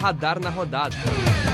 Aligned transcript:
Radar 0.00 0.40
na 0.40 0.50
rodada. 0.50 1.49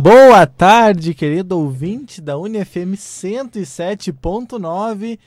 Boa 0.00 0.46
tarde, 0.46 1.12
querido 1.12 1.58
ouvinte 1.58 2.20
da 2.20 2.38
UniFM 2.38 2.94
107.9. 2.94 5.18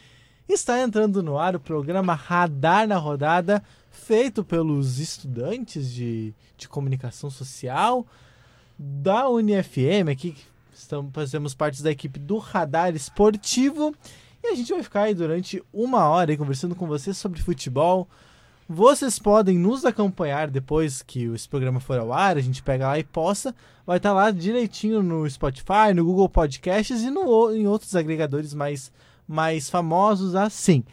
Está 0.48 0.80
entrando 0.80 1.22
no 1.22 1.38
ar 1.38 1.58
o 1.58 1.60
programa 1.60 2.14
Radar 2.14 2.88
na 2.88 2.96
Rodada, 2.96 3.62
feito 3.90 4.46
pelos 4.46 4.98
estudantes 4.98 5.92
de, 5.92 6.34
de 6.56 6.70
comunicação 6.70 7.30
social 7.30 8.08
da 8.80 9.28
UniFM. 9.28 10.10
Aqui 10.10 10.38
estamos, 10.74 11.12
fazemos 11.14 11.54
parte 11.54 11.84
da 11.84 11.92
equipe 11.92 12.18
do 12.18 12.38
Radar 12.38 12.96
Esportivo. 12.96 13.94
E 14.42 14.54
a 14.54 14.56
gente 14.56 14.72
vai 14.72 14.82
ficar 14.82 15.02
aí 15.02 15.14
durante 15.14 15.62
uma 15.74 16.08
hora 16.08 16.32
aí 16.32 16.38
conversando 16.38 16.76
com 16.76 16.88
vocês 16.88 17.18
sobre 17.18 17.42
futebol. 17.42 18.08
Vocês 18.74 19.20
podem 19.20 19.58
nos 19.58 19.84
acompanhar 19.84 20.50
depois 20.50 21.02
que 21.02 21.26
esse 21.26 21.46
programa 21.50 21.82
for 21.82 22.00
ao 22.00 22.14
ar, 22.14 22.38
a 22.38 22.40
gente 22.40 22.64
pega 22.64 22.88
lá 22.88 22.98
e 22.98 23.04
posta. 23.04 23.54
Vai 23.86 23.98
estar 23.98 24.14
lá 24.14 24.32
direitinho 24.32 25.04
no 25.04 25.30
Spotify, 25.30 25.94
no 25.94 26.06
Google 26.06 26.30
Podcasts 26.30 27.02
e 27.02 27.10
no, 27.10 27.54
em 27.54 27.68
outros 27.68 27.94
agregadores 27.98 28.54
mais, 28.54 28.90
mais 29.28 29.70
famosos 29.70 30.36
assim. 30.36 30.86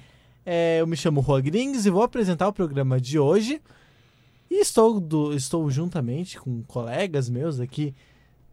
É, 0.45 0.81
eu 0.81 0.89
me 0.89 0.97
chamo 0.97 1.21
Rua 1.21 1.41
Grings 1.41 1.87
e 1.87 1.91
vou 1.91 2.03
apresentar 2.03 2.49
o 2.49 2.53
programa 2.53 3.01
de 3.01 3.17
hoje. 3.17 3.63
E 4.51 4.61
estou, 4.61 4.99
do, 4.99 5.33
estou 5.33 5.71
juntamente 5.71 6.37
com 6.41 6.65
colegas 6.65 7.31
meus 7.31 7.61
aqui 7.61 7.95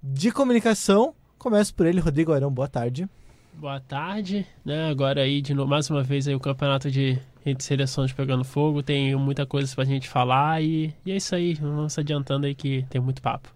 de 0.04 0.32
comunicação. 0.32 1.16
Começo 1.40 1.74
por 1.74 1.88
ele, 1.88 2.00
Rodrigo 2.00 2.32
Arão, 2.32 2.52
boa 2.52 2.68
tarde. 2.68 3.10
Boa 3.58 3.80
tarde, 3.80 4.46
né? 4.64 4.90
Agora 4.90 5.22
aí 5.22 5.42
de 5.42 5.54
novo, 5.54 5.70
mais 5.70 5.90
uma 5.90 6.04
vez 6.04 6.28
aí 6.28 6.36
o 6.36 6.40
campeonato 6.40 6.92
de 6.92 7.18
entre 7.46 7.64
seleções 7.64 8.12
pegando 8.12 8.44
fogo, 8.44 8.84
tem 8.84 9.16
muita 9.16 9.46
coisa 9.46 9.74
pra 9.74 9.86
gente 9.86 10.10
falar 10.10 10.62
e, 10.62 10.94
e 11.06 11.12
é 11.12 11.16
isso 11.16 11.34
aí, 11.34 11.54
vamos 11.54 11.94
se 11.94 12.00
adiantando 12.00 12.48
aí 12.48 12.56
que 12.56 12.86
tem 12.90 13.00
muito 13.00 13.22
papo. 13.22 13.56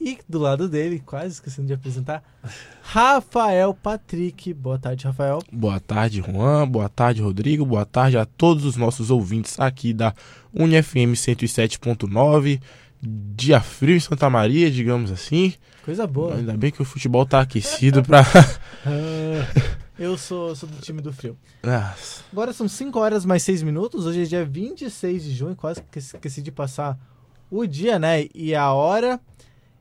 E 0.00 0.18
do 0.28 0.38
lado 0.38 0.68
dele, 0.68 1.02
quase 1.04 1.34
esquecendo 1.34 1.66
de 1.66 1.74
apresentar, 1.74 2.22
Rafael 2.82 3.74
Patrick. 3.74 4.54
Boa 4.54 4.78
tarde, 4.78 5.04
Rafael. 5.06 5.40
Boa 5.52 5.80
tarde, 5.80 6.22
Juan. 6.22 6.68
Boa 6.68 6.88
tarde, 6.88 7.20
Rodrigo. 7.20 7.66
Boa 7.66 7.84
tarde 7.84 8.16
a 8.16 8.24
todos 8.24 8.64
os 8.64 8.76
nossos 8.76 9.10
ouvintes 9.10 9.58
aqui 9.58 9.92
da 9.92 10.14
UniFM 10.54 11.14
107.9. 11.14 12.60
Dia 13.00 13.60
frio 13.60 13.96
em 13.96 14.00
Santa 14.00 14.28
Maria, 14.28 14.70
digamos 14.70 15.12
assim. 15.12 15.54
Coisa 15.84 16.06
boa. 16.06 16.34
Ainda 16.34 16.56
bem 16.56 16.70
que 16.70 16.82
o 16.82 16.84
futebol 16.84 17.24
tá 17.24 17.40
aquecido 17.40 18.02
pra. 18.02 18.22
Eu 19.98 20.16
sou, 20.16 20.54
sou 20.54 20.68
do 20.68 20.80
time 20.80 21.00
do 21.00 21.12
frio. 21.12 21.36
Ah, 21.62 21.94
Agora 22.32 22.52
são 22.52 22.68
5 22.68 22.98
horas 22.98 23.24
mais 23.24 23.42
6 23.42 23.62
minutos. 23.62 24.06
Hoje 24.06 24.22
é 24.22 24.24
dia 24.24 24.44
26 24.44 25.24
de 25.24 25.32
junho. 25.34 25.56
Quase 25.56 25.82
que 25.82 25.98
esqueci 25.98 26.40
de 26.40 26.52
passar 26.52 26.96
o 27.50 27.66
dia, 27.66 27.98
né? 27.98 28.26
E 28.34 28.54
a 28.54 28.72
hora. 28.72 29.20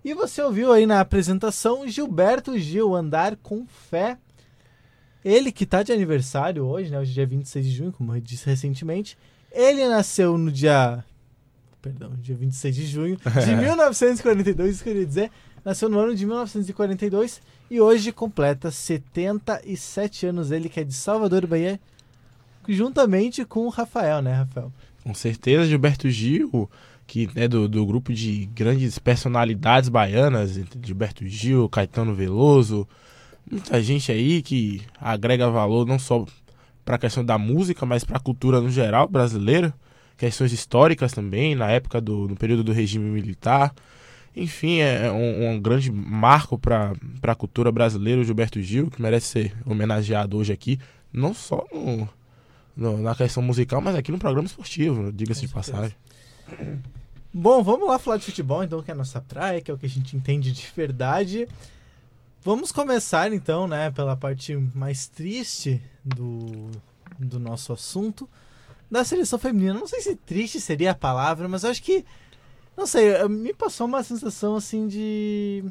E 0.03 0.13
você 0.13 0.41
ouviu 0.41 0.72
aí 0.72 0.85
na 0.85 1.01
apresentação 1.01 1.88
Gilberto 1.88 2.57
Gil, 2.57 2.95
Andar 2.95 3.35
com 3.35 3.67
Fé. 3.67 4.17
Ele 5.23 5.51
que 5.51 5.66
tá 5.66 5.83
de 5.83 5.91
aniversário 5.91 6.66
hoje, 6.66 6.89
né? 6.89 7.00
Hoje 7.00 7.11
é 7.11 7.13
dia 7.16 7.25
26 7.27 7.66
de 7.66 7.72
junho, 7.72 7.91
como 7.91 8.16
eu 8.16 8.22
disse 8.22 8.45
recentemente. 8.45 9.17
Ele 9.51 9.88
nasceu 9.88 10.38
no 10.38 10.51
dia. 10.51 11.03
Perdão, 11.88 12.12
dia 12.22 12.36
26 12.36 12.75
de 12.75 12.86
junho 12.86 13.18
de 13.46 13.56
1942, 13.56 14.75
isso 14.75 14.84
que 14.84 14.90
eu 14.90 14.94
queria 14.94 15.08
dizer. 15.08 15.31
Nasceu 15.64 15.90
no 15.90 16.00
ano 16.00 16.16
de 16.16 16.25
1942 16.25 17.42
e 17.70 17.81
hoje 17.81 18.12
completa 18.12 18.72
77 18.72 20.28
anos. 20.28 20.52
Ele 20.52 20.70
que 20.70 20.80
é 20.80 20.84
de 20.84 20.94
Salvador, 20.94 21.46
Bahia, 21.46 21.80
juntamente 22.68 23.44
com 23.44 23.66
o 23.66 23.70
Rafael, 23.70 24.22
né, 24.22 24.34
Rafael? 24.34 24.72
com 25.08 25.14
certeza, 25.14 25.66
Gilberto 25.66 26.09
Gil, 26.09 26.70
que 27.08 27.30
é 27.36 27.48
do, 27.48 27.70
do 27.70 27.86
grupo 27.86 28.14
de 28.14 28.46
grandes 28.48 29.00
personalidades 29.00 29.88
baianas, 29.88 30.58
entre 30.58 30.78
Gilberto 30.86 31.25
Gil, 31.25 31.69
Caetano 31.69 32.14
Veloso, 32.14 32.86
muita 33.50 33.81
gente 33.81 34.12
aí 34.12 34.42
que 34.42 34.81
agrega 35.00 35.50
valor 35.50 35.88
não 35.88 35.98
só 35.98 36.25
para 36.84 36.98
a 36.98 37.00
questão 37.00 37.24
da 37.24 37.38
música, 37.38 37.86
mas 37.86 38.04
para 38.04 38.18
a 38.18 38.19
cultura 38.19 38.59
no 38.59 38.69
geral 38.69 39.08
brasileira, 39.08 39.74
questões 40.17 40.51
históricas 40.51 41.11
também, 41.13 41.55
na 41.55 41.69
época 41.69 42.01
do 42.01 42.28
no 42.28 42.35
período 42.35 42.63
do 42.63 42.72
regime 42.73 43.09
militar. 43.09 43.73
Enfim, 44.35 44.79
é 44.79 45.11
um, 45.11 45.51
um 45.51 45.59
grande 45.59 45.91
marco 45.91 46.57
para 46.59 46.94
a 47.23 47.35
cultura 47.35 47.72
brasileira, 47.72 48.22
o 48.22 48.23
Gilberto 48.23 48.61
Gil, 48.61 48.89
que 48.91 49.01
merece 49.01 49.27
ser 49.27 49.57
homenageado 49.66 50.38
hoje 50.38 50.53
aqui, 50.53 50.79
não 51.11 51.33
só 51.33 51.66
no, 51.73 52.07
no- 52.75 52.97
na 53.00 53.16
questão 53.16 53.41
musical, 53.41 53.81
mas 53.81 53.95
aqui 53.95 54.11
no 54.11 54.19
programa 54.19 54.45
esportivo, 54.45 55.11
diga-se 55.11 55.41
de 55.41 55.47
passagem. 55.47 55.95
Bom, 57.33 57.61
vamos 57.63 57.88
lá 57.88 58.00
falar 58.00 58.17
de 58.17 58.25
futebol, 58.25 58.63
então, 58.63 58.81
que 58.81 58.89
é 58.89 58.94
a 58.94 58.97
nossa 58.97 59.19
praia, 59.22 59.61
que 59.61 59.69
é 59.69 59.73
o 59.73 59.77
que 59.77 59.85
a 59.85 59.89
gente 59.89 60.16
entende 60.16 60.51
de 60.51 60.66
verdade. 60.75 61.47
Vamos 62.44 62.72
começar, 62.72 63.31
então, 63.33 63.67
né, 63.67 63.91
pela 63.91 64.16
parte 64.16 64.56
mais 64.73 65.07
triste 65.07 65.81
do, 66.03 66.69
do 67.19 67.39
nosso 67.39 67.73
assunto, 67.73 68.27
da 68.90 69.03
seleção 69.03 69.38
feminina. 69.38 69.74
Não 69.74 69.88
sei 69.88 70.02
se 70.02 70.16
triste 70.16 70.59
seria 70.59 70.92
a 70.92 70.96
palavra, 70.96 71.48
mas 71.48 71.64
eu 71.64 71.70
acho 71.70 71.84
que, 71.84 72.06
não 72.75 72.86
sei, 72.86 73.28
me 73.28 73.53
passou 73.53 73.88
uma 73.88 74.03
sensação, 74.03 74.56
assim, 74.56 74.88
de... 74.88 75.64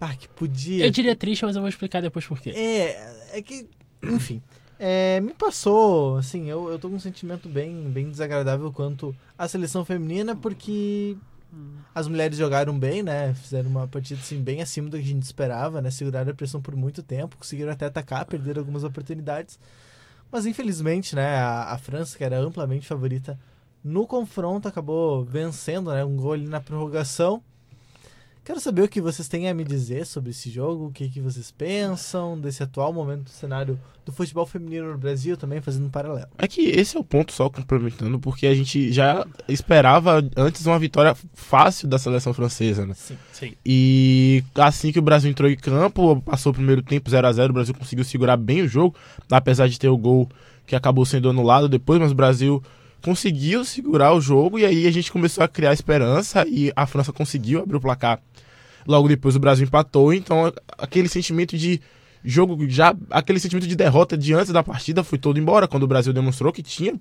Ah, 0.00 0.14
que 0.16 0.28
podia... 0.28 0.84
Eu 0.84 0.90
diria 0.90 1.14
triste, 1.14 1.44
mas 1.44 1.54
eu 1.54 1.62
vou 1.62 1.68
explicar 1.68 2.00
depois 2.00 2.26
por 2.26 2.40
quê. 2.40 2.50
É, 2.50 3.38
é 3.38 3.42
que, 3.42 3.68
enfim, 4.02 4.42
é, 4.78 5.20
me 5.20 5.32
passou, 5.32 6.16
assim, 6.16 6.50
eu, 6.50 6.68
eu 6.68 6.78
tô 6.78 6.88
com 6.88 6.96
um 6.96 7.00
sentimento 7.00 7.48
bem, 7.48 7.88
bem 7.88 8.10
desagradável 8.10 8.72
quanto 8.72 9.14
à 9.38 9.46
seleção 9.46 9.84
feminina, 9.84 10.34
porque 10.34 11.16
as 11.94 12.08
mulheres 12.08 12.36
jogaram 12.36 12.76
bem, 12.76 13.02
né, 13.02 13.34
fizeram 13.34 13.68
uma 13.68 13.86
partida, 13.86 14.20
assim, 14.20 14.42
bem 14.42 14.62
acima 14.62 14.88
do 14.88 14.96
que 14.96 15.04
a 15.04 15.06
gente 15.06 15.22
esperava, 15.22 15.80
né, 15.80 15.90
seguraram 15.90 16.32
a 16.32 16.34
pressão 16.34 16.60
por 16.60 16.74
muito 16.74 17.02
tempo, 17.02 17.36
conseguiram 17.36 17.70
até 17.70 17.86
atacar, 17.86 18.24
perderam 18.24 18.60
algumas 18.60 18.82
oportunidades, 18.84 19.58
mas 20.32 20.46
infelizmente, 20.46 21.14
né, 21.14 21.36
a, 21.36 21.74
a 21.74 21.78
França, 21.78 22.16
que 22.16 22.24
era 22.24 22.38
amplamente 22.38 22.86
favorita 22.86 23.38
no 23.84 24.06
confronto, 24.06 24.66
acabou 24.66 25.24
vencendo, 25.24 25.92
né, 25.92 26.02
um 26.04 26.16
gol 26.16 26.32
ali 26.32 26.48
na 26.48 26.60
prorrogação, 26.60 27.42
Quero 28.44 28.58
saber 28.58 28.82
o 28.82 28.88
que 28.88 29.00
vocês 29.00 29.28
têm 29.28 29.48
a 29.48 29.54
me 29.54 29.62
dizer 29.62 30.04
sobre 30.04 30.30
esse 30.30 30.50
jogo, 30.50 30.86
o 30.86 30.90
que, 30.90 31.08
que 31.08 31.20
vocês 31.20 31.52
pensam 31.52 32.36
desse 32.36 32.60
atual 32.60 32.92
momento 32.92 33.24
do 33.24 33.30
cenário 33.30 33.78
do 34.04 34.10
futebol 34.10 34.44
feminino 34.44 34.90
no 34.90 34.98
Brasil, 34.98 35.36
também 35.36 35.60
fazendo 35.60 35.86
um 35.86 35.88
paralelo. 35.88 36.26
É 36.36 36.48
que 36.48 36.62
esse 36.62 36.96
é 36.96 37.00
o 37.00 37.04
ponto 37.04 37.32
só 37.32 37.48
complementando, 37.48 38.18
porque 38.18 38.48
a 38.48 38.54
gente 38.54 38.92
já 38.92 39.24
esperava 39.48 40.20
antes 40.36 40.66
uma 40.66 40.76
vitória 40.76 41.14
fácil 41.34 41.86
da 41.86 42.00
seleção 42.00 42.34
francesa, 42.34 42.84
né? 42.84 42.94
Sim. 42.94 43.16
Sim. 43.32 43.54
E 43.64 44.42
assim 44.56 44.90
que 44.90 44.98
o 44.98 45.02
Brasil 45.02 45.30
entrou 45.30 45.48
em 45.48 45.56
campo, 45.56 46.20
passou 46.22 46.50
o 46.50 46.54
primeiro 46.54 46.82
tempo 46.82 47.08
0 47.08 47.24
a 47.24 47.32
0 47.32 47.50
o 47.50 47.54
Brasil 47.54 47.74
conseguiu 47.74 48.04
segurar 48.04 48.36
bem 48.36 48.62
o 48.62 48.68
jogo, 48.68 48.96
apesar 49.30 49.68
de 49.68 49.78
ter 49.78 49.88
o 49.88 49.96
gol 49.96 50.28
que 50.66 50.74
acabou 50.74 51.06
sendo 51.06 51.30
anulado 51.30 51.68
depois, 51.68 52.00
mas 52.00 52.10
o 52.10 52.16
Brasil 52.16 52.60
conseguiu 53.02 53.64
segurar 53.64 54.12
o 54.14 54.20
jogo 54.20 54.58
e 54.58 54.64
aí 54.64 54.86
a 54.86 54.90
gente 54.90 55.10
começou 55.12 55.42
a 55.44 55.48
criar 55.48 55.72
esperança 55.72 56.46
e 56.48 56.72
a 56.74 56.86
França 56.86 57.12
conseguiu 57.12 57.60
abrir 57.60 57.76
o 57.76 57.80
placar 57.80 58.20
Logo 58.86 59.08
depois 59.08 59.36
o 59.36 59.38
Brasil 59.38 59.64
empatou, 59.66 60.12
então 60.12 60.52
aquele 60.76 61.08
sentimento 61.08 61.56
de 61.56 61.80
jogo 62.24 62.68
já 62.68 62.94
aquele 63.10 63.38
sentimento 63.38 63.66
de 63.66 63.76
derrota 63.76 64.16
de 64.16 64.32
antes 64.34 64.52
da 64.52 64.62
partida 64.62 65.04
foi 65.04 65.18
todo 65.18 65.38
embora 65.38 65.68
quando 65.68 65.84
o 65.84 65.88
Brasil 65.88 66.12
demonstrou 66.12 66.52
que 66.52 66.62
tinha 66.62 66.94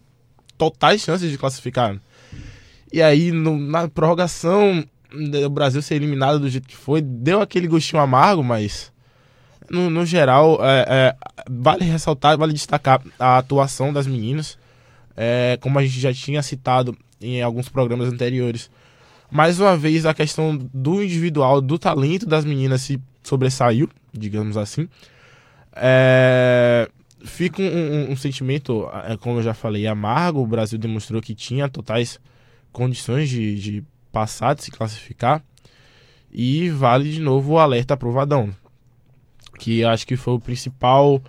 totais 0.57 1.01
chances 1.01 1.29
de 1.31 1.37
classificar. 1.37 1.95
E 2.91 3.01
aí 3.01 3.31
no- 3.31 3.57
na 3.57 3.87
prorrogação 3.87 4.83
o 5.13 5.49
Brasil 5.49 5.81
ser 5.81 5.95
eliminado 5.95 6.39
do 6.39 6.49
jeito 6.49 6.67
que 6.67 6.75
foi 6.77 7.01
deu 7.01 7.41
aquele 7.41 7.67
gostinho 7.67 8.01
amargo, 8.01 8.43
mas 8.43 8.91
no, 9.69 9.89
no 9.89 10.05
geral 10.05 10.59
é, 10.63 10.85
é, 10.87 11.15
vale 11.49 11.83
ressaltar, 11.83 12.37
vale 12.37 12.53
destacar 12.53 13.01
a 13.19 13.37
atuação 13.37 13.91
das 13.91 14.05
meninas, 14.05 14.57
é, 15.15 15.57
como 15.61 15.77
a 15.79 15.83
gente 15.83 15.99
já 15.99 16.13
tinha 16.13 16.41
citado 16.41 16.95
em 17.19 17.41
alguns 17.41 17.69
programas 17.69 18.07
anteriores. 18.11 18.69
Mais 19.29 19.59
uma 19.59 19.77
vez 19.77 20.05
a 20.05 20.13
questão 20.13 20.57
do 20.73 21.01
individual, 21.01 21.61
do 21.61 21.79
talento 21.79 22.25
das 22.25 22.43
meninas 22.43 22.81
se 22.81 22.99
sobressaiu, 23.23 23.89
digamos 24.13 24.57
assim. 24.57 24.87
É, 25.73 26.89
fica 27.23 27.61
um, 27.61 27.65
um- 27.65 28.11
um 28.11 28.15
sentimento, 28.15 28.89
é, 29.05 29.15
como 29.17 29.39
eu 29.39 29.43
já 29.43 29.53
falei, 29.53 29.87
amargo. 29.87 30.41
O 30.41 30.47
Brasil 30.47 30.77
demonstrou 30.77 31.21
que 31.21 31.33
tinha 31.33 31.69
totais 31.69 32.19
condições 32.71 33.29
de, 33.29 33.55
de 33.59 33.83
passar, 34.11 34.53
de 34.55 34.63
se 34.63 34.71
classificar. 34.71 35.41
E 36.33 36.69
vale 36.69 37.11
de 37.11 37.19
novo 37.21 37.53
o 37.53 37.59
alerta 37.59 37.93
aprovadão, 37.93 38.53
que 39.59 39.83
acho 39.83 40.07
que 40.07 40.15
foi 40.15 40.33
o 40.33 40.39
principal 40.39 41.21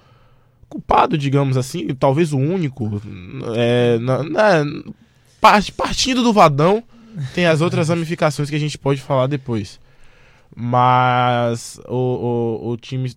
culpado, 0.73 1.17
digamos 1.19 1.57
assim, 1.57 1.87
talvez 1.95 2.33
o 2.33 2.39
único. 2.39 3.01
É, 3.57 3.99
na- 3.99 4.23
na- 4.23 4.65
part- 5.41 5.73
partindo 5.73 6.23
do 6.23 6.33
Vadão, 6.33 6.83
tem 7.35 7.47
as 7.47 7.61
outras 7.61 7.89
ramificações 7.89 8.49
que 8.49 8.57
a 8.57 8.61
gente 8.61 8.79
pode 8.79 9.01
falar 9.01 9.27
depois. 9.27 9.79
Mas 10.55 11.81
o, 11.89 12.59
o, 12.63 12.69
o 12.71 12.77
time 12.77 13.13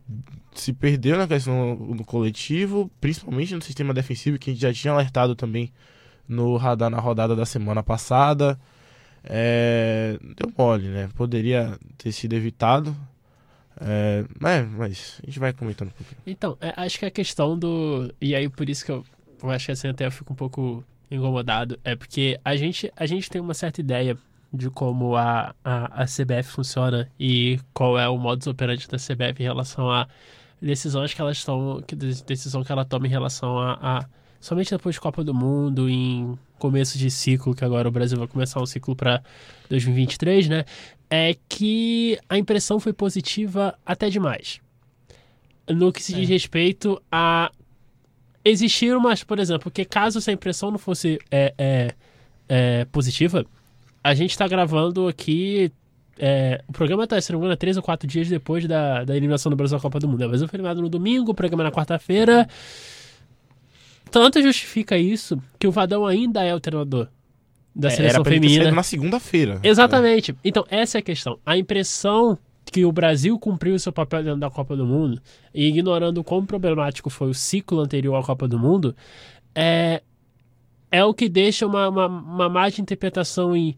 se 0.53 0.71
perdeu 0.73 1.17
na 1.17 1.27
questão 1.27 1.75
do 1.95 2.03
coletivo, 2.05 2.89
principalmente 3.01 3.53
no 3.55 3.61
sistema 3.61 3.93
defensivo, 3.93 4.39
que 4.39 4.49
a 4.49 4.53
gente 4.53 4.61
já 4.61 4.73
tinha 4.73 4.93
alertado 4.93 5.35
também 5.35 5.71
no 6.27 6.55
radar 6.57 6.89
na 6.89 6.99
rodada 6.99 7.35
da 7.35 7.45
semana 7.45 7.83
passada. 7.83 8.57
É, 9.23 10.17
deu 10.37 10.51
mole, 10.57 10.87
né? 10.87 11.09
Poderia 11.15 11.77
ter 11.97 12.11
sido 12.11 12.33
evitado. 12.33 12.95
É, 13.81 14.23
mas, 14.39 14.69
mas 14.69 15.19
a 15.21 15.25
gente 15.25 15.39
vai 15.39 15.53
comentando 15.53 15.89
um 15.89 15.91
pouquinho. 15.91 16.17
Então, 16.25 16.57
é, 16.61 16.73
acho 16.77 16.99
que 16.99 17.05
a 17.05 17.11
questão 17.11 17.57
do. 17.57 18.13
E 18.21 18.35
aí, 18.35 18.47
por 18.49 18.69
isso 18.69 18.85
que 18.85 18.91
eu, 18.91 19.03
eu 19.41 19.49
acho 19.49 19.65
que 19.65 19.71
assim 19.71 19.87
até 19.87 20.05
eu 20.05 20.11
fico 20.11 20.33
um 20.33 20.35
pouco 20.35 20.83
incomodado. 21.09 21.79
É 21.83 21.95
porque 21.95 22.39
a 22.43 22.55
gente, 22.55 22.91
a 22.95 23.05
gente 23.05 23.29
tem 23.29 23.41
uma 23.41 23.53
certa 23.53 23.81
ideia 23.81 24.17
de 24.53 24.69
como 24.69 25.15
a, 25.15 25.53
a, 25.63 26.03
a 26.03 26.05
CBF 26.05 26.49
funciona 26.49 27.09
e 27.19 27.59
qual 27.73 27.99
é 27.99 28.07
o 28.07 28.17
modus 28.17 28.47
operandi 28.47 28.87
da 28.87 28.97
CBF 28.97 29.41
em 29.41 29.43
relação 29.43 29.91
a 29.91 30.07
decisões 30.61 31.13
que 31.13 31.21
elas 31.21 31.45
que 31.85 31.95
decisão 31.95 32.63
que 32.63 32.71
ela 32.71 32.85
toma 32.85 33.05
em 33.05 33.09
relação 33.09 33.59
a, 33.59 33.73
a 33.81 34.05
somente 34.39 34.69
depois 34.69 34.95
de 34.95 35.01
Copa 35.01 35.23
do 35.23 35.33
Mundo, 35.33 35.89
em 35.89 36.37
começo 36.57 36.97
de 36.97 37.09
ciclo, 37.09 37.55
que 37.55 37.65
agora 37.65 37.87
o 37.87 37.91
Brasil 37.91 38.17
vai 38.17 38.27
começar 38.27 38.61
um 38.61 38.65
ciclo 38.65 38.95
para 38.95 39.21
2023, 39.69 40.47
né? 40.47 40.65
É 41.15 41.35
que 41.47 42.19
a 42.27 42.37
impressão 42.37 42.77
foi 42.77 42.91
positiva 42.91 43.73
até 43.85 44.09
demais. 44.09 44.59
No 45.69 45.91
que 45.93 46.03
se 46.03 46.13
diz 46.13 46.27
respeito 46.27 47.01
a 47.09 47.49
existir 48.43 48.95
umas, 48.95 49.23
por 49.23 49.39
exemplo, 49.39 49.63
porque 49.63 49.85
caso 49.85 50.17
essa 50.19 50.31
impressão 50.31 50.69
não 50.71 50.77
fosse 50.77 51.17
é, 51.31 51.53
é, 51.57 51.95
é, 52.49 52.85
positiva, 52.85 53.45
a 54.03 54.13
gente 54.13 54.31
está 54.31 54.45
gravando 54.45 55.07
aqui. 55.07 55.71
é, 56.19 56.61
o 56.67 56.73
programa 56.73 57.05
está, 57.05 57.19
se 57.19 57.31
não 57.31 57.39
me 57.39 57.45
engano, 57.45 57.53
é 57.53 57.57
três 57.57 57.77
ou 57.77 57.81
quatro 57.81 58.07
dias 58.07 58.27
depois 58.27 58.67
da, 58.67 59.03
da 59.05 59.15
eliminação 59.15 59.49
do 59.49 59.55
Brasil 59.55 59.77
da 59.77 59.81
Copa 59.81 59.99
do 59.99 60.07
Mundo. 60.07 60.23
O 60.23 60.27
Brasil 60.27 60.47
foi 60.47 60.57
eliminado 60.57 60.81
no 60.81 60.89
domingo, 60.89 61.31
o 61.31 61.35
programa 61.35 61.63
é 61.63 61.65
na 61.65 61.71
quarta-feira. 61.71 62.47
Tanto 64.11 64.41
justifica 64.41 64.97
isso 64.97 65.41
que 65.57 65.65
o 65.65 65.71
Vadão 65.71 66.05
ainda 66.05 66.43
é 66.43 66.53
o 66.53 66.59
treinador 66.59 67.07
da 67.75 67.89
É, 67.89 67.91
seleção 67.91 68.21
Era 68.21 68.29
feminina. 68.29 68.71
na 68.71 68.83
segunda-feira. 68.83 69.59
Exatamente. 69.61 70.35
Então, 70.43 70.65
essa 70.69 70.97
é 70.97 70.99
a 70.99 71.01
questão. 71.01 71.37
A 71.45 71.57
impressão 71.57 72.37
que 72.71 72.85
o 72.85 72.91
Brasil 72.91 73.37
cumpriu 73.37 73.75
o 73.75 73.79
seu 73.79 73.91
papel 73.91 74.23
dentro 74.23 74.39
da 74.39 74.49
Copa 74.49 74.75
do 74.75 74.85
Mundo, 74.85 75.21
e 75.53 75.67
ignorando 75.67 76.23
quão 76.23 76.45
problemático 76.45 77.09
foi 77.09 77.29
o 77.29 77.33
ciclo 77.33 77.79
anterior 77.79 78.15
à 78.15 78.23
Copa 78.23 78.47
do 78.47 78.57
Mundo, 78.57 78.95
é, 79.53 80.01
é 80.91 81.03
o 81.03 81.13
que 81.13 81.29
deixa 81.29 81.67
uma, 81.67 81.89
uma, 81.89 82.07
uma 82.07 82.49
má 82.49 82.67
interpretação 82.69 83.55
em 83.55 83.75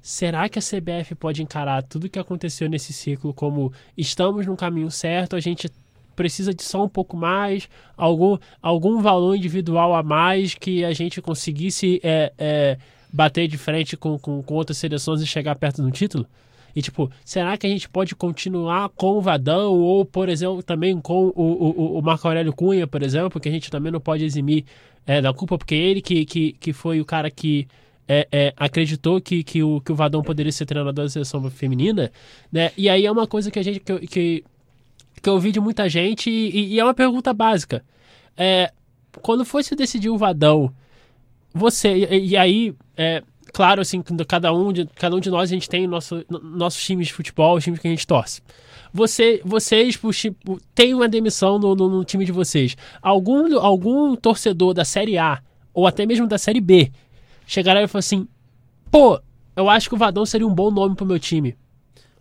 será 0.00 0.48
que 0.48 0.58
a 0.58 0.62
CBF 0.62 1.14
pode 1.14 1.42
encarar 1.42 1.82
tudo 1.82 2.04
o 2.04 2.08
que 2.08 2.18
aconteceu 2.18 2.70
nesse 2.70 2.92
ciclo 2.92 3.34
como 3.34 3.70
estamos 3.96 4.46
no 4.46 4.56
caminho 4.56 4.90
certo, 4.90 5.36
a 5.36 5.40
gente 5.40 5.70
precisa 6.16 6.54
de 6.54 6.62
só 6.62 6.84
um 6.84 6.88
pouco 6.88 7.16
mais, 7.16 7.68
algum, 7.96 8.38
algum 8.62 9.00
valor 9.02 9.36
individual 9.36 9.94
a 9.94 10.02
mais 10.02 10.54
que 10.54 10.84
a 10.84 10.92
gente 10.92 11.20
conseguisse 11.20 12.00
é, 12.02 12.32
é, 12.38 12.78
bater 13.12 13.48
de 13.48 13.58
frente 13.58 13.96
com, 13.96 14.18
com, 14.18 14.42
com 14.42 14.54
outras 14.54 14.78
seleções 14.78 15.20
e 15.20 15.26
chegar 15.26 15.54
perto 15.56 15.82
do 15.82 15.90
título? 15.90 16.26
E 16.74 16.80
tipo, 16.82 17.10
será 17.24 17.56
que 17.56 17.66
a 17.66 17.70
gente 17.70 17.88
pode 17.88 18.14
continuar 18.14 18.88
com 18.90 19.18
o 19.18 19.20
Vadão 19.20 19.72
ou, 19.74 20.04
por 20.04 20.28
exemplo, 20.28 20.62
também 20.62 21.00
com 21.00 21.26
o, 21.26 21.42
o, 21.42 21.98
o 21.98 22.02
Marco 22.02 22.26
Aurélio 22.28 22.52
Cunha, 22.52 22.86
por 22.86 23.02
exemplo, 23.02 23.40
que 23.40 23.48
a 23.48 23.52
gente 23.52 23.70
também 23.70 23.90
não 23.90 24.00
pode 24.00 24.24
eximir 24.24 24.64
é, 25.06 25.20
da 25.20 25.32
culpa, 25.32 25.58
porque 25.58 25.74
ele 25.74 26.00
que, 26.00 26.24
que, 26.24 26.52
que 26.52 26.72
foi 26.72 27.00
o 27.00 27.04
cara 27.04 27.30
que 27.30 27.66
é, 28.08 28.26
é, 28.30 28.54
acreditou 28.56 29.20
que, 29.20 29.42
que, 29.42 29.62
o, 29.62 29.80
que 29.80 29.92
o 29.92 29.94
Vadão 29.94 30.22
poderia 30.22 30.52
ser 30.52 30.66
treinador 30.66 30.92
da 30.92 31.08
seleção 31.08 31.48
feminina, 31.50 32.10
né? 32.50 32.72
E 32.76 32.88
aí 32.88 33.06
é 33.06 33.12
uma 33.12 33.26
coisa 33.26 33.50
que 33.50 33.58
a 33.58 33.62
gente 33.62 33.80
que, 33.80 33.98
que, 34.06 34.44
que 35.22 35.28
eu 35.28 35.34
ouvi 35.34 35.52
de 35.52 35.60
muita 35.60 35.88
gente 35.88 36.28
e, 36.30 36.74
e 36.74 36.80
é 36.80 36.84
uma 36.84 36.94
pergunta 36.94 37.32
básica. 37.32 37.84
É, 38.36 38.72
quando 39.22 39.44
foi 39.44 39.62
se 39.62 39.74
decidir 39.76 40.10
o 40.10 40.18
Vadão, 40.18 40.72
você 41.54 41.88
e, 42.10 42.28
e 42.30 42.36
aí 42.36 42.74
é, 42.96 43.22
claro 43.52 43.80
assim 43.80 44.02
cada 44.28 44.52
um 44.52 44.72
de 44.72 44.86
cada 44.94 45.16
um 45.16 45.20
de 45.20 45.30
nós 45.30 45.50
a 45.50 45.54
gente 45.54 45.68
tem 45.68 45.86
nosso 45.86 46.24
no- 46.28 46.38
nossos 46.40 46.82
times 46.82 47.08
de 47.08 47.12
futebol 47.12 47.56
os 47.56 47.64
times 47.64 47.80
que 47.80 47.88
a 47.88 47.90
gente 47.90 48.06
torce 48.06 48.40
você 48.92 49.40
vocês 49.44 49.96
puxi- 49.96 50.36
tem 50.74 50.94
uma 50.94 51.08
demissão 51.08 51.58
no, 51.58 51.74
no, 51.74 51.88
no 51.88 52.04
time 52.04 52.24
de 52.24 52.32
vocês 52.32 52.76
algum 53.02 53.58
algum 53.58 54.14
torcedor 54.16 54.74
da 54.74 54.84
série 54.84 55.18
A 55.18 55.40
ou 55.74 55.86
até 55.86 56.06
mesmo 56.06 56.26
da 56.26 56.38
série 56.38 56.60
B 56.60 56.90
chegará 57.46 57.82
e 57.82 57.88
falar 57.88 58.00
assim 58.00 58.26
pô 58.90 59.20
eu 59.56 59.68
acho 59.68 59.88
que 59.88 59.94
o 59.94 59.98
Vadão 59.98 60.24
seria 60.24 60.46
um 60.46 60.54
bom 60.54 60.70
nome 60.70 60.94
pro 60.94 61.04
meu 61.06 61.18
time 61.18 61.56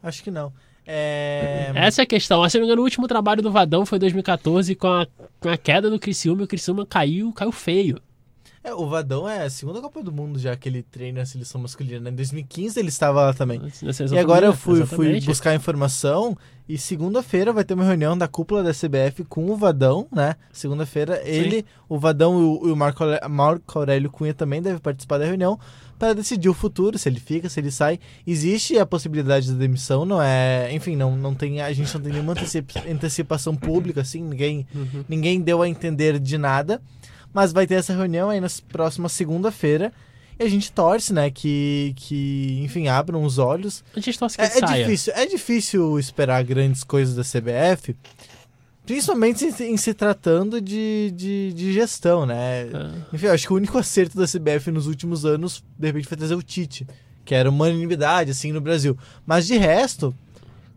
Acho 0.02 0.24
que 0.24 0.32
não. 0.32 0.54
É... 0.88 1.72
essa 1.76 2.02
é 2.02 2.04
a 2.04 2.06
questão. 2.06 2.48
Se 2.50 2.58
não 2.58 2.62
me 2.62 2.68
engano, 2.68 2.82
o 2.82 2.86
último 2.86 3.06
trabalho 3.06 3.42
do 3.44 3.52
Vadão 3.52 3.86
foi 3.86 3.98
em 3.98 4.00
2014 4.00 4.74
com 4.76 4.88
a, 4.88 5.06
com 5.40 5.50
a 5.50 5.58
queda 5.58 5.90
do 5.90 6.00
Criciúma. 6.00 6.44
O 6.44 6.48
Criciúma 6.48 6.86
caiu, 6.86 7.32
caiu 7.34 7.52
feio. 7.52 8.02
É, 8.70 8.74
o 8.74 8.88
Vadão 8.88 9.28
é 9.28 9.44
a 9.46 9.50
segunda 9.50 9.82
Copa 9.82 10.02
do 10.04 10.12
Mundo 10.12 10.38
já 10.40 10.56
que 10.56 10.70
ele 10.70 10.84
treina 10.84 11.22
a 11.22 11.26
seleção 11.26 11.60
masculina. 11.62 12.00
né? 12.02 12.10
Em 12.12 12.16
2015 12.16 12.80
ele 12.80 12.90
estava 12.90 13.22
lá 13.24 13.34
também. 13.34 13.60
E 14.16 14.20
agora 14.20 14.46
eu 14.48 14.54
fui, 14.54 14.86
fui 14.86 15.20
buscar 15.22 15.56
informação 15.56 16.38
e 16.68 16.78
segunda-feira 16.78 17.52
vai 17.52 17.64
ter 17.64 17.74
uma 17.74 17.84
reunião 17.84 18.18
da 18.18 18.28
cúpula 18.28 18.62
da 18.62 18.72
CBF 18.72 19.24
com 19.28 19.50
o 19.50 19.56
Vadão, 19.58 20.08
né? 20.12 20.36
Segunda-feira 20.52 21.20
ele, 21.26 21.66
o 21.88 21.98
Vadão 21.98 22.60
e 22.64 22.72
o, 22.72 22.76
Marco, 22.76 23.04
Marco 23.30 23.80
Aurélio 23.80 24.10
Cunha 24.12 24.34
também 24.34 24.62
devem 24.62 24.80
participar 24.80 25.18
da 25.18 25.26
reunião 25.26 25.60
para 25.98 26.14
decidir 26.14 26.48
o 26.48 26.54
futuro, 26.54 26.98
se 26.98 27.10
ele 27.10 27.20
fica, 27.20 27.50
se 27.50 27.60
ele 27.60 27.72
sai. 27.72 28.00
Existe 28.26 28.78
a 28.78 28.86
possibilidade 28.86 29.52
da 29.52 29.58
demissão, 29.58 30.06
não 30.06 30.22
é... 30.22 30.70
Enfim, 30.74 30.96
não, 30.96 31.18
não 31.18 31.34
tem, 31.36 31.60
a 31.62 31.74
gente 31.74 31.94
não 31.94 32.02
tem 32.02 32.14
nenhuma 32.14 32.32
antecipa- 32.32 32.84
antecipação 32.90 33.54
pública, 33.56 34.00
assim, 34.02 34.22
ninguém, 34.24 34.66
Uhum. 34.74 35.04
ninguém 35.10 35.42
deu 35.42 35.62
a 35.62 35.68
entender 35.68 36.18
de 36.20 36.38
nada. 36.38 36.82
Mas 37.34 37.52
vai 37.54 37.68
ter 37.68 37.76
essa 37.76 37.94
reunião 37.94 38.30
aí 38.30 38.40
na 38.40 38.48
próxima 38.72 39.08
segunda-feira. 39.10 39.94
E 40.40 40.44
a 40.44 40.50
gente 40.50 40.72
torce, 40.72 41.14
né, 41.14 41.30
que, 41.30 41.94
que 41.98 42.62
enfim, 42.64 42.88
abram 42.88 43.24
os 43.24 43.38
olhos 43.38 43.84
A 43.94 44.00
gente 44.00 44.18
torce 44.18 44.38
que 44.38 44.42
é, 44.42 44.46
é 44.46 44.50
saia. 44.50 44.86
difícil, 44.86 45.14
é 45.14 45.26
difícil 45.26 46.00
esperar 46.00 46.42
grandes 46.46 46.82
coisas 46.82 47.14
da 47.14 47.24
CBF, 47.24 47.94
principalmente 48.86 49.44
em, 49.46 49.74
em 49.74 49.76
se 49.78 49.94
tratando 49.94 50.62
de, 50.62 51.12
de, 51.14 51.52
de 51.54 51.74
gestão, 51.74 52.26
né? 52.26 52.70
Ah. 52.74 52.92
Enfim, 53.12 53.26
eu 53.26 53.34
acho 53.34 53.48
que 53.48 53.52
o 53.54 53.58
único 53.58 53.78
acerto 53.78 54.18
da 54.18 54.26
CBF 54.26 54.72
nos 54.72 54.88
últimos 54.88 55.26
anos, 55.26 55.62
de 55.78 55.88
repente, 55.88 56.08
foi 56.08 56.16
trazer 56.18 56.36
o 56.36 56.42
Tite, 56.42 56.88
que 57.26 57.36
era 57.36 57.50
uma 57.50 57.66
unanimidade, 57.66 58.32
assim, 58.32 58.54
no 58.54 58.62
Brasil. 58.62 58.98
Mas 59.26 59.46
de 59.46 59.58
resto, 59.58 60.16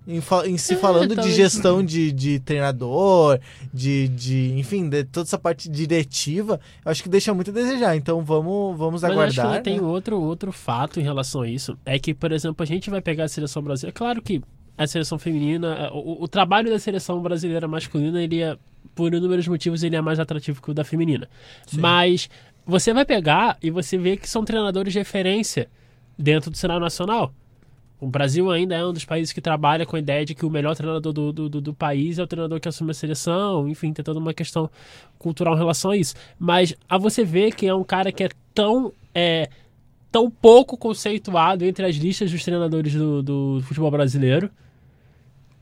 em, 0.06 0.20
em 0.46 0.58
se 0.58 0.74
É, 0.74 0.76
falando 0.76 1.14
de 1.14 1.32
gestão 1.32 1.82
de, 1.82 2.10
de 2.12 2.40
treinador, 2.40 3.38
de, 3.72 4.08
de, 4.08 4.52
enfim, 4.58 4.88
de 4.88 5.04
toda 5.04 5.26
essa 5.26 5.38
parte 5.38 5.68
diretiva, 5.68 6.60
eu 6.84 6.90
acho 6.90 7.02
que 7.02 7.08
deixa 7.08 7.32
muito 7.32 7.50
a 7.50 7.54
desejar. 7.54 7.96
Então 7.96 8.22
vamos, 8.22 8.76
vamos 8.76 9.02
Mas 9.02 9.10
eu 9.12 9.20
acho 9.20 9.40
aguardar. 9.40 9.58
que 9.58 9.64
tem 9.64 9.80
né? 9.80 9.86
outro, 9.86 10.20
outro 10.20 10.52
fato 10.52 10.98
em 10.98 11.02
relação 11.02 11.42
a 11.42 11.48
isso. 11.48 11.78
É 11.84 11.98
que, 11.98 12.14
por 12.14 12.32
exemplo, 12.32 12.62
a 12.62 12.66
gente 12.66 12.90
vai 12.90 13.00
pegar 13.00 13.24
a 13.24 13.28
seleção 13.28 13.62
brasileira. 13.62 13.94
É 13.94 13.96
claro 13.96 14.20
que 14.20 14.42
a 14.76 14.86
seleção 14.86 15.18
feminina, 15.18 15.90
o, 15.92 16.24
o 16.24 16.28
trabalho 16.28 16.70
da 16.70 16.78
seleção 16.78 17.20
brasileira 17.20 17.68
masculina, 17.68 18.22
ele 18.22 18.40
é, 18.42 18.56
por 18.94 19.12
inúmeros 19.14 19.46
motivos, 19.46 19.82
ele 19.82 19.96
é 19.96 20.00
mais 20.00 20.18
atrativo 20.18 20.60
que 20.60 20.70
o 20.70 20.74
da 20.74 20.84
feminina. 20.84 21.28
Mas 21.72 22.28
você 22.66 22.92
vai 22.92 23.04
pegar 23.04 23.56
e 23.62 23.70
você 23.70 23.98
vê 23.98 24.16
que 24.16 24.28
são 24.28 24.44
treinadores 24.44 24.92
de 24.92 24.98
referência 24.98 25.68
dentro 26.18 26.50
do 26.50 26.56
cenário 26.56 26.82
nacional. 26.82 27.32
O 28.02 28.08
Brasil 28.08 28.50
ainda 28.50 28.74
é 28.74 28.84
um 28.84 28.92
dos 28.92 29.04
países 29.04 29.32
que 29.32 29.40
trabalha 29.40 29.86
com 29.86 29.94
a 29.94 29.98
ideia 30.00 30.24
de 30.24 30.34
que 30.34 30.44
o 30.44 30.50
melhor 30.50 30.74
treinador 30.74 31.12
do, 31.12 31.32
do, 31.32 31.48
do, 31.48 31.60
do 31.60 31.72
país 31.72 32.18
é 32.18 32.22
o 32.24 32.26
treinador 32.26 32.58
que 32.58 32.68
assume 32.68 32.90
a 32.90 32.94
seleção, 32.94 33.68
enfim, 33.68 33.92
tem 33.92 34.04
toda 34.04 34.18
uma 34.18 34.34
questão 34.34 34.68
cultural 35.20 35.54
em 35.54 35.58
relação 35.58 35.92
a 35.92 35.96
isso. 35.96 36.16
Mas 36.36 36.74
a 36.88 36.98
você 36.98 37.24
ver 37.24 37.54
que 37.54 37.64
é 37.64 37.72
um 37.72 37.84
cara 37.84 38.10
que 38.10 38.24
é 38.24 38.28
tão, 38.52 38.92
é, 39.14 39.48
tão 40.10 40.28
pouco 40.28 40.76
conceituado 40.76 41.64
entre 41.64 41.86
as 41.86 41.94
listas 41.94 42.28
dos 42.32 42.42
treinadores 42.42 42.92
do, 42.92 43.22
do 43.22 43.60
futebol 43.62 43.92
brasileiro, 43.92 44.50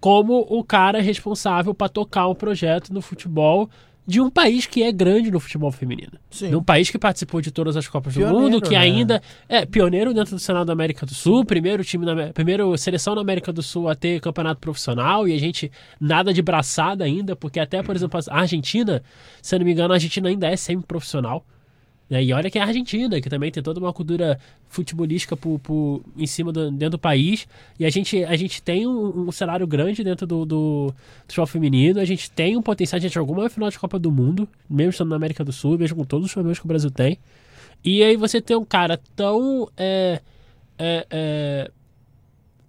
como 0.00 0.46
o 0.48 0.64
cara 0.64 1.02
responsável 1.02 1.74
para 1.74 1.90
tocar 1.90 2.26
um 2.26 2.34
projeto 2.34 2.90
no 2.90 3.02
futebol 3.02 3.68
de 4.10 4.20
um 4.20 4.28
país 4.28 4.66
que 4.66 4.82
é 4.82 4.90
grande 4.90 5.30
no 5.30 5.38
futebol 5.38 5.70
feminino. 5.70 6.12
Sim. 6.30 6.50
De 6.50 6.56
um 6.56 6.62
país 6.62 6.90
que 6.90 6.98
participou 6.98 7.40
de 7.40 7.52
todas 7.52 7.76
as 7.76 7.86
Copas 7.86 8.12
Pioneiro, 8.12 8.36
do 8.36 8.42
Mundo, 8.42 8.60
que 8.60 8.70
né? 8.70 8.78
ainda 8.78 9.22
é 9.48 9.64
pioneiro 9.64 10.12
dentro 10.12 10.34
do 10.34 10.40
cenário 10.40 10.66
da 10.66 10.72
América 10.72 11.06
do 11.06 11.14
Sul, 11.14 11.44
primeiro 11.44 11.84
time 11.84 12.04
na 12.04 12.32
primeiro 12.32 12.76
seleção 12.76 13.14
na 13.14 13.20
América 13.20 13.52
do 13.52 13.62
Sul 13.62 13.88
a 13.88 13.94
ter 13.94 14.20
campeonato 14.20 14.60
profissional 14.60 15.28
e 15.28 15.32
a 15.32 15.38
gente 15.38 15.70
nada 16.00 16.34
de 16.34 16.42
braçada 16.42 17.04
ainda, 17.04 17.36
porque 17.36 17.60
até, 17.60 17.84
por 17.84 17.94
exemplo, 17.94 18.18
a 18.28 18.40
Argentina, 18.40 19.00
se 19.40 19.54
eu 19.54 19.60
não 19.60 19.66
me 19.66 19.72
engano, 19.72 19.92
a 19.92 19.96
Argentina 19.96 20.28
ainda 20.28 20.48
é 20.48 20.56
semi-profissional. 20.56 21.46
E 22.10 22.32
olha 22.32 22.50
que 22.50 22.58
é 22.58 22.62
a 22.62 22.66
Argentina, 22.66 23.20
que 23.20 23.30
também 23.30 23.52
tem 23.52 23.62
toda 23.62 23.78
uma 23.78 23.92
cultura 23.92 24.36
futebolística 24.68 25.36
por, 25.36 25.60
por- 25.60 26.02
em 26.16 26.26
cima 26.26 26.50
do, 26.50 26.68
dentro 26.70 26.90
do 26.90 26.98
país. 26.98 27.46
E 27.78 27.84
a 27.86 27.90
gente, 27.90 28.24
a 28.24 28.34
gente 28.34 28.60
tem 28.60 28.84
um, 28.84 29.28
um 29.28 29.32
cenário 29.32 29.64
grande 29.64 30.02
dentro 30.02 30.26
do, 30.26 30.44
do, 30.44 30.94
futebol 31.22 31.46
feminino. 31.46 32.00
A 32.00 32.04
gente 32.04 32.28
tem 32.30 32.56
um 32.56 32.62
potencial, 32.62 32.96
a 32.98 33.00
gente 33.00 33.14
jogou 33.14 33.36
uma 33.36 33.48
final 33.48 33.70
de 33.70 33.78
Copa 33.78 33.96
do 33.96 34.10
Mundo, 34.10 34.48
mesmo 34.68 34.90
estando 34.90 35.10
na 35.10 35.16
América 35.16 35.44
do 35.44 35.52
Sul, 35.52 35.78
mesmo 35.78 35.98
com 35.98 36.04
todos 36.04 36.26
os 36.26 36.32
problemas 36.32 36.58
que 36.58 36.64
o 36.64 36.68
Brasil 36.68 36.90
tem. 36.90 37.16
E 37.84 38.02
aí 38.02 38.16
você 38.16 38.40
tem 38.40 38.56
um 38.56 38.64
cara 38.64 38.98
tão. 39.14 39.68
é, 39.76 40.20
é, 40.76 41.06
é, 41.10 41.70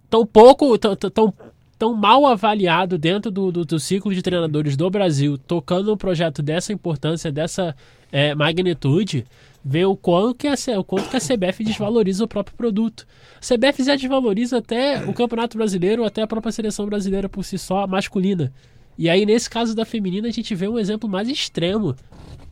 tão 0.08 0.24
pouco. 0.24 0.78
Tão, 0.78 0.94
tão- 0.94 1.34
tão, 1.82 1.96
mal 1.96 2.24
avaliado 2.26 2.96
dentro 2.96 3.28
do, 3.28 3.50
do, 3.50 3.64
do 3.64 3.80
ciclo 3.80 4.14
de 4.14 4.22
treinadores 4.22 4.76
do 4.76 4.88
Brasil, 4.88 5.36
tocando 5.36 5.92
um 5.92 5.96
projeto 5.96 6.40
dessa 6.40 6.72
importância, 6.72 7.32
dessa 7.32 7.74
é, 8.12 8.36
magnitude, 8.36 9.26
ver 9.64 9.86
o 9.86 9.96
quanto, 9.96 10.36
que 10.36 10.46
a, 10.46 10.54
o 10.78 10.84
quanto 10.84 11.10
que 11.10 11.16
a 11.16 11.20
CBF 11.20 11.64
desvaloriza 11.64 12.22
o 12.22 12.28
próprio 12.28 12.56
produto. 12.56 13.04
A 13.36 13.40
CBF 13.40 13.82
já 13.82 13.96
desvaloriza 13.96 14.58
até 14.58 15.04
o 15.04 15.12
Campeonato 15.12 15.58
Brasileiro, 15.58 16.04
até 16.04 16.22
a 16.22 16.26
própria 16.28 16.52
seleção 16.52 16.86
brasileira 16.86 17.28
por 17.28 17.44
si 17.44 17.58
só, 17.58 17.84
masculina. 17.84 18.52
E 18.96 19.10
aí, 19.10 19.26
nesse 19.26 19.50
caso 19.50 19.74
da 19.74 19.84
feminina, 19.84 20.28
a 20.28 20.32
gente 20.32 20.54
vê 20.54 20.68
um 20.68 20.78
exemplo 20.78 21.10
mais 21.10 21.28
extremo 21.28 21.96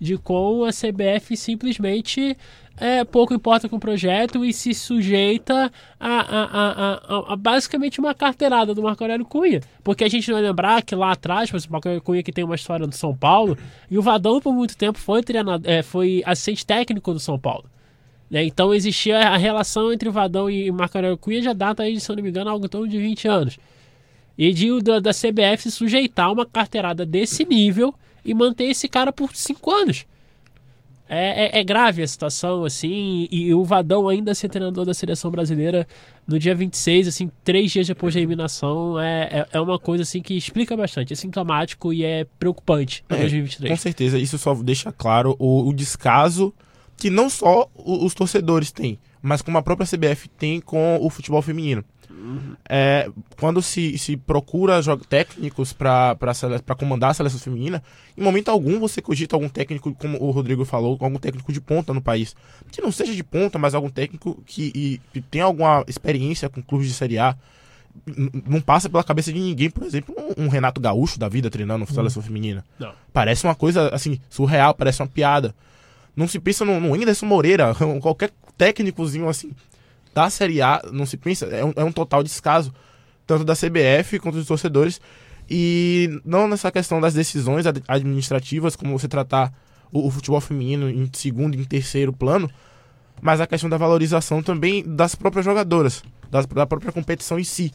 de 0.00 0.18
como 0.18 0.64
a 0.64 0.70
CBF 0.70 1.36
simplesmente 1.36 2.36
é, 2.80 3.04
pouco 3.04 3.34
importa 3.34 3.68
com 3.68 3.76
o 3.76 3.80
projeto 3.80 4.44
e 4.44 4.52
se 4.52 4.72
sujeita 4.74 5.70
a, 5.98 6.08
a, 6.08 6.44
a, 6.44 6.94
a- 6.94 7.32
a 7.34 7.36
basicamente 7.36 8.00
uma 8.00 8.14
carteirada 8.14 8.74
do 8.74 8.82
Marco 8.82 9.04
Aurélio 9.04 9.24
Cunha. 9.26 9.60
Porque 9.84 10.02
a 10.02 10.08
gente 10.08 10.32
vai 10.32 10.40
lembrar 10.42 10.82
que 10.82 10.94
lá 10.94 11.12
atrás, 11.12 11.50
por 11.50 11.56
exemplo, 11.58 11.70
o 11.70 11.74
Marco 11.74 11.88
Aurélio 11.88 12.02
Cunha 12.02 12.22
que 12.22 12.32
tem 12.32 12.42
uma 12.44 12.54
história 12.54 12.86
do 12.86 12.94
São 12.94 13.14
Paulo, 13.16 13.56
e 13.90 13.98
o 13.98 14.02
Vadão 14.02 14.40
por 14.40 14.52
muito 14.52 14.76
tempo 14.76 14.98
foi, 14.98 15.22
treinador, 15.22 15.70
é, 15.70 15.82
foi 15.82 16.22
assistente 16.24 16.64
técnico 16.66 17.12
do 17.12 17.20
São 17.20 17.38
Paulo. 17.38 17.66
né? 18.30 18.42
Então 18.44 18.72
existia 18.72 19.18
a 19.18 19.36
relação 19.36 19.92
entre 19.92 20.08
o 20.08 20.12
Vadão 20.12 20.48
e 20.50 20.70
Marco 20.72 20.96
Aurélio 20.96 21.18
Cunha 21.18 21.42
já 21.42 21.52
data 21.52 21.82
aí, 21.82 22.00
se 22.00 22.10
eu 22.10 22.16
não 22.16 22.22
me 22.22 22.30
engano, 22.30 22.50
algo 22.50 22.64
em 22.66 22.68
torno 22.68 22.88
de 22.88 22.98
20 22.98 23.28
anos. 23.28 23.58
E 24.38 24.52
de, 24.54 24.80
da, 24.80 25.00
da 25.00 25.10
CBF 25.12 25.64
se 25.64 25.70
sujeitar 25.70 26.32
uma 26.32 26.46
carteirada 26.46 27.04
desse 27.04 27.44
nível 27.44 27.94
e 28.24 28.32
manter 28.32 28.64
esse 28.64 28.88
cara 28.88 29.12
por 29.12 29.34
cinco 29.36 29.70
anos. 29.70 30.06
É, 31.12 31.58
é- 31.58 31.60
é 31.60 31.64
grave 31.64 32.02
a 32.02 32.06
situação, 32.06 32.64
assim, 32.64 33.26
e 33.32 33.52
o 33.52 33.64
Vadão 33.64 34.08
ainda 34.08 34.32
ser 34.34 34.48
treinador 34.48 34.84
da 34.84 34.94
seleção 34.94 35.28
brasileira 35.30 35.84
no 36.24 36.38
dia 36.38 36.54
26, 36.54 37.08
assim, 37.08 37.28
três 37.42 37.72
dias 37.72 37.88
depois 37.88 38.14
da 38.14 38.20
eliminação, 38.20 38.98
é, 39.00 39.22
é, 39.40 39.46
é 39.54 39.60
uma 39.60 39.76
coisa, 39.78 40.02
assim, 40.04 40.22
que 40.22 40.34
explica 40.36 40.76
bastante, 40.76 41.12
é 41.12 41.16
sintomático 41.16 41.92
e 41.92 42.04
é 42.04 42.24
preocupante 42.38 43.02
em 43.10 43.14
É, 43.14 43.16
Com 43.16 43.20
2023. 43.22 43.80
certeza, 43.80 44.18
isso 44.20 44.38
só 44.38 44.54
deixa 44.54 44.92
claro 44.92 45.34
o, 45.38 45.68
o 45.68 45.74
descaso 45.74 46.54
que 46.96 47.10
não 47.10 47.28
só 47.28 47.68
os 47.74 48.14
torcedores 48.14 48.70
têm, 48.70 48.98
mas 49.20 49.42
como 49.42 49.58
a 49.58 49.62
própria 49.62 49.86
CBF 49.88 50.28
tem 50.28 50.60
com 50.60 50.98
o 51.02 51.10
futebol 51.10 51.42
feminino. 51.42 51.84
É, 52.68 53.10
quando 53.38 53.60
se, 53.62 53.96
se 53.98 54.16
procura 54.16 54.80
técnicos 55.08 55.72
para 55.72 56.16
comandar 56.78 57.10
a 57.10 57.14
seleção 57.14 57.38
feminina, 57.40 57.82
em 58.16 58.22
momento 58.22 58.50
algum 58.50 58.78
você 58.78 59.00
cogita 59.02 59.36
algum 59.36 59.48
técnico, 59.48 59.94
como 59.94 60.22
o 60.22 60.30
Rodrigo 60.30 60.64
falou, 60.64 60.96
algum 61.00 61.18
técnico 61.18 61.52
de 61.52 61.60
ponta 61.60 61.92
no 61.94 62.00
país. 62.02 62.34
Que 62.70 62.80
não 62.80 62.92
seja 62.92 63.14
de 63.14 63.22
ponta, 63.24 63.58
mas 63.58 63.74
algum 63.74 63.88
técnico 63.90 64.42
que, 64.46 64.72
e- 64.74 65.00
que 65.12 65.20
tenha 65.20 65.44
alguma 65.44 65.84
experiência 65.88 66.48
com 66.48 66.62
clubes 66.62 66.88
de 66.88 66.94
Série 66.94 67.18
A. 67.18 67.36
Não 68.46 68.60
passa 68.60 68.88
pela 68.88 69.02
cabeça 69.02 69.32
de 69.32 69.40
ninguém, 69.40 69.68
por 69.68 69.82
exemplo, 69.84 70.14
um, 70.16 70.44
um 70.44 70.48
Renato 70.48 70.80
Gaúcho 70.80 71.18
da 71.18 71.28
vida 71.28 71.50
treinando 71.50 71.84
a 71.84 71.86
seleção 71.86 72.22
feminina. 72.22 72.64
Não. 72.78 72.92
Parece 73.12 73.44
uma 73.44 73.54
coisa, 73.54 73.88
assim, 73.88 74.20
surreal, 74.30 74.74
parece 74.74 75.02
uma 75.02 75.08
piada. 75.08 75.54
Não 76.14 76.28
se 76.28 76.38
pensa 76.38 76.64
no, 76.64 76.78
no 76.80 76.94
Moreira, 77.26 77.74
qualquer 78.00 78.30
técnicozinho, 78.56 79.28
assim, 79.28 79.50
da 80.14 80.28
Série 80.30 80.60
A, 80.60 80.82
não 80.92 81.06
se 81.06 81.16
pensa, 81.16 81.46
é 81.46 81.64
um, 81.64 81.72
é 81.76 81.84
um 81.84 81.92
total 81.92 82.22
descaso, 82.22 82.72
tanto 83.26 83.44
da 83.44 83.54
CBF 83.54 84.18
quanto 84.18 84.36
dos 84.36 84.46
torcedores, 84.46 85.00
e 85.48 86.20
não 86.24 86.46
nessa 86.48 86.70
questão 86.70 87.00
das 87.00 87.14
decisões 87.14 87.66
ad- 87.66 87.82
administrativas, 87.88 88.76
como 88.76 88.98
você 88.98 89.08
tratar 89.08 89.52
o, 89.92 90.06
o 90.06 90.10
futebol 90.10 90.40
feminino 90.40 90.88
em 90.88 91.08
segundo 91.12 91.54
e 91.56 91.60
em 91.60 91.64
terceiro 91.64 92.12
plano, 92.12 92.48
mas 93.22 93.40
a 93.40 93.46
questão 93.46 93.68
da 93.68 93.76
valorização 93.76 94.42
também 94.42 94.82
das 94.86 95.14
próprias 95.14 95.44
jogadoras, 95.44 96.02
das- 96.30 96.46
da 96.46 96.66
própria 96.66 96.92
competição 96.92 97.38
em 97.38 97.44
si. 97.44 97.72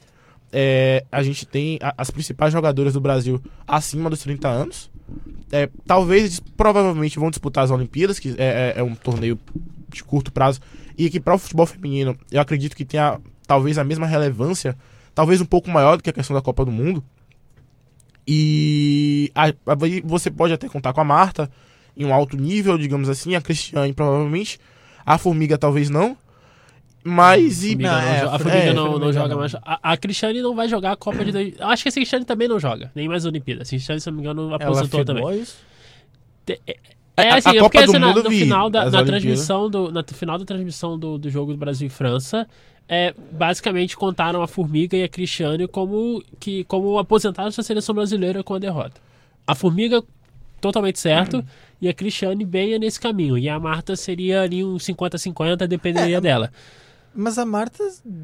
É, 0.52 1.04
a 1.12 1.22
gente 1.22 1.46
tem 1.46 1.78
a- 1.82 1.94
as 1.98 2.10
principais 2.10 2.54
jogadoras 2.54 2.94
do 2.94 3.02
Brasil 3.02 3.42
acima 3.68 4.10
dos 4.10 4.22
30 4.22 4.48
anos. 4.48 4.90
É, 5.52 5.70
talvez, 5.86 6.40
provavelmente, 6.56 7.20
vão 7.20 7.30
disputar 7.30 7.64
as 7.66 7.72
Olimpíadas, 7.72 8.20
que 8.20 8.30
é, 8.38 8.74
é- 8.78 8.80
é 8.80 8.84
um 8.84 8.96
torneio 8.96 9.38
de 9.90 10.04
curto 10.04 10.32
prazo, 10.32 10.60
e 10.98 11.10
que 11.10 11.20
para 11.20 11.34
o 11.36 11.38
futebol 11.38 11.66
feminino 11.66 12.18
eu 12.32 12.42
acredito 12.42 12.76
que 12.76 12.86
tenha 12.86 13.20
talvez 13.48 13.78
a 13.78 13.84
mesma 13.84 14.06
relevância, 14.08 14.76
talvez 15.14 15.42
um 15.42 15.46
pouco 15.46 15.70
maior 15.70 15.98
do 15.98 16.04
que 16.04 16.10
a 16.10 16.14
questão 16.14 16.36
da 16.36 16.42
Copa 16.42 16.64
do 16.66 16.72
Mundo. 16.72 17.04
E 18.28 19.32
aí 19.36 19.54
você 20.04 20.32
pode 20.32 20.54
até 20.54 20.68
contar 20.68 20.94
com 20.94 21.02
a 21.02 21.04
Marta 21.06 21.50
em 21.96 22.06
um 22.06 22.14
alto 22.14 22.36
nível, 22.36 22.78
digamos 22.78 23.08
assim, 23.08 23.36
a 23.36 23.42
Cristiane 23.42 23.94
provavelmente, 23.94 24.60
a 25.06 25.18
Formiga 25.18 25.58
talvez 25.58 25.90
não. 25.90 26.18
Mas 27.04 27.64
e 27.64 27.70
Formiga 27.70 27.92
Não, 27.92 28.00
é, 28.00 28.22
a 28.22 28.26
a 28.34 28.40
Formiga 28.40 28.58
é, 28.58 28.74
não, 28.74 28.96
a 28.96 29.00
não 29.00 29.14
joga 29.14 29.28
não. 29.30 29.38
mais. 29.38 29.54
A, 29.56 29.80
a 29.92 29.96
Cristiane 29.96 30.42
não 30.42 30.56
vai 30.56 30.68
jogar 30.68 30.94
a 30.94 30.96
Copa 30.96 31.24
de. 31.24 31.32
dois- 31.32 31.54
Eu 31.60 31.68
acho 31.68 31.84
que 31.84 31.90
a 31.90 31.92
Cristiane 31.92 32.26
também 32.26 32.48
não 32.48 32.60
joga, 32.60 32.92
nem 32.96 33.08
mais 33.08 33.24
a 33.26 33.30
Olimpíada. 33.30 33.62
A 33.62 33.66
Cristiane, 33.66 34.02
se 34.02 34.08
não 34.10 34.16
me 34.16 34.22
engano, 34.24 34.52
aposentou 34.56 35.06
também. 35.06 35.40
isso? 35.40 35.56
É 37.18 37.30
A- 37.30 37.36
assim, 37.36 37.50
a 37.50 37.52
é 37.52 37.60
Copa 37.60 37.70
porque 37.72 37.86
do 37.86 37.92
assim, 37.92 38.00
na- 38.00 38.08
Mundo 38.08 38.20
eu 38.20 38.24
no 38.26 38.30
vi, 38.30 38.40
final 38.40 38.70
da 38.70 38.90
na 38.90 39.04
transmissão 39.06 39.70
do 39.70 39.92
na 39.92 40.04
final 40.04 40.38
da 40.38 40.46
transmissão 40.46 41.00
do, 41.00 41.18
do 41.18 41.30
jogo 41.30 41.52
do 41.54 41.58
Brasil 41.58 41.88
e 41.88 41.90
França, 41.90 42.48
é, 42.90 43.14
basicamente 43.32 43.96
contaram 43.96 44.42
a 44.42 44.48
Formiga 44.48 44.96
e 44.98 45.04
a 45.04 45.08
Cristiane 45.10 45.68
como 45.68 46.22
que 46.40 46.64
como 46.66 46.98
aposentados 47.00 47.56
da 47.56 47.64
seleção 47.64 47.96
brasileira 47.96 48.44
com 48.44 48.54
a 48.54 48.60
derrota. 48.60 49.00
A 49.48 49.56
Formiga 49.56 50.04
totalmente 50.60 51.00
certo 51.00 51.44
e 51.82 51.88
a 51.88 51.94
Cristiane 51.94 52.44
bem 52.44 52.74
é 52.74 52.80
nesse 52.80 53.00
caminho 53.00 53.38
e 53.38 53.48
a 53.48 53.60
Marta 53.60 53.96
seria 53.96 54.42
ali 54.42 54.64
um 54.64 54.78
50-50, 54.78 55.68
dependeria 55.68 56.20
dela. 56.20 56.52
Mas 57.18 57.38
a 57.38 57.46
Marta 57.46 57.82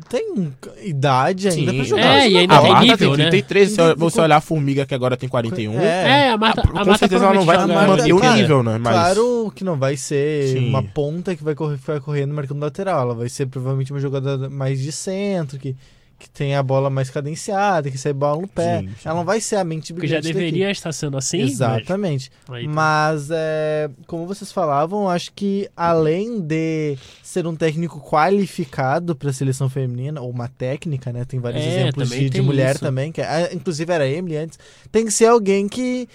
tem 0.10 0.54
idade 0.84 1.48
ainda 1.48 1.72
Sim, 1.72 1.78
pra 1.78 1.86
jogar. 1.86 2.18
é, 2.18 2.30
e 2.30 2.38
ainda 2.38 2.58
a 2.58 2.62
tem. 2.62 2.72
Marta 2.72 2.86
nível, 2.92 3.16
tem 3.16 3.26
né? 3.26 3.30
33, 3.32 3.70
se 3.72 3.78
Tem- 3.78 3.96
você 3.96 4.20
olhar 4.22 4.36
a 4.36 4.42
Formiga 4.42 4.86
que 4.86 4.94
agora 4.94 5.16
tem 5.16 5.30
41. 5.30 5.80
É. 5.80 6.26
É, 6.28 6.30
a 6.32 6.38
Marta, 6.38 6.62
Ah, 6.62 6.66
a 6.66 6.68
com 6.68 6.76
Marta 6.76 6.98
certeza 6.98 7.24
ela 7.26 7.34
não 7.34 7.46
vai 7.46 7.58
manter 7.66 8.12
o 8.14 8.18
claro, 8.20 8.36
nível, 8.38 8.64
né? 8.64 8.78
Mas... 8.78 8.94
Claro 8.94 9.52
que 9.56 9.64
não 9.64 9.78
vai 9.78 9.96
ser 9.96 10.50
Sim. 10.58 10.68
uma 10.70 10.84
ponta 10.84 11.36
que 11.36 11.44
vai 11.44 11.56
correr, 11.56 11.78
vai 11.78 12.00
correr 12.02 12.26
no 12.26 12.34
mercado 12.34 12.60
lateral. 12.60 13.02
Ela 13.02 13.16
vai 13.16 13.30
ser 13.30 13.46
provavelmente 13.46 13.92
uma 13.94 14.00
jogadora 14.02 14.50
mais 14.50 14.78
de 14.80 14.92
centro, 14.92 15.58
que, 15.58 15.74
que 16.22 16.30
tem 16.30 16.56
a 16.56 16.62
bola 16.64 16.90
mais 16.90 17.10
cadenciada, 17.10 17.90
que 17.90 17.98
sai 17.98 18.14
bola 18.14 18.42
no 18.42 18.48
pé. 18.48 18.80
Sim, 18.82 18.88
sim. 18.90 18.96
Ela 19.06 19.16
não 19.18 19.26
vai 19.26 19.42
ser 19.42 19.56
a 19.56 19.64
mente 19.64 19.94
que 19.94 20.00
já 20.08 20.20
brilhante 20.20 20.28
deveria 20.28 20.50
equipe. 20.66 20.72
estar 20.72 20.92
sendo 20.94 21.18
assim. 21.18 21.42
mas- 21.42 21.52
Exatamente. 21.52 22.32
Aí 22.50 22.66
tá. 22.66 22.72
Mas, 22.72 23.30
é, 23.32 23.90
como 24.08 24.28
vocês 24.28 24.52
falavam, 24.52 25.10
acho 25.10 25.32
que 25.34 25.68
além 25.76 26.40
de 26.40 26.96
ser 27.24 27.48
um 27.48 27.56
técnico 27.56 28.00
qualificado 28.00 29.16
para 29.16 29.30
a 29.30 29.34
seleção 29.34 29.70
feminina, 29.70 30.22
ou 30.22 30.30
uma 30.30 30.48
técnica, 30.48 31.12
né? 31.12 31.26
Tem 31.26 31.40
vários 31.40 31.64
É, 31.64 31.68
exemplos 31.82 32.10
de, 32.10 32.30
de 32.30 32.42
mulher 32.42 32.72
isso. 32.76 32.80
também, 32.84 33.12
que 33.12 33.22
ah, 33.22 33.50
inclusive 33.54 33.92
era 33.92 34.04
a 34.04 34.08
Emily 34.08 34.38
antes. 34.38 34.60
Tem 34.92 35.04
que 35.06 35.12
ser 35.12 35.26
alguém 35.26 35.68
que, 35.68 36.08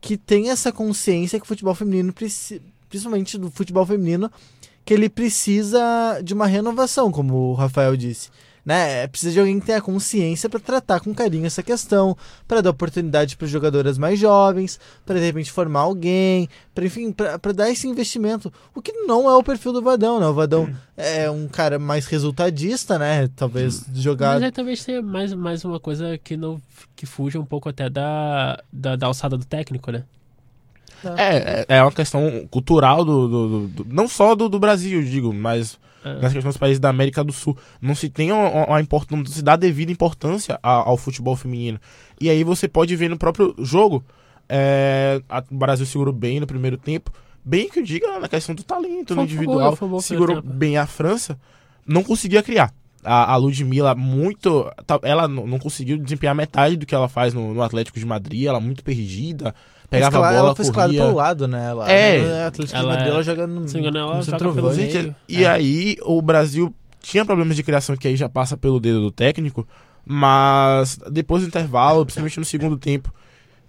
que 0.00 0.16
tem 0.16 0.50
essa 0.50 0.70
consciência 0.70 1.38
que 1.38 1.44
o 1.44 1.48
futebol 1.48 1.74
feminino, 1.74 2.12
principalmente 2.88 3.38
do 3.38 3.50
futebol 3.50 3.86
feminino, 3.86 4.30
que 4.84 4.92
ele 4.92 5.08
precisa 5.08 6.20
de 6.22 6.34
uma 6.34 6.46
renovação, 6.46 7.10
como 7.10 7.34
o 7.34 7.54
Rafael 7.54 7.96
disse. 7.96 8.28
Né? 8.64 9.06
Precisa 9.08 9.32
de 9.32 9.40
alguém 9.40 9.60
que 9.60 9.66
tenha 9.66 9.80
consciência 9.80 10.48
para 10.48 10.58
tratar 10.58 11.00
com 11.00 11.14
carinho 11.14 11.46
essa 11.46 11.62
questão, 11.62 12.16
para 12.48 12.60
dar 12.62 12.70
oportunidade 12.70 13.36
para 13.36 13.46
jogadoras 13.46 13.98
mais 13.98 14.18
jovens, 14.18 14.80
para 15.04 15.18
de 15.18 15.26
repente 15.26 15.52
formar 15.52 15.80
alguém, 15.80 16.48
para 16.74 16.86
enfim, 16.86 17.12
para 17.12 17.52
dar 17.52 17.70
esse 17.70 17.86
investimento. 17.86 18.52
O 18.74 18.80
que 18.80 18.92
não 18.92 19.28
é 19.28 19.34
o 19.36 19.42
perfil 19.42 19.72
do 19.72 19.82
Vadão, 19.82 20.18
né? 20.18 20.26
O 20.26 20.34
Vadão 20.34 20.72
é 20.96 21.30
um 21.30 21.46
cara 21.46 21.78
mais 21.78 22.06
resultadista, 22.06 22.98
né? 22.98 23.28
Talvez 23.36 23.84
jogar 23.94 24.34
Mas 24.34 24.42
aí 24.44 24.52
talvez 24.52 24.84
tenha 24.84 25.02
mais, 25.02 25.34
mais 25.34 25.64
uma 25.64 25.78
coisa 25.78 26.16
que 26.18 26.36
não 26.36 26.60
que 26.96 27.06
fuja 27.06 27.38
um 27.38 27.44
pouco 27.44 27.68
até 27.68 27.90
da, 27.90 28.62
da, 28.72 28.96
da 28.96 29.06
alçada 29.06 29.36
do 29.36 29.44
técnico, 29.44 29.90
né? 29.92 30.04
É, 31.18 31.66
é 31.68 31.76
é 31.76 31.82
uma 31.82 31.92
questão 31.92 32.46
cultural 32.50 33.04
do, 33.04 33.28
do- 33.28 33.48
do- 33.48 33.68
do- 33.68 33.86
não 33.92 34.08
só 34.08 34.34
do, 34.34 34.48
do 34.48 34.58
Brasil, 34.58 35.02
digo, 35.02 35.34
mas 35.34 35.78
É. 36.04 36.14
nas 36.20 36.32
questões 36.32 36.54
dos 36.54 36.56
países 36.58 36.78
da 36.78 36.90
América 36.90 37.24
do 37.24 37.32
Sul. 37.32 37.56
Não 37.80 37.94
se 37.94 38.08
tem 38.10 38.30
uma, 38.30 38.66
uma 38.66 38.80
import- 38.80 39.10
não 39.10 39.24
se 39.24 39.42
dá 39.42 39.56
devida 39.56 39.90
importância 39.90 40.58
a- 40.62 40.70
ao 40.88 40.96
futebol 40.96 41.34
feminino. 41.34 41.80
E 42.20 42.28
aí 42.28 42.44
você 42.44 42.68
pode 42.68 42.94
ver 42.94 43.08
no 43.08 43.16
próprio 43.18 43.54
jogo, 43.58 44.04
é, 44.48 45.20
a- 45.28 45.42
o 45.50 45.56
Brasil 45.56 45.86
segurou 45.86 46.12
bem 46.12 46.40
no 46.40 46.46
primeiro 46.46 46.76
tempo, 46.76 47.10
bem 47.44 47.68
que 47.68 47.80
eu 47.80 47.82
diga 47.82 48.18
na 48.20 48.28
questão 48.28 48.54
do 48.54 48.62
talento 48.62 49.14
no 49.14 49.16
Foi- 49.16 49.16
foi 49.16 49.24
individual, 49.24 49.76
primeiro 49.76 50.02
segurou 50.02 50.42
bem 50.42 50.76
a 50.76 50.86
França, 50.86 51.38
não 51.86 52.02
conseguia 52.02 52.42
criar. 52.42 52.72
A, 53.06 53.32
a 53.34 53.36
Ludmilla 53.36 53.94
muito. 53.94 54.64
tá- 54.86 54.98
Ela 55.02 55.28
não 55.28 55.46
não 55.46 55.58
conseguiu 55.58 55.98
desempenhar 55.98 56.34
metade 56.34 56.74
do 56.76 56.86
que 56.86 56.94
ela 56.94 57.06
faz 57.08 57.34
no, 57.34 57.52
no 57.52 57.62
Atlético 57.62 57.98
de 57.98 58.06
Madrid, 58.06 58.44
ela 58.46 58.60
muito 58.60 58.82
perdida. 58.82 59.54
Pegava 59.94 60.16
a 60.16 60.20
Escala- 60.20 60.28
bola, 60.28 60.38
ela 60.48 60.56
foi 60.56 60.64
escalada 60.64 60.92
pelo 60.92 61.14
lado, 61.14 61.48
né? 61.48 61.66
Ela, 61.70 61.90
É. 61.92 62.18
ela, 62.18 62.46
Atlético 62.46 62.76
Ela 62.78 62.84
de 62.84 62.88
Madrid, 62.92 63.06
é- 63.06 63.10
ela 63.14 63.22
joga 63.22 63.46
no, 63.46 63.68
se 63.68 63.78
engano, 63.78 63.98
ela 63.98 64.06
no 64.16 64.22
joga 64.22 64.38
centroavante. 64.38 64.86
pelo 64.92 65.02
meio. 65.02 65.16
E 65.28 65.44
É. 65.44 65.48
aí 65.48 65.96
o 66.02 66.20
Brasil 66.22 66.74
tinha 67.00 67.24
problemas 67.24 67.56
de 67.56 67.62
criação 67.62 67.96
que 67.96 68.08
aí 68.08 68.16
já 68.16 68.28
passa 68.28 68.56
pelo 68.56 68.78
dedo 68.80 69.00
do 69.00 69.10
técnico, 69.10 69.66
mas 70.04 70.98
depois 71.10 71.42
do 71.42 71.48
intervalo, 71.48 72.04
principalmente 72.04 72.38
no 72.38 72.44
segundo 72.44 72.76
tempo, 72.78 73.12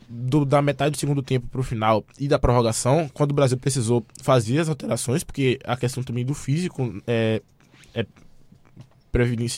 do- 0.08 0.46
da 0.46 0.62
metade 0.62 0.92
do 0.92 0.98
segundo 0.98 1.22
tempo 1.24 1.48
pro 1.48 1.64
final 1.64 2.06
e 2.20 2.28
da 2.28 2.38
prorrogação, 2.38 3.10
quando 3.14 3.32
o 3.32 3.34
Brasil 3.34 3.58
precisou 3.58 4.06
fazer 4.22 4.60
as 4.60 4.70
alterações, 4.70 5.24
porque 5.24 5.60
a 5.66 5.76
questão 5.76 6.04
também 6.04 6.24
do 6.24 6.34
físico 6.36 6.94
é, 7.08 7.42
é, 7.94 8.06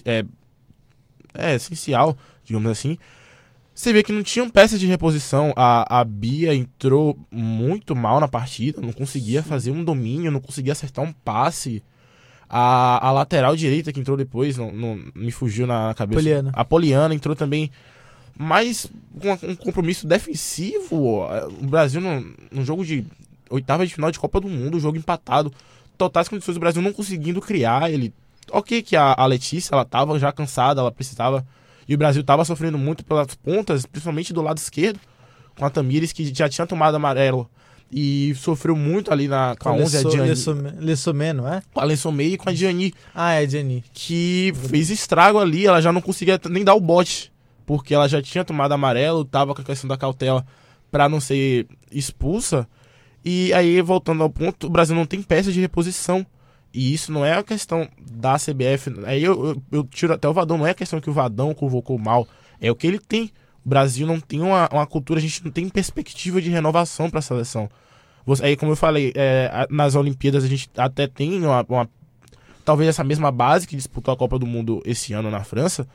é, 0.06 0.26
é 1.34 1.56
essencial, 1.56 2.18
digamos 2.44 2.72
assim. 2.72 2.98
Você 3.78 3.94
vê 3.94 4.02
que 4.02 4.12
não 4.12 4.24
tinham 4.24 4.50
peças 4.50 4.80
de 4.80 4.88
reposição. 4.88 5.54
A, 5.56 6.00
a 6.00 6.04
Bia 6.04 6.52
entrou 6.56 7.16
muito 7.30 7.96
mal 7.96 8.20
na 8.20 8.28
partida, 8.28 8.82
não 8.82 8.92
conseguia 8.92 9.44
fazer 9.44 9.70
um 9.70 9.84
domínio, 9.84 10.32
não 10.32 10.40
conseguia 10.40 10.72
acertar 10.72 11.06
um 11.06 11.14
passe. 11.14 11.84
A, 12.50 13.06
a 13.08 13.12
lateral 13.12 13.56
direita 13.56 13.94
que 13.94 14.00
entrou 14.00 14.18
depois, 14.18 14.58
não, 14.58 14.72
não- 14.72 15.00
me 15.14 15.32
fugiu 15.32 15.68
na 15.68 15.94
cabeça. 15.94 16.20
Poliana. 16.20 16.52
A 16.54 16.66
Poliana 16.66 17.14
entrou 17.14 17.36
também, 17.36 17.70
mas 18.36 18.88
com 19.22 19.48
um 19.48 19.56
compromisso 19.56 20.08
defensivo. 20.08 21.28
O 21.62 21.68
Brasil, 21.68 22.02
num, 22.02 22.34
num 22.52 22.66
jogo 22.66 22.84
de 22.84 23.06
oitava 23.48 23.86
de 23.86 23.94
final 23.94 24.10
de 24.10 24.18
Copa 24.18 24.42
do 24.42 24.50
Mundo, 24.50 24.80
jogo 24.80 24.98
empatado, 24.98 25.54
totais 25.96 26.28
condições 26.28 26.56
do 26.56 26.60
Brasil 26.60 26.82
não 26.82 26.92
conseguindo 26.94 27.40
criar. 27.42 27.92
Ele, 27.92 28.12
ok, 28.50 28.82
que 28.82 28.96
a, 28.96 29.14
a 29.16 29.26
Letícia 29.28 29.76
ela 29.76 29.86
tava 29.86 30.18
já 30.18 30.32
cansada, 30.32 30.82
ela 30.82 30.92
precisava. 30.92 31.46
E 31.88 31.96
o 31.96 31.98
Brasil 31.98 32.24
tava 32.24 32.44
sofrendo 32.46 32.78
muito 32.78 33.06
pelas 33.06 33.34
pontas, 33.36 33.86
principalmente 33.86 34.34
do 34.34 34.42
lado 34.42 34.58
esquerdo, 34.58 35.00
com 35.58 35.66
a 35.66 35.70
Tamires, 35.70 36.12
que 36.12 36.34
já 36.34 36.50
tinha 36.50 36.68
tomado 36.68 36.96
amarelo. 36.96 37.50
E 37.90 38.36
sofreu 38.36 38.76
muito 38.76 39.14
ali 39.14 39.30
na, 39.30 39.56
com 39.58 39.70
a 39.70 39.74
11, 39.74 39.98
a 39.98 40.04
Diani, 40.10 40.34
Lessomé, 40.80 41.32
não 41.32 41.48
é? 41.48 41.62
com 41.74 41.80
a 41.80 41.86
Lensomei 41.86 42.34
e 42.34 42.38
com 42.38 42.50
a 42.50 42.54
Diani 42.54 42.94
Ah, 43.16 43.32
é 43.34 43.46
a 43.46 43.48
Jenny. 43.48 43.82
que 43.94 44.52
fez 44.68 44.90
estrago 44.90 45.40
ali, 45.40 45.66
ela 45.66 45.82
já 45.82 45.94
não 45.94 46.02
conseguia 46.02 46.38
nem 46.50 46.66
dar 46.66 46.74
o 46.74 46.82
bote, 46.82 47.32
porque 47.66 47.94
ela 47.94 48.10
já 48.10 48.22
tinha 48.22 48.44
tomado 48.44 48.74
amarelo, 48.74 49.24
tava 49.24 49.56
com 49.56 49.62
a 49.62 49.64
questão 49.64 49.88
da 49.88 49.96
cautela 49.96 50.46
pra 50.92 51.08
não 51.08 51.22
ser 51.22 51.66
expulsa. 51.90 52.68
E 53.24 53.54
aí, 53.54 53.82
voltando 53.82 54.22
ao 54.22 54.30
ponto, 54.30 54.68
o 54.68 54.70
Brasil 54.70 54.96
não 54.96 55.06
tem 55.06 55.22
peça 55.22 55.50
de 55.52 55.62
reposição. 55.62 56.26
E 56.74 56.94
isso 56.94 57.12
não 57.12 57.26
é 57.26 57.34
a 57.34 57.44
questão 57.44 57.88
da 58.00 58.36
CBF. 58.38 58.94
Aí 59.06 59.24
eu, 59.24 59.46
eu, 59.48 59.64
eu 59.72 59.84
tiro 59.86 60.14
até 60.14 60.28
o 60.28 60.34
Vadão, 60.34 60.58
não 60.58 60.68
é 60.68 60.72
a 60.72 60.76
questão 60.76 61.00
que 61.02 61.10
o 61.10 61.14
Vadão 61.14 61.54
convocou 61.54 61.98
mal, 61.98 62.28
é 62.62 62.70
o 62.70 62.76
que 62.76 62.86
ele 62.88 63.00
tem. 63.00 63.32
O 63.66 63.70
Brasil 63.70 64.06
não 64.08 64.20
tem 64.20 64.42
uma, 64.42 64.70
uma 64.72 64.86
cultura, 64.88 65.20
a 65.20 65.22
gente 65.22 65.44
não 65.44 65.52
tem 65.52 65.68
perspectiva 65.70 66.42
de 66.42 66.50
renovação 66.50 67.10
para 67.10 67.20
a 67.20 67.22
seleção. 67.22 67.70
Você- 68.26 68.46
aí, 68.46 68.56
como 68.58 68.72
eu 68.74 68.76
falei, 68.76 69.12
é, 69.16 69.68
nas 69.70 69.96
Olimpíadas 69.96 70.44
a 70.44 70.48
gente 70.48 70.70
até 70.78 71.08
tem 71.08 71.44
uma, 71.44 71.66
uma- 71.68 71.90
talvez 72.64 72.90
essa 72.90 73.04
mesma 73.04 73.32
base 73.32 73.66
que 73.68 73.76
disputou 73.76 74.14
a 74.14 74.18
Copa 74.18 74.38
do 74.38 74.46
Mundo 74.46 74.82
esse 74.86 75.14
ano 75.14 75.32
na 75.32 75.44
França, 75.44 75.88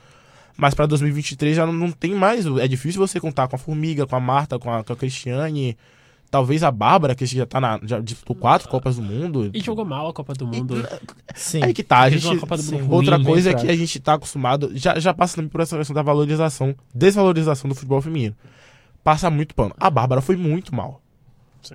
mas 0.57 0.75
para 0.75 0.87
2023 0.87 1.57
já 1.57 1.64
não, 1.66 1.73
não 1.73 1.90
tem 1.90 2.14
mais. 2.14 2.44
É 2.46 2.66
difícil 2.68 3.01
você 3.07 3.20
contar 3.20 3.49
com 3.49 3.57
a 3.57 3.59
Formiga, 3.59 4.07
com 4.07 4.16
a 4.16 4.20
Marta, 4.20 4.59
com 4.59 4.70
a, 4.73 4.83
com 4.85 4.92
a 4.92 4.96
Cristiane, 4.96 5.77
talvez 6.33 6.62
a 6.62 6.71
Bárbara, 6.71 7.14
que 7.14 7.27
já 7.27 7.45
tá 7.45 7.61
na, 7.61 7.79
já 7.83 8.01
disputou 8.01 8.35
quatro 8.35 8.66
Copas 8.66 8.97
do 8.97 9.03
Mundo. 9.03 9.51
E 9.53 9.61
jogou 9.61 9.85
mal 9.85 10.09
a 10.09 10.14
Copa 10.14 10.33
do 10.33 10.47
Mundo. 10.47 10.83
Sim. 11.35 11.62
Aí 11.62 11.75
que 11.75 11.83
tá, 11.83 12.01
a 12.01 12.11
gente, 12.11 12.27
ruim, 12.27 12.88
Outra 12.88 13.18
bem 13.18 13.27
coisa 13.27 13.51
é 13.51 13.55
que 13.55 13.68
a 13.68 13.77
gente 13.77 14.01
tá 14.01 14.14
acostumado, 14.14 14.71
já, 14.75 14.99
já 14.99 15.12
passa 15.12 15.37
também 15.37 15.51
por 15.51 15.61
essa 15.61 15.77
questão 15.77 15.95
da 15.95 16.01
valorização, 16.01 16.75
desvalorização 16.95 17.68
do 17.68 17.75
futebol 17.75 18.01
feminino. 18.01 18.35
Passa 19.05 19.29
muito 19.29 19.55
pano. 19.55 19.75
A 19.79 19.90
Bárbara 19.90 20.23
foi 20.23 20.35
muito 20.35 20.75
mal. 20.75 21.03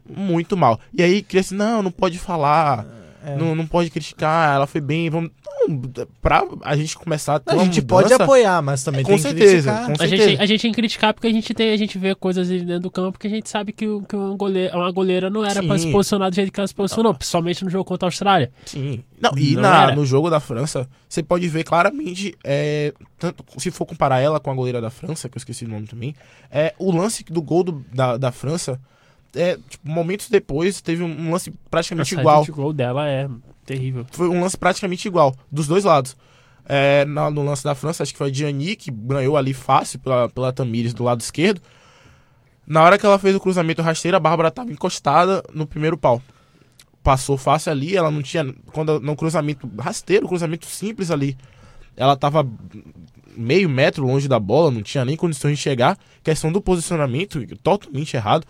Muito 0.10 0.58
mal. 0.58 0.80
E 0.92 1.04
aí, 1.04 1.22
cria 1.22 1.42
assim, 1.42 1.56
não, 1.56 1.84
não 1.84 1.92
pode 1.92 2.18
falar, 2.18 2.84
É. 3.26 3.36
não, 3.36 3.56
não 3.56 3.66
pode 3.68 3.90
criticar, 3.90 4.56
ela 4.56 4.68
foi 4.68 4.80
bem, 4.80 5.10
vamos... 5.10 5.32
Não, 5.68 5.82
pra 6.22 6.46
a 6.64 6.78
gente 6.78 6.96
começar 6.98 7.36
a 7.36 7.40
ter 7.40 7.52
A 7.52 7.56
uma 7.56 7.66
gente 7.66 7.82
mudança, 7.82 8.08
pode 8.10 8.14
apoiar, 8.24 8.62
mas 8.62 8.84
também 8.84 9.04
com 9.04 9.10
tem 9.10 9.18
que 9.18 9.22
certeza, 9.24 9.72
criticar. 9.72 9.86
com 9.88 9.92
A 9.94 9.96
certeza. 10.08 10.30
gente, 10.30 10.42
a 10.42 10.46
gente 10.46 10.62
tem 10.62 10.72
que 10.72 10.76
criticar 10.78 11.14
porque 11.14 11.28
a 11.28 11.32
gente, 11.32 11.54
tem, 11.54 11.74
a 11.74 11.78
gente 11.78 11.98
vê 11.98 12.14
coisas 12.16 12.50
ali 12.50 12.62
dentro 12.64 12.84
do 12.84 12.92
campo 12.92 13.18
que 13.20 13.28
a 13.28 13.30
gente 13.30 13.50
sabe 13.50 13.74
que, 13.74 13.86
o- 13.88 14.02
que 14.04 14.16
uma, 14.16 14.36
goleira, 14.38 14.78
uma 14.78 14.92
goleira 14.92 15.30
não 15.30 15.44
era 15.44 15.62
pra 15.64 15.78
Sim. 15.78 15.88
se 15.88 15.92
posicionar 15.92 16.30
do 16.30 16.36
jeito 16.36 16.52
que 16.54 16.60
ela 16.60 16.68
se 16.68 16.76
posicionou, 16.76 17.14
principalmente 17.14 17.64
no 17.66 17.70
jogo 17.70 17.84
contra 17.86 18.06
a 18.06 18.08
Austrália. 18.08 18.52
Sim. 18.66 19.04
Não, 19.20 19.32
e 19.38 19.56
Não 19.56 19.62
na- 19.64 19.96
no 19.96 20.06
jogo 20.06 20.30
da 20.30 20.40
França, 20.40 20.88
você 21.10 21.22
pode 21.24 21.48
ver 21.50 21.64
claramente, 21.64 22.34
é, 22.44 22.94
tanto, 23.20 23.44
se 23.58 23.72
for 23.72 23.86
comparar 23.86 24.20
ela 24.20 24.40
com 24.40 24.52
a 24.52 24.54
goleira 24.54 24.80
da 24.80 24.92
França, 24.92 25.28
que 25.28 25.38
eu 25.38 25.40
esqueci 25.40 25.66
o 25.66 25.70
nome 25.70 25.88
também, 25.88 26.16
é, 26.52 26.74
o 26.78 26.92
lance 26.96 27.26
do 27.26 27.42
gol 27.42 27.64
do- 27.64 27.84
da, 27.94 28.16
da 28.16 28.32
França, 28.32 28.80
é, 29.38 29.58
tipo, 29.70 29.90
momentos 29.90 30.30
depois, 30.30 30.82
teve 30.82 31.04
um, 31.04 31.32
lance 31.32 31.50
A 31.50 31.70
praticamente 31.70 32.10
saída 32.10 32.22
igual. 32.22 32.44
de 32.44 32.52
gol 32.52 32.74
dela 32.74 33.08
é 33.08 33.30
terrível. 33.66 34.06
Foi 34.12 34.28
um 34.30 34.42
lance 34.42 34.58
praticamente 34.58 35.08
igual, 35.08 35.36
dos 35.52 35.68
dois 35.68 35.84
lados. 35.84 36.16
É, 36.70 37.06
na- 37.06 37.32
no 37.32 37.44
lance 37.44 37.64
da 37.64 37.74
França, 37.76 38.04
acho 38.04 38.12
que 38.12 38.18
foi 38.18 38.28
a 38.28 38.32
Diani 38.32 38.76
que 38.76 38.92
ganhou 38.92 39.38
ali 39.38 39.54
fácil 39.54 40.00
pela, 40.00 40.28
pela 40.28 40.52
Tamires 40.52 40.94
do 40.94 41.04
lado 41.04 41.22
esquerdo. 41.22 41.62
Na 42.66 42.84
hora 42.84 42.98
que 42.98 43.06
ela 43.06 43.18
fez 43.18 43.34
o 43.36 43.40
cruzamento 43.40 43.82
rasteiro, 43.82 44.18
a 44.18 44.20
Bárbara 44.20 44.50
estava 44.50 44.70
encostada 44.72 45.42
no 45.54 45.66
primeiro 45.66 45.98
pau. 45.98 46.22
Passou 47.02 47.38
fácil 47.38 47.72
ali, 47.72 47.96
ela 47.96 48.12
não 48.12 48.22
tinha. 48.22 48.54
Quando 48.74 49.00
no 49.00 49.16
cruzamento 49.16 49.70
rasteiro, 49.80 50.28
cruzamento 50.28 50.66
simples 50.66 51.10
ali, 51.10 51.38
ela 51.96 52.14
estava 52.14 52.46
meio 53.38 53.70
metro 53.70 54.06
longe 54.06 54.28
da 54.28 54.38
bola, 54.40 54.70
não 54.72 54.82
tinha 54.82 55.06
nem 55.06 55.16
condições 55.16 55.58
de 55.58 55.64
chegar. 55.64 55.98
Questão 56.22 56.52
do 56.52 56.60
posicionamento, 56.60 57.40
totalmente 57.64 58.18
errado. 58.18 58.46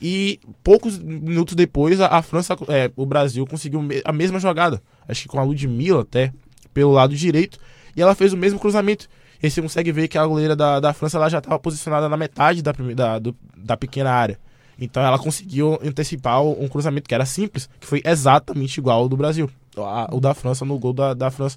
E 0.00 0.38
poucos 0.62 0.98
minutos 0.98 1.54
depois, 1.54 2.00
a, 2.00 2.06
a 2.08 2.22
França, 2.22 2.56
é, 2.68 2.90
o 2.96 3.06
Brasil 3.06 3.46
conseguiu 3.46 3.80
a 4.04 4.12
mesma 4.12 4.38
jogada. 4.38 4.82
Acho 5.08 5.22
que 5.22 5.28
com 5.28 5.40
a 5.40 5.42
Ludmilla 5.42 6.02
até, 6.02 6.32
pelo 6.74 6.92
lado 6.92 7.14
direito. 7.14 7.58
E 7.96 8.02
ela 8.02 8.14
fez 8.14 8.32
o 8.32 8.36
mesmo 8.36 8.58
cruzamento. 8.58 9.08
E 9.42 9.50
você 9.50 9.60
consegue 9.62 9.92
ver 9.92 10.08
que 10.08 10.18
a 10.18 10.26
goleira 10.26 10.54
da, 10.56 10.80
da 10.80 10.92
França 10.92 11.16
ela 11.16 11.28
já 11.30 11.38
estava 11.38 11.58
posicionada 11.58 12.08
na 12.08 12.16
metade 12.16 12.62
da, 12.62 12.72
da, 12.72 13.18
do- 13.18 13.36
da 13.56 13.76
pequena 13.76 14.10
área. 14.10 14.38
Então 14.78 15.02
ela 15.02 15.18
conseguiu 15.18 15.78
antecipar 15.82 16.42
um 16.42 16.68
cruzamento 16.68 17.08
que 17.08 17.14
era 17.14 17.24
simples, 17.24 17.66
que 17.80 17.86
foi 17.86 18.02
exatamente 18.04 18.76
igual 18.78 19.00
ao 19.00 19.08
do 19.08 19.16
Brasil. 19.16 19.50
A- 19.78 20.08
o 20.12 20.20
da 20.20 20.34
França 20.34 20.64
no 20.66 20.78
gol 20.78 20.92
da, 20.92 21.14
da 21.14 21.30
França 21.30 21.56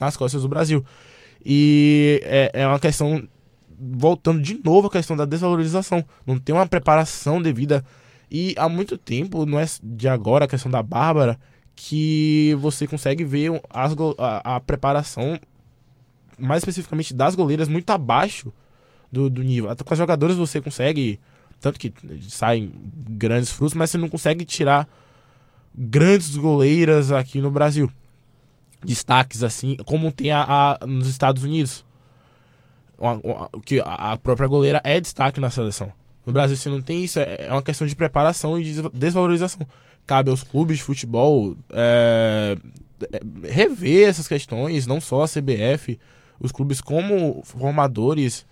nas 0.00 0.16
costas 0.16 0.42
do 0.42 0.48
Brasil. 0.48 0.84
E 1.44 2.20
é, 2.24 2.50
é 2.54 2.66
uma 2.66 2.78
questão. 2.80 3.22
Voltando 3.78 4.40
de 4.40 4.60
novo 4.64 4.88
à 4.88 4.90
questão 4.90 5.16
da 5.16 5.24
desvalorização. 5.24 6.04
Não 6.26 6.38
tem 6.38 6.54
uma 6.54 6.66
preparação 6.66 7.40
devida. 7.42 7.84
E 8.30 8.54
há 8.58 8.68
muito 8.68 8.96
tempo, 8.98 9.46
não 9.46 9.58
é 9.58 9.66
de 9.82 10.08
agora 10.08 10.44
a 10.46 10.48
questão 10.48 10.70
da 10.70 10.82
Bárbara, 10.82 11.38
que 11.74 12.56
você 12.58 12.86
consegue 12.86 13.22
ver 13.24 13.60
as 13.70 13.94
a, 14.18 14.56
a 14.56 14.60
preparação, 14.60 15.38
mais 16.38 16.60
especificamente 16.62 17.14
das 17.14 17.34
goleiras, 17.34 17.68
muito 17.68 17.88
abaixo 17.90 18.52
do, 19.12 19.30
do 19.30 19.42
nível. 19.42 19.70
Até 19.70 19.84
com 19.84 19.92
as 19.94 19.98
jogadoras 19.98 20.36
você 20.36 20.60
consegue. 20.60 21.20
Tanto 21.60 21.78
que 21.78 21.92
saem 22.28 22.70
grandes 23.08 23.50
frutos, 23.50 23.74
mas 23.74 23.90
você 23.90 23.96
não 23.96 24.10
consegue 24.10 24.44
tirar 24.44 24.86
grandes 25.74 26.36
goleiras 26.36 27.10
aqui 27.10 27.40
no 27.40 27.50
Brasil. 27.50 27.90
Destaques 28.84 29.42
assim, 29.42 29.76
como 29.86 30.12
tem 30.12 30.30
a, 30.32 30.42
a- 30.82 30.86
nos 30.86 31.08
Estados 31.08 31.42
Unidos. 31.44 31.84
Uma- 32.98 33.20
uma- 33.22 33.50
que 33.64 33.80
a 33.84 34.16
própria 34.16 34.48
goleira 34.48 34.80
é 34.84 35.00
destaque 35.00 35.40
na 35.40 35.50
seleção. 35.50 35.92
No 36.24 36.32
Brasil, 36.32 36.56
você 36.56 36.68
não 36.68 36.80
tem 36.82 37.04
isso, 37.04 37.18
é 37.20 37.46
é 37.46 37.52
uma 37.52 37.62
questão 37.62 37.86
de 37.86 37.94
preparação 37.94 38.58
e 38.58 38.64
de 38.64 38.82
des- 38.82 38.90
desvalorização. 38.92 39.66
Cabe 40.06 40.30
aos 40.30 40.42
clubes 40.42 40.78
de 40.78 40.82
futebol 40.84 41.56
é, 41.72 42.56
é, 43.12 43.20
rever 43.52 44.08
essas 44.08 44.26
questões, 44.26 44.86
não 44.86 45.00
só 45.00 45.22
a 45.22 45.28
CBF, 45.28 45.98
os 46.40 46.50
clubes 46.52 46.80
como 46.80 47.42
formadores 47.44 48.44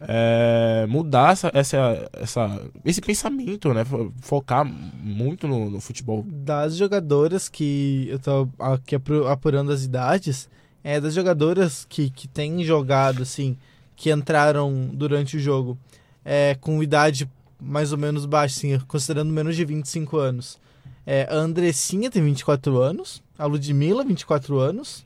é, 0.00 0.86
mudar 0.88 1.32
essa, 1.32 1.50
essa, 1.52 2.08
essa, 2.12 2.62
esse 2.84 3.00
pensamento, 3.00 3.74
né? 3.74 3.84
Fo- 3.84 4.12
Focar 4.20 4.64
muito 4.64 5.48
no, 5.48 5.68
no 5.70 5.80
futebol. 5.80 6.24
Das 6.28 6.76
jogadoras 6.76 7.48
que 7.48 8.06
eu 8.08 8.18
tô 8.18 8.48
aqui 8.58 8.94
apu- 8.94 9.26
apurando 9.26 9.72
as 9.72 9.82
idades, 9.82 10.48
é 10.84 11.00
das 11.00 11.14
jogadoras 11.14 11.84
que, 11.88 12.10
que 12.10 12.28
têm 12.28 12.62
jogado, 12.64 13.22
assim, 13.22 13.56
que 13.98 14.12
entraram 14.12 14.88
durante 14.92 15.36
o 15.36 15.40
jogo 15.40 15.76
é, 16.24 16.56
com 16.60 16.80
idade 16.80 17.28
mais 17.60 17.90
ou 17.90 17.98
menos 17.98 18.24
baixa, 18.24 18.56
assim, 18.56 18.78
considerando 18.86 19.32
menos 19.32 19.56
de 19.56 19.64
25 19.64 20.16
anos. 20.16 20.56
É, 21.04 21.26
a 21.28 21.34
Andressinha 21.34 22.08
tem 22.08 22.22
24 22.22 22.78
anos, 22.80 23.20
a 23.36 23.44
Ludmilla, 23.44 24.04
24 24.04 24.56
anos, 24.60 25.04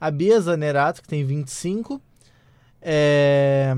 a 0.00 0.10
Bia 0.10 0.40
Zanerato, 0.40 1.02
que 1.02 1.08
tem 1.08 1.22
25, 1.26 2.00
é, 2.80 3.76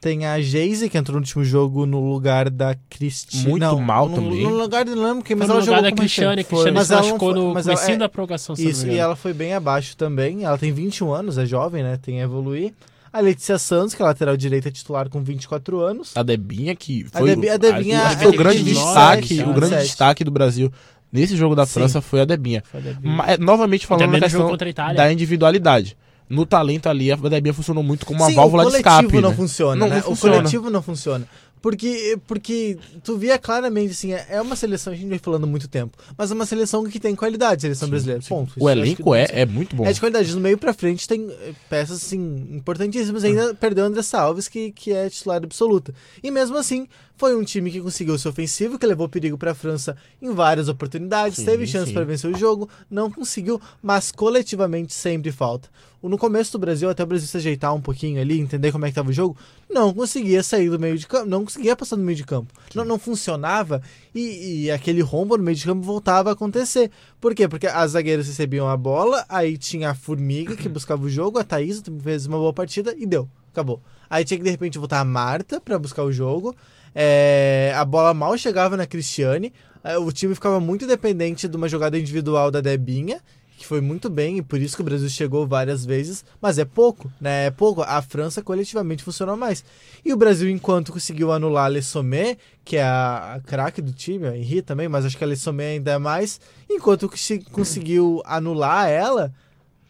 tem 0.00 0.26
a 0.26 0.40
Geise, 0.40 0.90
que 0.90 0.98
entrou 0.98 1.14
no 1.14 1.20
último 1.20 1.44
jogo 1.44 1.86
no 1.86 2.00
lugar 2.12 2.50
da 2.50 2.74
Cristina. 2.90 3.48
Muito 3.48 3.62
não, 3.62 3.80
mal 3.80 4.08
no, 4.08 4.16
também. 4.16 4.42
No 4.42 4.56
lugar 4.56 4.84
de 4.84 4.90
quem, 5.22 5.36
mas 5.36 5.46
Foi 5.46 5.46
no 5.46 5.52
ela 5.52 5.60
lugar 5.60 5.64
jogou 5.64 5.82
da 5.82 5.90
como 5.90 6.00
Cristiane, 6.00 6.36
recente. 6.36 6.48
Cristiane 6.48 6.74
Mas 6.76 6.86
se 6.88 6.92
ela 6.92 7.02
não 7.02 7.08
machucou 7.10 7.32
foi- 7.32 7.40
no 7.40 7.54
mas 7.54 7.66
ela- 7.68 7.76
comecinho 7.76 7.94
é- 7.94 7.98
da 7.98 8.08
prorrogação, 8.08 8.54
Isso, 8.58 8.86
e 8.88 8.96
ela 8.98 9.14
foi 9.14 9.32
bem 9.32 9.54
abaixo 9.54 9.96
também. 9.96 10.42
Ela 10.44 10.58
tem 10.58 10.72
21 10.72 11.12
anos, 11.14 11.38
é 11.38 11.46
jovem, 11.46 11.84
né? 11.84 11.96
Tem 12.02 12.20
a 12.20 12.24
evoluir. 12.24 12.72
A 13.16 13.20
Letícia 13.20 13.58
Santos, 13.58 13.94
que 13.94 14.02
é 14.02 14.04
lateral 14.04 14.36
direita 14.36 14.70
titular 14.70 15.08
com 15.08 15.22
24 15.22 15.80
anos. 15.80 16.12
A 16.14 16.22
Debinha, 16.22 16.74
que 16.76 17.06
A 17.14 17.18
foi, 17.18 17.30
Debi- 17.30 17.48
a 17.48 17.56
Debinha 17.56 18.02
acho 18.02 18.16
que 18.18 18.22
foi 18.24 18.32
o 18.32 18.34
é 18.34 18.36
grande 18.36 18.58
29, 18.62 18.84
destaque, 18.86 19.20
27, 19.28 19.42
o 19.42 19.52
grande 19.54 19.60
27. 19.74 19.86
destaque 19.86 20.24
do 20.24 20.30
Brasil 20.30 20.72
nesse 21.12 21.36
jogo 21.36 21.54
da 21.54 21.64
Sim. 21.64 21.72
França 21.74 22.00
foi 22.02 22.20
a 22.20 22.24
Debinha. 22.24 22.62
Foi 22.70 22.80
a 22.80 22.82
Debinha. 22.82 23.14
Mas, 23.14 23.38
novamente 23.38 23.86
falando 23.86 24.10
na 24.12 24.20
questão 24.20 24.52
a 24.52 24.92
da 24.92 25.10
individualidade. 25.12 25.96
No 26.28 26.44
talento 26.44 26.88
ali, 26.88 27.12
a 27.12 27.16
Debinha 27.16 27.54
funcionou 27.54 27.84
muito 27.84 28.04
como 28.04 28.18
uma 28.20 28.28
Sim, 28.28 28.34
válvula 28.34 28.64
o 28.64 28.66
de 28.66 28.72
coletivo 28.82 29.00
escape. 29.00 29.20
não 29.22 29.30
né? 29.30 29.36
funciona, 29.36 29.76
Não, 29.76 29.88
né? 29.88 29.94
não 29.94 30.00
O 30.00 30.04
funciona. 30.16 30.36
coletivo 30.36 30.70
não 30.70 30.82
funciona. 30.82 31.28
Porque, 31.66 32.16
porque 32.28 32.78
tu 33.02 33.18
via 33.18 33.36
claramente, 33.40 33.90
assim, 33.90 34.12
é 34.12 34.24
é 34.28 34.40
uma 34.40 34.54
seleção, 34.54 34.92
a 34.92 34.96
gente 34.96 35.08
vem 35.08 35.18
falando 35.18 35.42
há 35.42 35.46
muito 35.48 35.66
tempo, 35.66 35.98
mas 36.16 36.30
é 36.30 36.34
uma 36.34 36.46
seleção 36.46 36.84
que 36.84 37.00
tem 37.00 37.16
qualidade, 37.16 37.62
seleção 37.62 37.88
brasileira. 37.88 38.22
Ponto. 38.28 38.50
Isso 38.50 38.62
O 38.62 38.68
acho 38.68 38.78
elenco 38.78 39.12
é, 39.16 39.26
é 39.32 39.44
muito 39.44 39.74
bom. 39.74 39.84
É 39.84 39.92
de 39.92 39.98
qualidade. 39.98 40.32
No 40.32 40.40
meio 40.40 40.56
pra 40.56 40.72
frente 40.72 41.08
tem 41.08 41.28
eh, 41.28 41.54
peças, 41.68 42.04
assim, 42.04 42.46
importantíssimas. 42.52 43.24
Ainda 43.24 43.52
perdeu 43.52 43.82
o 43.82 43.88
André 43.88 44.02
Salves, 44.02 44.46
que, 44.46 44.70
que 44.70 44.92
é 44.92 45.10
titular 45.10 45.42
absoluta. 45.42 45.92
E 46.22 46.30
mesmo 46.30 46.56
assim, 46.56 46.86
foi 47.16 47.34
um 47.34 47.42
time 47.42 47.70
que 47.70 47.80
conseguiu 47.80 48.18
ser 48.18 48.28
ofensivo, 48.28 48.78
que 48.78 48.86
levou 48.86 49.08
perigo 49.08 49.38
pra 49.38 49.54
França 49.54 49.96
em 50.20 50.32
várias 50.32 50.68
oportunidades, 50.68 51.38
Sim, 51.38 51.44
teve 51.44 51.66
chance 51.66 51.92
pra 51.92 52.04
vencer 52.04 52.30
o 52.30 52.38
jogo, 52.38 52.68
não 52.90 53.10
conseguiu, 53.10 53.60
mas 53.82 54.12
coletivamente 54.12 54.92
sempre 54.92 55.32
falta. 55.32 55.68
No 56.02 56.18
começo 56.18 56.52
do 56.52 56.58
Brasil, 56.58 56.88
até 56.88 57.02
o 57.02 57.06
Brasil 57.06 57.26
se 57.26 57.36
ajeitar 57.36 57.74
um 57.74 57.80
pouquinho 57.80 58.20
ali, 58.20 58.38
entender 58.38 58.70
como 58.70 58.84
é 58.84 58.88
que 58.88 58.94
tava 58.94 59.10
o 59.10 59.12
jogo, 59.12 59.36
não 59.68 59.92
conseguia 59.92 60.40
sair 60.42 60.70
do 60.70 60.78
meio 60.78 60.96
de 60.96 61.06
campo, 61.06 61.26
não 61.26 61.44
conseguia 61.44 61.74
passar 61.74 61.96
do 61.96 62.02
meio 62.02 62.16
de 62.16 62.24
campo. 62.24 62.52
Não, 62.74 62.84
não 62.84 62.98
funcionava 62.98 63.82
e, 64.14 64.66
e 64.66 64.70
aquele 64.70 65.00
rombo 65.00 65.36
no 65.36 65.42
meio 65.42 65.56
de 65.56 65.64
campo 65.64 65.82
voltava 65.82 66.30
a 66.30 66.32
acontecer. 66.34 66.92
Por 67.20 67.34
quê? 67.34 67.48
Porque 67.48 67.66
as 67.66 67.92
zagueiras 67.92 68.28
recebiam 68.28 68.68
a 68.68 68.76
bola, 68.76 69.24
aí 69.28 69.58
tinha 69.58 69.90
a 69.90 69.94
Formiga 69.94 70.54
que 70.54 70.68
buscava 70.68 71.02
o 71.02 71.10
jogo, 71.10 71.38
a 71.38 71.44
Thaís 71.44 71.82
fez 72.02 72.26
uma 72.26 72.38
boa 72.38 72.52
partida 72.52 72.94
e 72.96 73.04
deu. 73.04 73.28
Acabou. 73.50 73.80
Aí 74.08 74.24
tinha 74.24 74.38
que 74.38 74.44
de 74.44 74.50
repente 74.50 74.78
voltar 74.78 75.00
a 75.00 75.04
Marta 75.04 75.60
pra 75.60 75.78
buscar 75.78 76.04
o 76.04 76.12
jogo. 76.12 76.54
É, 76.98 77.74
a 77.76 77.84
bola 77.84 78.14
mal 78.14 78.38
chegava 78.38 78.74
na 78.74 78.86
Cristiane. 78.86 79.52
é, 79.84 79.98
O 79.98 80.10
time 80.10 80.34
ficava 80.34 80.58
muito 80.58 80.86
dependente 80.86 81.46
de 81.46 81.54
uma 81.54 81.68
jogada 81.68 81.98
individual 81.98 82.50
da 82.50 82.62
Debinha, 82.62 83.20
que 83.58 83.66
foi 83.66 83.82
muito 83.82 84.08
bem, 84.08 84.38
e 84.38 84.42
por 84.42 84.58
isso 84.58 84.74
que 84.74 84.80
o 84.80 84.84
Brasil 84.84 85.08
chegou 85.10 85.46
várias 85.46 85.84
vezes, 85.84 86.24
mas 86.40 86.58
é 86.58 86.64
pouco, 86.64 87.12
né? 87.20 87.46
É 87.46 87.50
pouco. 87.50 87.82
A 87.82 88.00
França 88.00 88.40
coletivamente 88.42 89.02
funcionou 89.02 89.36
mais. 89.36 89.62
E 90.02 90.12
o 90.12 90.16
Brasil, 90.16 90.48
enquanto 90.48 90.90
conseguiu 90.90 91.30
anular 91.30 91.66
a 91.66 91.68
Lessomé, 91.68 92.38
que 92.64 92.76
é 92.78 92.82
a, 92.82 93.40
craque 93.44 93.82
do 93.82 93.92
time, 93.92 94.26
a 94.26 94.36
Henri 94.36 94.62
também, 94.62 94.88
mas 94.88 95.04
acho 95.04 95.18
que 95.18 95.24
a 95.24 95.26
Lessomé 95.26 95.72
ainda 95.72 95.92
é 95.92 95.98
mais, 95.98 96.40
enquanto 96.68 97.10
conseguiu 97.52 98.22
anular 98.24 98.88
ela, 98.88 99.32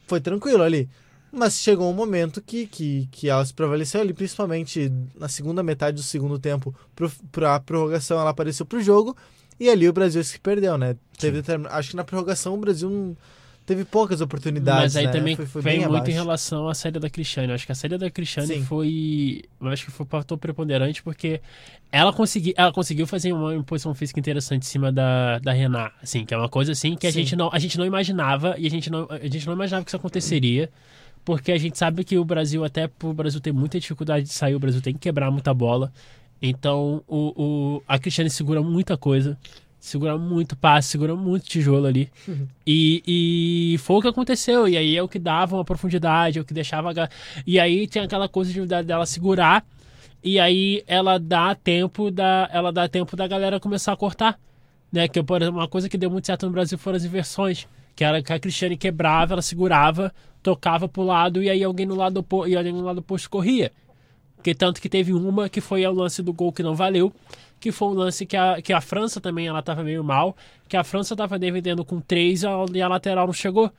foi 0.08 0.20
tranquilo 0.20 0.62
ali. 0.64 0.88
Mas 1.36 1.60
chegou 1.60 1.90
um 1.90 1.92
momento 1.92 2.40
que, 2.40 2.66
que, 2.66 3.08
que 3.12 3.28
ela 3.28 3.44
se 3.44 3.52
prevaleceu 3.52 4.00
ali, 4.00 4.14
principalmente 4.14 4.90
na 5.14 5.28
segunda 5.28 5.62
metade 5.62 5.96
do 5.96 6.02
segundo 6.02 6.38
tempo, 6.38 6.74
pro, 6.94 7.12
pra 7.30 7.60
prorrogação 7.60 8.18
ela 8.18 8.30
apareceu 8.30 8.64
pro 8.64 8.82
jogo, 8.82 9.14
e 9.60 9.68
ali 9.68 9.86
o 9.86 9.92
Brasil 9.92 10.24
se 10.24 10.40
perdeu, 10.40 10.78
né? 10.78 10.96
Teve 11.18 11.42
Acho 11.68 11.90
que 11.90 11.96
na 11.96 12.04
prorrogação 12.04 12.54
o 12.54 12.56
Brasil 12.56 12.88
não 12.88 13.16
teve 13.66 13.84
poucas 13.84 14.20
oportunidades. 14.20 14.94
Mas 14.94 14.96
aí 14.96 15.06
né? 15.06 15.12
também 15.12 15.36
Foi- 15.36 15.44
foi 15.44 15.60
vem 15.60 15.86
muito 15.86 16.08
em 16.08 16.14
relação 16.14 16.68
à 16.68 16.74
saída 16.74 17.00
da 17.00 17.10
Cristiane. 17.10 17.52
Acho 17.52 17.66
que 17.66 17.72
a 17.72 17.74
saída 17.74 17.98
da 17.98 18.10
Cristiane 18.10 18.54
Sim. 18.54 18.64
foi. 18.64 19.42
Acho 19.60 19.86
que 19.86 19.90
foi 19.90 20.06
um 20.06 20.08
fator 20.08 20.38
preponderante 20.38 21.02
porque 21.02 21.40
ela, 21.90 22.12
consegui, 22.12 22.54
ela 22.56 22.72
conseguiu 22.72 23.06
fazer 23.06 23.32
uma 23.32 23.54
imposição 23.54 23.94
física 23.94 24.20
interessante 24.20 24.62
em 24.62 24.66
cima 24.66 24.92
da, 24.92 25.38
da 25.40 25.52
Renan. 25.52 25.90
Assim, 26.02 26.24
que 26.24 26.32
é 26.32 26.36
uma 26.36 26.48
coisa 26.48 26.72
assim 26.72 26.94
que 26.96 27.06
a 27.06 27.12
Sim. 27.12 27.20
gente, 27.20 27.36
não, 27.36 27.50
a 27.52 27.58
gente 27.58 27.76
não 27.76 27.84
imaginava 27.84 28.54
e 28.56 28.66
a 28.66 28.70
gente 28.70 28.88
não, 28.88 29.06
a 29.10 29.18
gente 29.18 29.46
não 29.46 29.52
imaginava 29.52 29.84
que 29.84 29.90
isso 29.90 29.96
aconteceria. 29.96 30.70
Porque 31.26 31.50
a 31.50 31.58
gente 31.58 31.76
sabe 31.76 32.04
que 32.04 32.16
o 32.16 32.24
Brasil, 32.24 32.64
até 32.64 32.88
o 33.02 33.12
Brasil 33.12 33.40
ter 33.40 33.52
muita 33.52 33.80
dificuldade 33.80 34.26
de 34.26 34.32
sair, 34.32 34.54
o 34.54 34.60
Brasil 34.60 34.80
tem 34.80 34.94
que 34.94 35.00
quebrar 35.00 35.28
muita 35.28 35.52
bola. 35.52 35.92
Então 36.40 37.02
o, 37.08 37.32
o, 37.36 37.82
a 37.88 37.98
Cristiane 37.98 38.30
segura 38.30 38.62
muita 38.62 38.96
coisa. 38.96 39.36
Segura 39.80 40.16
muito 40.16 40.56
passe, 40.56 40.88
segura 40.88 41.16
muito 41.16 41.48
tijolo 41.48 41.84
ali. 41.84 42.08
E, 42.64 43.02
e 43.74 43.78
foi 43.78 43.96
o 43.96 44.02
que 44.02 44.06
aconteceu. 44.06 44.68
E 44.68 44.76
aí 44.76 44.96
é 44.96 45.02
o 45.02 45.08
que 45.08 45.18
dava 45.18 45.56
uma 45.56 45.64
profundidade, 45.64 46.38
é 46.38 46.42
o 46.42 46.44
que 46.44 46.54
deixava. 46.54 46.92
E 47.44 47.58
aí 47.58 47.88
tem 47.88 48.02
aquela 48.02 48.28
coisa 48.28 48.52
de 48.52 48.64
dela 48.84 49.04
segurar. 49.04 49.66
E 50.22 50.38
aí 50.38 50.84
ela 50.86 51.18
dá 51.18 51.56
tempo 51.56 52.08
da. 52.08 52.48
Ela 52.52 52.72
dá 52.72 52.88
tempo 52.88 53.16
da 53.16 53.26
galera 53.26 53.58
começar 53.58 53.92
a 53.92 53.96
cortar. 53.96 54.38
Né? 54.92 55.08
Que, 55.08 55.20
por 55.24 55.42
exemplo, 55.42 55.58
uma 55.60 55.68
coisa 55.68 55.88
que 55.88 55.98
deu 55.98 56.08
muito 56.08 56.26
certo 56.26 56.46
no 56.46 56.52
Brasil 56.52 56.78
foram 56.78 56.96
as 56.96 57.04
inversões. 57.04 57.66
Que 57.96 58.04
era 58.04 58.22
que 58.22 58.32
a 58.32 58.38
Cristiane 58.38 58.76
quebrava, 58.76 59.32
ela 59.34 59.42
segurava, 59.42 60.12
tocava 60.42 60.86
pro 60.86 61.02
lado 61.02 61.42
e 61.42 61.50
aí 61.50 61.64
alguém 61.64 61.86
no 61.86 61.96
lado, 61.96 62.18
opo- 62.18 62.46
e 62.46 62.54
alguém 62.54 62.72
no 62.72 62.82
lado 62.82 62.98
oposto 62.98 63.28
corria. 63.28 63.72
Que 64.42 64.54
tanto 64.54 64.80
que 64.80 64.88
teve 64.88 65.12
uma 65.12 65.48
que 65.48 65.60
foi 65.60 65.84
o 65.84 65.92
lance 65.92 66.22
do 66.22 66.32
gol 66.32 66.52
que 66.52 66.62
não 66.62 66.74
valeu, 66.76 67.12
que 67.58 67.72
foi 67.72 67.88
um 67.88 67.92
lance 67.94 68.24
que 68.26 68.36
a, 68.36 68.60
que 68.62 68.72
a 68.72 68.80
França 68.80 69.20
também 69.20 69.46
ela 69.48 69.62
tava 69.62 69.82
meio 69.82 70.04
mal, 70.04 70.36
que 70.68 70.76
a 70.76 70.84
França 70.84 71.16
tava 71.16 71.38
dividendo 71.38 71.84
com 71.84 72.00
três 72.00 72.42
e 72.42 72.46
a, 72.46 72.52
e 72.72 72.82
a 72.82 72.86
lateral 72.86 73.26
não 73.26 73.32
chegou. 73.32 73.72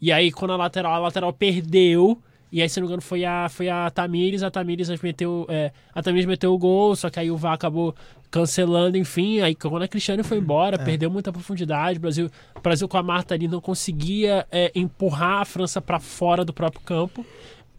E 0.00 0.10
aí 0.10 0.32
quando 0.32 0.52
a 0.52 0.56
lateral, 0.56 0.94
a 0.94 0.98
lateral 0.98 1.32
perdeu, 1.32 2.18
e 2.50 2.62
aí 2.62 2.68
se 2.68 2.78
não 2.80 2.86
me 2.86 2.88
engano 2.88 3.02
foi 3.02 3.24
a, 3.24 3.48
foi 3.48 3.68
a 3.68 3.90
Tamires, 3.90 4.42
a 4.42 4.50
Tamires 4.50 4.88
meteu, 5.02 5.46
é, 5.48 5.72
a 5.94 6.02
Tamires 6.02 6.26
meteu 6.26 6.52
o 6.52 6.58
gol, 6.58 6.96
só 6.96 7.10
que 7.10 7.20
aí 7.20 7.30
o 7.30 7.36
VAR 7.36 7.54
acabou 7.54 7.94
cancelando, 8.30 8.96
enfim, 8.96 9.40
aí 9.40 9.54
quando 9.54 9.82
a 9.82 9.88
Cristiane 9.88 10.22
foi 10.22 10.38
embora, 10.38 10.78
perdeu 10.78 11.10
muita 11.10 11.32
profundidade, 11.32 11.98
o 11.98 12.00
Brasil, 12.00 12.30
o 12.54 12.60
Brasil 12.60 12.88
com 12.88 12.96
a 12.96 13.02
Marta 13.02 13.34
ali 13.34 13.48
não 13.48 13.60
conseguia 13.60 14.46
é, 14.50 14.70
empurrar 14.74 15.42
a 15.42 15.44
França 15.44 15.80
para 15.80 15.98
fora 15.98 16.44
do 16.44 16.52
próprio 16.52 16.82
campo. 16.82 17.24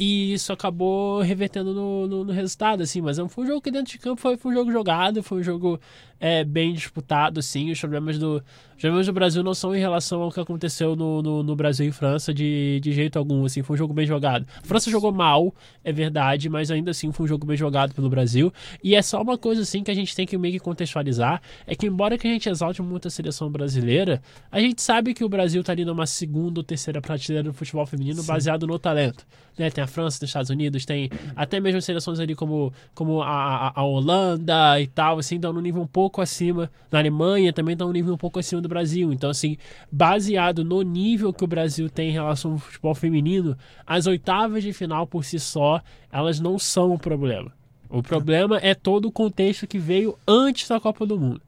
E 0.02 0.34
isso 0.34 0.54
acabou 0.54 1.20
revertendo 1.20 1.74
no, 1.74 2.08
no, 2.08 2.24
no 2.24 2.32
resultado, 2.32 2.82
assim. 2.82 3.02
Mas 3.02 3.18
não 3.18 3.28
foi 3.28 3.44
um 3.44 3.48
jogo 3.48 3.62
que 3.62 3.70
dentro 3.70 3.92
de 3.92 4.00
campo 4.00 4.22
foi, 4.22 4.38
foi 4.38 4.52
um 4.54 4.56
jogo 4.56 4.72
jogado, 4.72 5.22
foi 5.22 5.40
um 5.42 5.44
jogo 5.44 5.78
é, 6.20 6.44
bem 6.44 6.74
disputado, 6.74 7.40
assim. 7.40 7.72
Os 7.72 7.80
problemas 7.80 8.18
do, 8.18 8.44
os 8.76 8.82
problemas 8.82 9.06
do 9.08 9.14
Brasil 9.14 9.44
não 9.44 9.54
são 9.54 9.76
em 9.76 9.80
relação 9.80 10.22
ao 10.22 10.32
que 10.32 10.40
aconteceu 10.40 10.96
no, 10.96 11.22
no, 11.22 11.44
no 11.44 11.56
Brasil 11.56 11.88
e 11.88 11.92
França 11.92 12.34
de, 12.34 12.80
de 12.82 12.92
jeito 12.92 13.18
algum, 13.18 13.46
assim. 13.46 13.64
Foi 13.64 13.76
um 13.76 13.78
jogo 13.78 13.94
bem 13.94 14.06
jogado. 14.06 14.46
A 14.58 14.66
França 14.66 14.92
jogou 14.92 15.12
mal, 15.12 15.54
é 15.84 15.92
verdade, 15.92 16.50
mas 16.50 16.70
ainda 16.72 16.92
assim 16.92 17.12
foi 17.12 17.26
um 17.26 17.28
jogo 17.28 17.46
bem 17.46 17.56
jogado 17.58 17.94
pelo 17.94 18.10
Brasil. 18.10 18.52
E 18.84 18.96
é 18.96 19.02
só 19.02 19.22
uma 19.22 19.38
coisa, 19.38 19.62
assim, 19.62 19.84
que 19.84 19.92
a 19.92 19.96
gente 19.96 20.16
tem 20.16 20.26
que 20.26 20.38
meio 20.38 20.54
que 20.54 20.60
contextualizar. 20.60 21.42
É 21.66 21.76
que 21.76 21.88
embora 21.88 22.18
que 22.18 22.28
a 22.28 22.32
gente 22.32 22.50
exalte 22.50 22.82
muito 22.82 23.08
a 23.08 23.12
seleção 23.12 23.50
brasileira, 23.50 24.22
a 24.52 24.60
gente 24.60 24.82
sabe 24.82 25.14
que 25.14 25.24
o 25.24 25.30
Brasil 25.30 25.64
tá 25.64 25.72
ali 25.72 25.86
numa 25.86 26.06
segunda 26.06 26.60
ou 26.60 26.64
terceira 26.64 27.02
prateleira 27.02 27.50
do 27.50 27.54
futebol 27.54 27.86
feminino 27.86 28.24
baseado 28.24 28.68
no 28.68 28.78
talento. 28.78 29.26
Né? 29.58 29.70
Tem 29.70 29.84
a 29.84 29.88
França, 29.88 30.20
tem 30.20 30.26
os 30.26 30.30
Estados 30.30 30.50
Unidos, 30.50 30.86
tem 30.86 31.10
até 31.36 31.60
mesmo 31.60 31.82
seleções 31.82 32.20
ali 32.20 32.34
como, 32.34 32.74
como 32.96 33.22
a, 33.22 33.68
a, 33.68 33.72
a 33.82 33.84
Holanda 33.84 34.80
e 34.80 34.88
tal, 34.88 35.20
assim, 35.20 35.36
estão 35.36 35.52
num 35.52 35.62
nível 35.62 35.82
um 35.82 35.88
pouco 35.88 36.09
acima. 36.22 36.72
Na 36.92 37.00
Alemanha 37.00 37.54
também 37.54 37.74
estão 37.74 37.88
num 37.88 37.94
nível 37.94 38.14
um 38.14 38.18
pouco 38.18 38.40
acima 38.40 38.62
do 38.62 38.68
Brasil. 38.68 39.14
Então, 39.14 39.30
assim, 39.30 39.58
baseado 39.92 40.64
no 40.64 40.82
nível 40.82 41.32
que 41.32 41.44
o 41.44 41.48
Brasil 41.48 41.90
tem 41.90 42.10
em 42.10 42.14
relação 42.14 42.54
ao 42.54 42.58
futebol 42.58 42.96
feminino, 42.96 43.58
as 43.86 44.08
oitavas 44.08 44.64
de 44.64 44.74
final 44.74 45.06
por 45.06 45.24
si 45.24 45.40
só, 45.40 45.82
elas 46.12 46.40
não 46.40 46.58
são 46.58 46.94
o 46.94 47.00
problema. 47.00 47.52
O 47.90 48.04
problema 48.04 48.58
é 48.62 48.74
todo 48.74 49.06
o 49.06 49.12
contexto 49.12 49.68
que 49.68 49.80
veio 49.80 50.18
antes 50.28 50.68
da 50.68 50.80
Copa 50.80 51.06
do 51.06 51.20
Mundo. 51.20 51.42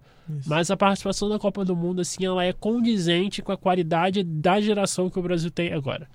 Mas 0.46 0.72
a 0.72 0.78
participação 0.78 1.28
da 1.28 1.38
Copa 1.38 1.66
do 1.66 1.76
Mundo, 1.76 2.02
assim, 2.02 2.26
ela 2.26 2.44
é 2.44 2.54
condizente 2.54 3.42
com 3.42 3.52
a 3.52 3.58
qualidade 3.58 4.24
da 4.24 4.62
geração 4.62 5.10
que 5.10 5.20
o 5.20 5.22
Brasil 5.22 5.52
tem 5.52 5.74
agora. 5.74 6.08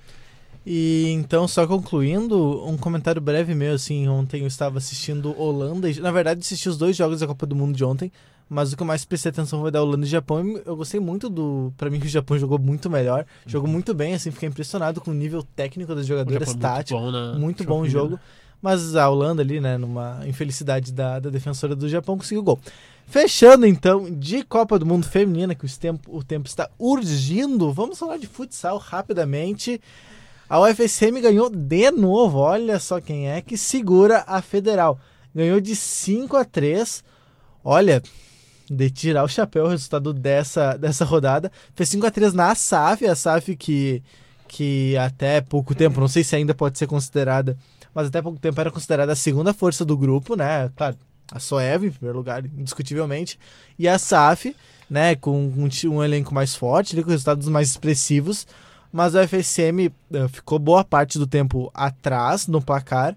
E 0.64 1.12
então, 1.12 1.46
só 1.46 1.64
concluindo, 1.64 2.66
um 2.66 2.76
comentário 2.76 3.20
breve 3.20 3.54
meu, 3.54 3.74
assim, 3.74 4.08
ontem 4.08 4.40
eu 4.40 4.48
estava 4.48 4.78
assistindo 4.78 5.38
Holanda, 5.40 5.88
e, 5.88 6.00
na 6.00 6.10
verdade 6.10 6.40
assisti 6.40 6.68
os 6.68 6.76
dois 6.76 6.96
jogos 6.96 7.20
da 7.20 7.26
Copa 7.28 7.46
do 7.46 7.54
Mundo 7.54 7.76
de 7.76 7.84
ontem, 7.84 8.10
mas 8.48 8.72
o 8.72 8.76
que 8.76 8.82
eu 8.82 8.86
mais 8.86 9.04
prestei 9.04 9.30
atenção 9.30 9.60
foi 9.60 9.70
da 9.70 9.82
Holanda 9.82 10.06
e 10.06 10.08
Japão, 10.08 10.60
eu 10.64 10.76
gostei 10.76 11.00
muito 11.00 11.28
do, 11.28 11.72
Pra 11.76 11.90
mim 11.90 11.98
que 11.98 12.06
o 12.06 12.10
Japão 12.10 12.38
jogou 12.38 12.58
muito 12.58 12.88
melhor, 12.88 13.26
jogou 13.46 13.68
muito 13.68 13.92
bem, 13.92 14.14
assim, 14.14 14.30
fiquei 14.30 14.48
impressionado 14.48 15.00
com 15.00 15.10
o 15.10 15.14
nível 15.14 15.42
técnico 15.42 15.94
das 15.94 16.04
O 16.04 16.08
jogadoras, 16.08 16.54
é 16.54 16.58
tático, 16.58 17.00
muito 17.00 17.12
bom, 17.12 17.32
na 17.32 17.38
muito 17.38 17.64
bom 17.64 17.80
o 17.80 17.88
jogo. 17.88 18.14
né? 18.14 18.20
Mas 18.62 18.96
a 18.96 19.08
Holanda 19.08 19.42
ali, 19.42 19.60
né, 19.60 19.76
numa 19.76 20.20
infelicidade 20.26 20.92
da, 20.92 21.18
da 21.18 21.30
defensora 21.30 21.76
do 21.76 21.88
Japão, 21.88 22.16
conseguiu 22.16 22.40
o 22.40 22.44
gol. 22.44 22.60
Fechando 23.06 23.66
então 23.66 24.10
de 24.10 24.42
Copa 24.42 24.78
do 24.78 24.86
Mundo 24.86 25.06
Feminina, 25.06 25.54
que 25.54 25.64
os 25.64 25.76
tempo, 25.76 26.16
o 26.16 26.24
tempo 26.24 26.48
está 26.48 26.68
urgindo, 26.78 27.72
vamos 27.72 27.98
falar 27.98 28.16
de 28.16 28.26
futsal 28.26 28.78
rapidamente. 28.78 29.80
A 30.48 30.60
UFSM 30.60 31.20
ganhou 31.20 31.50
de 31.50 31.90
novo, 31.90 32.38
olha 32.38 32.78
só 32.78 33.00
quem 33.00 33.28
é 33.28 33.40
que 33.40 33.56
segura 33.56 34.24
a 34.26 34.42
Federal. 34.42 34.98
Ganhou 35.34 35.60
de 35.60 35.76
5 35.76 36.36
a 36.36 36.44
3. 36.44 37.04
Olha, 37.62 38.02
de 38.68 38.90
tirar 38.90 39.24
o 39.24 39.28
chapéu 39.28 39.64
o 39.64 39.68
resultado 39.68 40.12
dessa, 40.12 40.76
dessa 40.76 41.04
rodada. 41.04 41.50
Fez 41.74 41.88
5 41.88 42.06
a 42.06 42.10
3 42.10 42.32
na 42.32 42.54
SAF, 42.54 43.06
a 43.06 43.14
SAF 43.14 43.56
que, 43.56 44.02
que 44.48 44.96
até 44.96 45.40
pouco 45.40 45.74
tempo, 45.74 46.00
não 46.00 46.08
sei 46.08 46.24
se 46.24 46.34
ainda 46.36 46.54
pode 46.54 46.78
ser 46.78 46.86
considerada, 46.86 47.56
mas 47.94 48.08
até 48.08 48.20
pouco 48.20 48.38
tempo 48.38 48.60
era 48.60 48.70
considerada 48.70 49.12
a 49.12 49.16
segunda 49.16 49.54
força 49.54 49.84
do 49.84 49.96
grupo, 49.96 50.36
né? 50.36 50.70
Claro, 50.76 50.96
a 51.30 51.38
Soev 51.38 51.84
em 51.84 51.90
primeiro 51.90 52.18
lugar, 52.18 52.44
indiscutivelmente, 52.44 53.38
e 53.78 53.88
a 53.88 53.98
SAF, 53.98 54.54
né, 54.88 55.16
com 55.16 55.36
um, 55.36 55.68
um 55.90 56.04
elenco 56.04 56.34
mais 56.34 56.54
forte, 56.54 57.00
com 57.02 57.10
resultados 57.10 57.48
mais 57.48 57.70
expressivos, 57.70 58.46
mas 58.92 59.14
a 59.14 59.26
FSM 59.26 59.92
eh, 60.12 60.28
ficou 60.28 60.58
boa 60.58 60.84
parte 60.84 61.18
do 61.18 61.26
tempo 61.26 61.70
atrás 61.74 62.46
no 62.46 62.62
placar, 62.62 63.16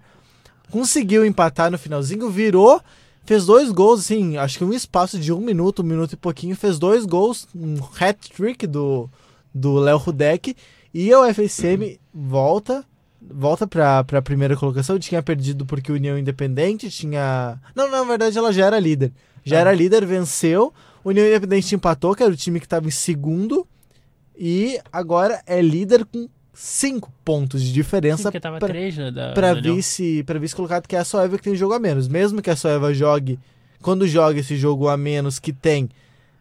conseguiu 0.70 1.24
empatar 1.24 1.70
no 1.70 1.78
finalzinho, 1.78 2.28
virou, 2.30 2.82
fez 3.24 3.46
dois 3.46 3.70
gols, 3.70 4.00
assim, 4.00 4.36
acho 4.36 4.58
que 4.58 4.64
um 4.64 4.72
espaço 4.72 5.18
de 5.18 5.32
um 5.32 5.40
minuto, 5.40 5.82
um 5.82 5.86
minuto 5.86 6.12
e 6.12 6.16
pouquinho, 6.16 6.56
fez 6.56 6.78
dois 6.78 7.04
gols, 7.04 7.46
um 7.54 7.76
hat-trick 7.98 8.66
do 8.66 9.08
do 9.52 9.74
Léo 9.74 9.98
Rudek, 9.98 10.54
e 10.94 11.12
a 11.12 11.20
UFSM 11.22 11.98
volta 12.14 12.84
volta 13.20 13.66
para 13.66 13.98
a 13.98 14.22
primeira 14.22 14.56
colocação, 14.56 14.98
tinha 14.98 15.22
perdido 15.22 15.66
porque 15.66 15.92
o 15.92 15.94
União 15.96 16.16
Independente 16.18 16.88
tinha... 16.88 17.60
Não, 17.74 17.90
na 17.90 18.02
verdade 18.02 18.38
ela 18.38 18.52
já 18.52 18.66
era 18.66 18.78
líder. 18.78 19.12
Já 19.44 19.56
Ah. 19.56 19.60
era 19.60 19.72
líder, 19.72 20.06
venceu, 20.06 20.72
o 21.04 21.10
União 21.10 21.26
Independente 21.26 21.74
empatou, 21.74 22.14
que 22.14 22.22
era 22.22 22.32
o 22.32 22.36
time 22.36 22.58
que 22.58 22.66
estava 22.66 22.86
em 22.88 22.90
segundo, 22.90 23.66
e 24.36 24.78
agora 24.90 25.42
é 25.46 25.60
líder 25.60 26.04
com 26.06 26.28
cinco 26.52 27.12
pontos 27.24 27.62
de 27.62 27.72
diferença 27.72 28.30
três, 28.66 28.96
né? 28.96 29.10
Da, 29.10 29.32
para 29.32 29.54
vice, 29.54 30.24
vice 30.40 30.54
colocado, 30.54 30.86
que 30.86 30.96
é 30.96 30.98
a 30.98 31.04
Soeva 31.04 31.36
que 31.36 31.44
tem 31.44 31.54
jogo 31.54 31.74
a 31.74 31.78
menos. 31.78 32.08
Mesmo 32.08 32.42
que 32.42 32.50
a 32.50 32.56
Soeva 32.56 32.92
jogue, 32.92 33.38
quando 33.80 34.06
joga 34.06 34.40
esse 34.40 34.56
jogo 34.56 34.88
a 34.88 34.96
menos 34.96 35.38
que 35.38 35.52
tem, 35.52 35.88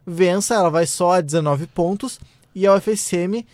vença, 0.06 0.56
ela 0.56 0.70
vai 0.70 0.86
só 0.86 1.14
a 1.14 1.22
19 1.22 1.68
pontos 1.68 2.20
e 2.54 2.66
a 2.66 2.76
UFSM 2.76 3.46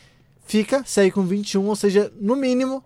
fica, 0.45 0.83
segue 0.85 1.11
com 1.11 1.23
21, 1.23 1.65
ou 1.65 1.75
seja, 1.75 2.11
no 2.19 2.35
mínimo, 2.35 2.83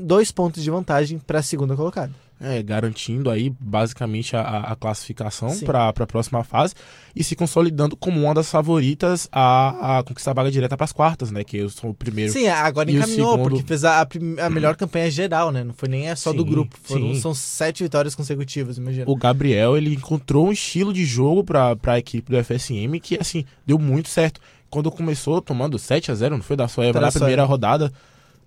dois 0.00 0.32
pontos 0.32 0.62
de 0.62 0.70
vantagem 0.70 1.18
para 1.18 1.40
a 1.40 1.42
segunda 1.42 1.76
colocada. 1.76 2.12
É, 2.40 2.62
garantindo 2.62 3.30
aí 3.30 3.52
basicamente 3.58 4.36
a, 4.36 4.42
a- 4.72 4.76
classificação 4.76 5.58
para 5.60 5.88
a 5.88 6.06
próxima 6.06 6.44
fase 6.44 6.72
e 7.14 7.24
se 7.24 7.34
consolidando 7.34 7.96
como 7.96 8.22
uma 8.22 8.32
das 8.34 8.48
favoritas 8.50 9.28
a, 9.32 9.98
a 9.98 10.02
conquistar 10.04 10.30
a 10.30 10.34
vaga 10.34 10.50
direta 10.50 10.76
para 10.76 10.84
as 10.84 10.92
quartas, 10.92 11.30
né? 11.32 11.42
Que 11.42 11.56
eu 11.56 11.68
sou 11.68 11.90
o 11.90 11.94
primeiro. 11.94 12.32
Sim, 12.32 12.46
agora 12.48 12.90
encaminhou, 12.90 13.32
segundo- 13.32 13.50
porque 13.50 13.66
fez 13.66 13.84
a, 13.84 14.06
a 14.44 14.50
melhor 14.50 14.76
campanha 14.76 15.10
geral, 15.10 15.50
né? 15.50 15.64
Não 15.64 15.74
foi 15.74 15.88
nem 15.88 16.08
a 16.08 16.14
só 16.16 16.32
do 16.32 16.42
Sim, 16.44 16.48
grupo. 16.50 16.76
Foram, 16.82 17.14
são 17.16 17.34
sete 17.34 17.82
vitórias 17.82 18.14
consecutivas, 18.14 18.78
imagina. 18.78 19.04
O 19.10 19.16
Gabriel, 19.16 19.76
ele 19.76 19.94
encontrou 19.94 20.46
um 20.48 20.52
estilo 20.52 20.92
de 20.92 21.04
jogo 21.04 21.42
para 21.42 21.76
a 21.86 21.98
equipe 21.98 22.30
do 22.30 22.36
FSM 22.44 23.00
que, 23.02 23.18
assim, 23.20 23.44
deu 23.66 23.78
muito 23.78 24.08
certo. 24.08 24.40
Quando 24.70 24.90
começou 24.90 25.40
tomando 25.40 25.78
7 25.78 26.10
a 26.10 26.14
0 26.14 26.36
não 26.36 26.42
foi 26.42 26.54
da 26.56 26.68
Soeva 26.68 26.92
Foi 26.92 27.00
na 27.00 27.10
primeira 27.10 27.44
rodada, 27.44 27.90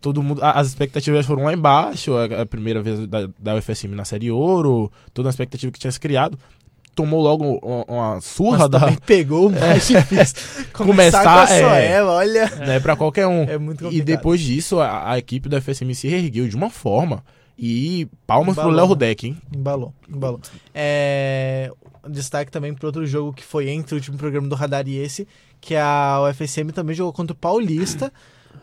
todo 0.01 0.23
mundo, 0.23 0.43
as 0.43 0.67
expectativas 0.67 1.25
foram 1.25 1.43
lá 1.43 1.53
embaixo, 1.53 2.13
a, 2.17 2.45
primeira 2.45 2.81
vez 2.81 3.07
da, 3.07 3.29
da 3.39 3.55
UFSM 3.55 3.89
na 3.89 4.03
Série 4.03 4.31
Ouro, 4.31 4.91
toda 5.13 5.29
a 5.29 5.31
expectativa 5.31 5.71
que 5.71 5.79
tinha 5.79 5.91
se 5.91 5.99
criado. 5.99 6.37
Tomou 6.93 7.21
logo 7.21 7.59
uma, 7.63 7.85
uma 7.87 8.21
surra 8.21 8.67
Mas 8.67 8.69
da, 8.69 8.91
pegou 9.05 9.47
o 9.47 9.51
mais 9.51 9.87
difícil. 9.87 10.35
Começar, 10.73 11.23
com 11.23 11.29
a 11.29 11.43
é. 11.55 11.61
Soeva, 11.61 12.11
olha. 12.11 12.49
né, 12.57 12.79
para 12.81 12.97
qualquer 12.97 13.27
um. 13.27 13.43
É 13.43 13.57
muito 13.57 13.81
E 13.81 13.83
complicado. 13.85 14.05
depois 14.05 14.41
disso, 14.41 14.79
a, 14.79 15.11
a 15.11 15.17
equipe 15.17 15.47
do 15.47 15.61
FSM 15.61 15.93
se 15.93 16.09
reergueu 16.09 16.47
de 16.49 16.55
uma 16.55 16.69
forma. 16.69 17.23
E 17.57 18.07
palmas 18.25 18.53
Embalou, 18.53 18.71
pro 18.71 18.75
Léo 18.75 18.85
né? 18.85 18.89
Rudek, 18.89 19.27
hein? 19.27 19.37
Embalou, 19.55 19.93
embalou. 20.09 20.41
É, 20.73 21.71
destaque 22.09 22.51
também 22.51 22.73
para 22.73 22.87
outro 22.87 23.05
jogo 23.05 23.31
que 23.31 23.43
foi 23.43 23.69
entre 23.69 23.93
o 23.93 23.97
último 23.97 24.17
programa 24.17 24.47
do 24.47 24.55
Radar 24.55 24.87
e 24.87 24.97
esse, 24.97 25.27
que 25.61 25.75
a 25.75 26.19
UFSM 26.27 26.71
também 26.73 26.95
jogou 26.95 27.13
contra 27.13 27.33
o 27.33 27.37
Paulista 27.37 28.11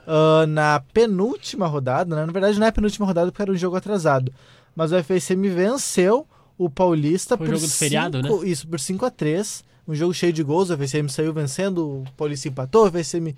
ah, 0.07 0.46
na 0.46 0.81
penúltima 0.92 1.66
rodada, 1.66 2.14
né? 2.16 2.24
Na 2.27 2.33
verdade 2.33 2.59
não 2.59 2.66
é 2.66 2.68
a 2.70 2.72
penúltima 2.72 3.07
rodada 3.07 3.31
porque 3.31 3.42
era 3.42 3.53
um 3.53 3.57
jogo 3.57 3.77
atrasado. 3.77 4.33
Mas 4.74 4.92
o 4.92 4.96
UFSM 4.96 5.42
venceu 5.48 6.27
o 6.57 6.68
Paulista 6.70 7.37
Foi 7.37 7.46
por 7.46 7.55
jogo 7.57 7.66
do 7.66 7.72
feriado, 7.72 8.22
cinco- 8.22 8.44
Isso, 8.44 8.66
por 8.68 8.79
5 8.81 9.07
a 9.07 9.11
3 9.11 9.64
Um 9.87 9.94
jogo 9.94 10.12
cheio 10.12 10.33
de 10.33 10.42
gols, 10.42 10.70
o 10.70 10.74
UFSM 10.74 11.09
saiu 11.09 11.33
vencendo, 11.33 12.03
o 12.03 12.05
Paulista 12.16 12.46
empatou, 12.48 12.85
o 12.85 12.88
UFSM 12.88 13.35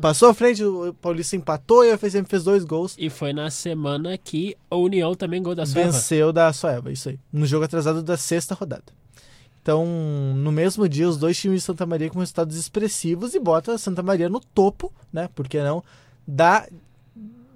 passou 0.00 0.28
à 0.28 0.34
frente, 0.34 0.62
o 0.64 0.94
Paulista 0.94 1.36
empatou 1.36 1.84
e 1.84 1.90
o 1.90 1.94
UFSM 1.94 2.24
fez 2.26 2.44
dois 2.44 2.64
gols. 2.64 2.94
E 2.98 3.10
foi 3.10 3.32
na 3.32 3.50
semana 3.50 4.16
que 4.16 4.56
a 4.70 4.76
União 4.76 5.14
também 5.14 5.42
gol 5.42 5.54
da 5.54 5.66
Soeva. 5.66 5.90
Venceu 5.90 6.32
da 6.32 6.52
Soeva, 6.52 6.92
isso 6.92 7.08
aí. 7.08 7.18
No 7.32 7.44
jogo 7.46 7.64
atrasado 7.64 8.02
da 8.02 8.16
sexta 8.16 8.54
rodada. 8.54 8.84
Então, 9.64 9.86
no 10.36 10.52
mesmo 10.52 10.86
dia, 10.86 11.08
os 11.08 11.16
dois 11.16 11.38
times 11.38 11.60
de 11.60 11.64
Santa 11.64 11.86
Maria 11.86 12.10
com 12.10 12.18
resultados 12.18 12.54
expressivos 12.54 13.34
e 13.34 13.38
bota 13.40 13.78
Santa 13.78 14.02
Maria 14.02 14.28
no 14.28 14.38
topo, 14.38 14.92
né? 15.10 15.26
Por 15.34 15.48
que 15.48 15.58
não? 15.62 15.82
Da 16.28 16.66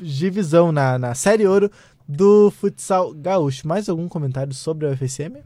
divisão 0.00 0.72
na, 0.72 0.98
na 0.98 1.14
Série 1.14 1.46
Ouro 1.46 1.70
do 2.08 2.50
futsal 2.50 3.12
gaúcho. 3.12 3.68
Mais 3.68 3.90
algum 3.90 4.08
comentário 4.08 4.54
sobre 4.54 4.86
a 4.86 4.90
UFSM? 4.92 5.36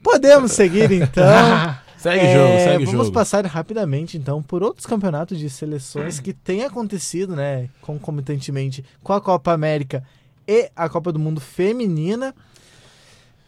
Podemos 0.00 0.52
seguir 0.52 0.92
então. 0.92 1.24
Segue 1.98 2.24
o 2.24 2.28
É, 2.28 2.32
jogo, 2.34 2.58
segue 2.70 2.84
vamos 2.86 3.06
jogo. 3.06 3.12
passar 3.12 3.44
rapidamente, 3.44 4.16
então, 4.16 4.40
por 4.42 4.62
outros 4.62 4.86
campeonatos 4.86 5.38
de 5.38 5.50
seleções 5.50 6.18
que 6.18 6.32
têm 6.32 6.62
acontecido, 6.64 7.36
né, 7.36 7.68
concomitantemente 7.82 8.82
com 9.02 9.12
a 9.12 9.20
Copa 9.20 9.52
América 9.52 10.02
e 10.48 10.70
a 10.74 10.88
Copa 10.88 11.12
do 11.12 11.18
Mundo 11.18 11.40
Feminina. 11.42 12.32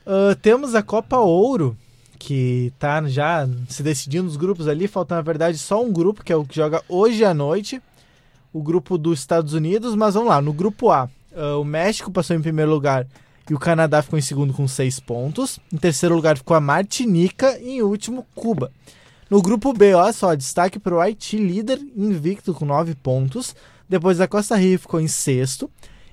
Ah, 0.07 0.37
temos 0.41 0.75
a 0.75 0.83
Copa 0.83 1.19
Ouro, 1.19 1.77
que 2.19 2.73
tá 2.79 3.03
já 3.09 3.49
se 3.69 3.83
decidindo 3.83 4.29
os 4.29 4.37
grupos 4.37 4.69
ali. 4.69 4.87
Falta, 4.87 5.15
na 5.15 5.23
verdade, 5.23 5.59
só 5.59 5.83
um 5.83 5.93
grupo, 5.93 6.25
que 6.25 6.33
é 6.33 6.37
o 6.37 6.45
que 6.45 6.57
joga 6.57 6.83
hoje 6.89 7.25
à 7.25 7.33
noite. 7.33 7.81
O 8.53 8.63
grupo 8.63 8.99
dos 8.99 9.21
Estados 9.21 9.55
Unidos. 9.55 9.95
Mas 9.95 10.15
vamos 10.15 10.29
lá, 10.29 10.41
no 10.41 10.53
grupo 10.53 10.91
A, 10.91 11.09
ah, 11.35 11.57
o 11.57 11.65
México 11.65 12.11
passou 12.11 12.37
em 12.37 12.43
primeiro 12.43 12.71
lugar 12.71 13.07
e 13.51 13.55
o 13.55 13.59
Canadá 13.59 14.03
ficou 14.03 14.19
em 14.19 14.23
segundo 14.23 14.53
com 14.53 14.67
seis 14.69 15.01
pontos. 15.01 15.59
Em 15.73 15.77
terceiro 15.77 16.15
lugar 16.15 16.37
ficou 16.37 16.57
a 16.57 16.61
Martinica 16.61 17.59
e 17.61 17.77
em 17.77 17.83
último, 17.83 18.27
Cuba. 18.35 18.71
No 19.29 19.41
grupo 19.41 19.73
B, 19.73 19.95
olha 19.95 20.13
só, 20.13 20.35
destaque 20.35 20.79
para 20.79 20.95
o 20.95 21.01
Haiti, 21.01 21.39
líder 21.39 21.81
invicto 21.97 22.53
com 22.53 22.67
nove 22.67 22.95
pontos. 22.95 23.57
Depois 23.89 24.21
a 24.21 24.29
Costa 24.29 24.57
Rica 24.57 24.79
ficou 24.81 25.01
em 25.01 25.09
sexto. 25.09 25.71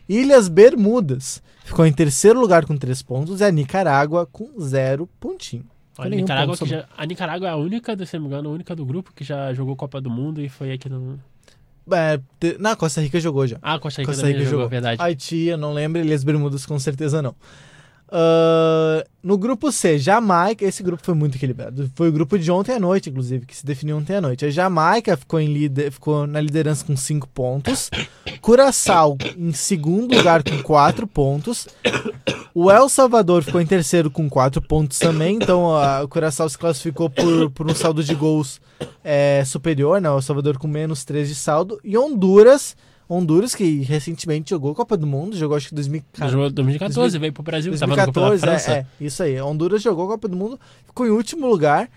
Ilhas 0.09 0.47
Bermudas 0.47 1.41
ficou 1.63 1.85
em 1.85 1.93
terceiro 1.93 2.39
lugar 2.41 2.65
com 2.65 2.75
três 2.75 3.01
pontos 3.03 3.41
e 3.41 3.43
a 3.43 3.51
Nicarágua 3.51 4.25
com 4.25 4.59
zero 4.59 5.07
pontinho. 5.19 5.65
Olha, 5.99 6.09
Nenhum 6.09 6.21
Nicarágua 6.23 6.57
ponto 6.57 6.67
já, 6.67 6.85
a 6.97 7.05
Nicarágua 7.05 7.47
é 7.47 7.51
a 7.51 7.55
única, 7.55 7.95
se 8.05 8.15
não 8.17 8.21
me 8.21 8.27
engano, 8.27 8.49
a 8.49 8.51
única 8.51 8.75
do 8.75 8.85
grupo 8.85 9.13
que 9.13 9.23
já 9.23 9.53
jogou 9.53 9.75
Copa 9.75 10.01
do 10.01 10.09
Mundo 10.09 10.41
e 10.41 10.49
foi 10.49 10.71
aqui 10.71 10.89
no. 10.89 11.19
É, 11.91 12.19
na 12.59 12.75
Costa 12.75 13.01
Rica 13.01 13.19
jogou 13.19 13.45
já. 13.45 13.57
Ah, 13.61 13.77
Costa 13.79 14.01
Rica 14.01 14.11
Costa 14.11 14.27
Rica 14.27 14.39
jogou, 14.39 14.51
jogou. 14.51 14.69
verdade. 14.69 15.01
Haiti, 15.01 15.45
eu 15.45 15.57
não 15.57 15.73
lembro, 15.73 16.01
Ilhas 16.01 16.23
Bermudas 16.23 16.65
com 16.65 16.79
certeza 16.79 17.21
não. 17.21 17.35
Ah, 18.11 19.05
no 19.21 19.37
grupo 19.37 19.71
C, 19.71 19.99
Jamaica, 19.99 20.65
esse 20.65 20.81
grupo 20.81 21.03
foi 21.03 21.13
muito 21.13 21.35
equilibrado. 21.35 21.89
Foi 21.95 22.09
o 22.09 22.11
grupo 22.11 22.37
de 22.39 22.51
ontem 22.51 22.73
à 22.73 22.79
noite, 22.79 23.09
inclusive, 23.09 23.45
que 23.45 23.55
se 23.55 23.65
definiu 23.65 23.97
ontem 23.97 24.15
à 24.15 24.21
noite. 24.21 24.45
A 24.45 24.49
Jamaica 24.49 25.15
ficou, 25.15 25.39
em 25.39 25.51
líder, 25.51 25.91
ficou 25.91 26.25
na 26.25 26.41
liderança 26.41 26.85
com 26.85 26.95
5 26.95 27.27
pontos. 27.27 27.89
Curaçao 28.41 29.17
em 29.37 29.51
segundo 29.51 30.15
lugar 30.15 30.43
com 30.43 30.61
4 30.63 31.05
pontos. 31.05 31.67
O 32.53 32.71
El 32.71 32.89
Salvador 32.89 33.43
ficou 33.43 33.61
em 33.61 33.65
terceiro 33.65 34.09
com 34.09 34.29
4 34.29 34.61
pontos 34.61 34.97
também. 34.97 35.35
Então 35.35 35.75
a, 35.75 36.03
o 36.03 36.07
Curaçao 36.07 36.49
se 36.49 36.57
classificou 36.57 37.09
por, 37.09 37.51
por 37.51 37.69
um 37.69 37.75
saldo 37.75 38.03
de 38.03 38.15
gols 38.15 38.59
é, 39.03 39.43
superior, 39.45 40.01
né? 40.01 40.09
O 40.09 40.15
El 40.15 40.21
Salvador 40.21 40.57
com 40.57 40.67
menos 40.67 41.03
3 41.05 41.27
de 41.27 41.35
saldo. 41.35 41.79
E 41.83 41.97
Honduras. 41.97 42.75
Honduras, 43.09 43.55
que 43.55 43.81
recentemente 43.81 44.51
jogou 44.51 44.71
a 44.71 44.75
Copa 44.75 44.95
do 44.95 45.07
Mundo, 45.07 45.35
jogou 45.35 45.57
acho 45.57 45.69
que 45.69 45.75
2014. 45.75 46.31
Jogou 46.31 46.49
2014, 46.51 47.17
veio 47.17 47.33
pro 47.33 47.41
Brasil, 47.41 47.71
tava 47.77 47.95
no 47.95 48.03
grupo 48.03 48.19
da 48.19 48.27
2014, 48.27 48.39
França. 48.65 48.71
é, 48.71 48.85
é, 49.01 49.05
isso 49.05 49.23
aí. 49.23 49.41
Honduras 49.41 49.81
jogou 49.81 50.05
a 50.05 50.07
Copa 50.09 50.27
do 50.27 50.37
Mundo, 50.37 50.59
ficou 50.85 51.07
em 51.07 51.09
último 51.09 51.47
lugar. 51.47 51.89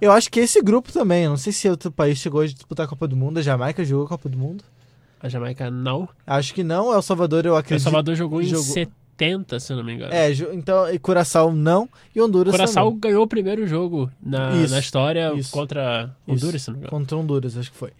Eu 0.00 0.12
acho 0.12 0.30
que 0.30 0.40
esse 0.40 0.60
grupo 0.60 0.92
também, 0.92 1.26
não 1.26 1.36
sei 1.38 1.52
se 1.52 1.68
outro 1.68 1.90
país 1.90 2.18
chegou 2.18 2.42
a 2.42 2.46
disputar 2.46 2.84
a 2.84 2.88
Copa 2.88 3.08
do 3.08 3.16
Mundo, 3.16 3.38
a 3.38 3.42
Jamaica 3.42 3.82
jogou 3.84 4.04
a 4.04 4.08
Copa 4.08 4.28
do 4.28 4.36
Mundo. 4.36 4.62
A 5.20 5.28
Jamaica 5.28 5.70
não. 5.70 6.08
Acho 6.26 6.52
que 6.54 6.62
não. 6.62 6.92
El 6.92 7.02
Salvador 7.02 7.44
eu 7.46 7.56
acredito. 7.56 7.82
Salvador 7.82 8.14
jogou 8.14 8.40
em 8.40 8.44
jogou- 8.44 8.62
70, 8.62 9.58
se 9.58 9.72
eu 9.72 9.78
não 9.78 9.82
me 9.84 9.94
engano. 9.94 10.12
É, 10.12 10.30
então, 10.52 10.88
e 10.92 10.98
Curaçao 10.98 11.50
não. 11.52 11.88
E 12.14 12.20
Honduras 12.20 12.52
Curaçao 12.54 12.84
também. 12.88 13.00
ganhou 13.00 13.24
o 13.24 13.26
primeiro 13.26 13.66
jogo 13.66 14.08
na, 14.22 14.54
Isso, 14.62 14.72
na 14.74 14.78
história 14.78 15.32
isso. 15.34 15.50
contra 15.50 16.14
Honduras, 16.28 16.62
se 16.62 16.68
não 16.68 16.74
me 16.74 16.80
engano. 16.82 16.90
Contra 16.90 17.16
Honduras, 17.16 17.56
acho 17.56 17.72
que 17.72 17.76
foi. 17.76 17.90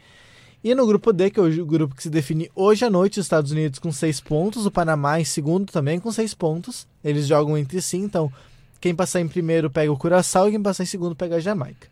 E 0.62 0.74
no 0.74 0.86
grupo 0.86 1.12
D, 1.12 1.30
que 1.30 1.38
é 1.38 1.42
o 1.42 1.66
grupo 1.66 1.94
que 1.94 2.02
se 2.02 2.10
define 2.10 2.50
hoje 2.54 2.84
à 2.84 2.90
noite, 2.90 3.20
os 3.20 3.26
Estados 3.26 3.52
Unidos 3.52 3.78
com 3.78 3.92
seis 3.92 4.20
pontos, 4.20 4.66
o 4.66 4.70
Panamá 4.70 5.20
em 5.20 5.24
segundo 5.24 5.70
também 5.70 6.00
com 6.00 6.10
seis 6.10 6.34
pontos. 6.34 6.86
Eles 7.02 7.26
jogam 7.26 7.56
entre 7.56 7.80
si, 7.80 7.96
então 7.96 8.32
quem 8.80 8.94
passar 8.94 9.20
em 9.20 9.28
primeiro 9.28 9.70
pega 9.70 9.92
o 9.92 9.96
Curaçao 9.96 10.48
e 10.48 10.52
quem 10.52 10.62
passar 10.62 10.82
em 10.82 10.86
segundo 10.86 11.14
pega 11.14 11.36
a 11.36 11.40
Jamaica. 11.40 11.88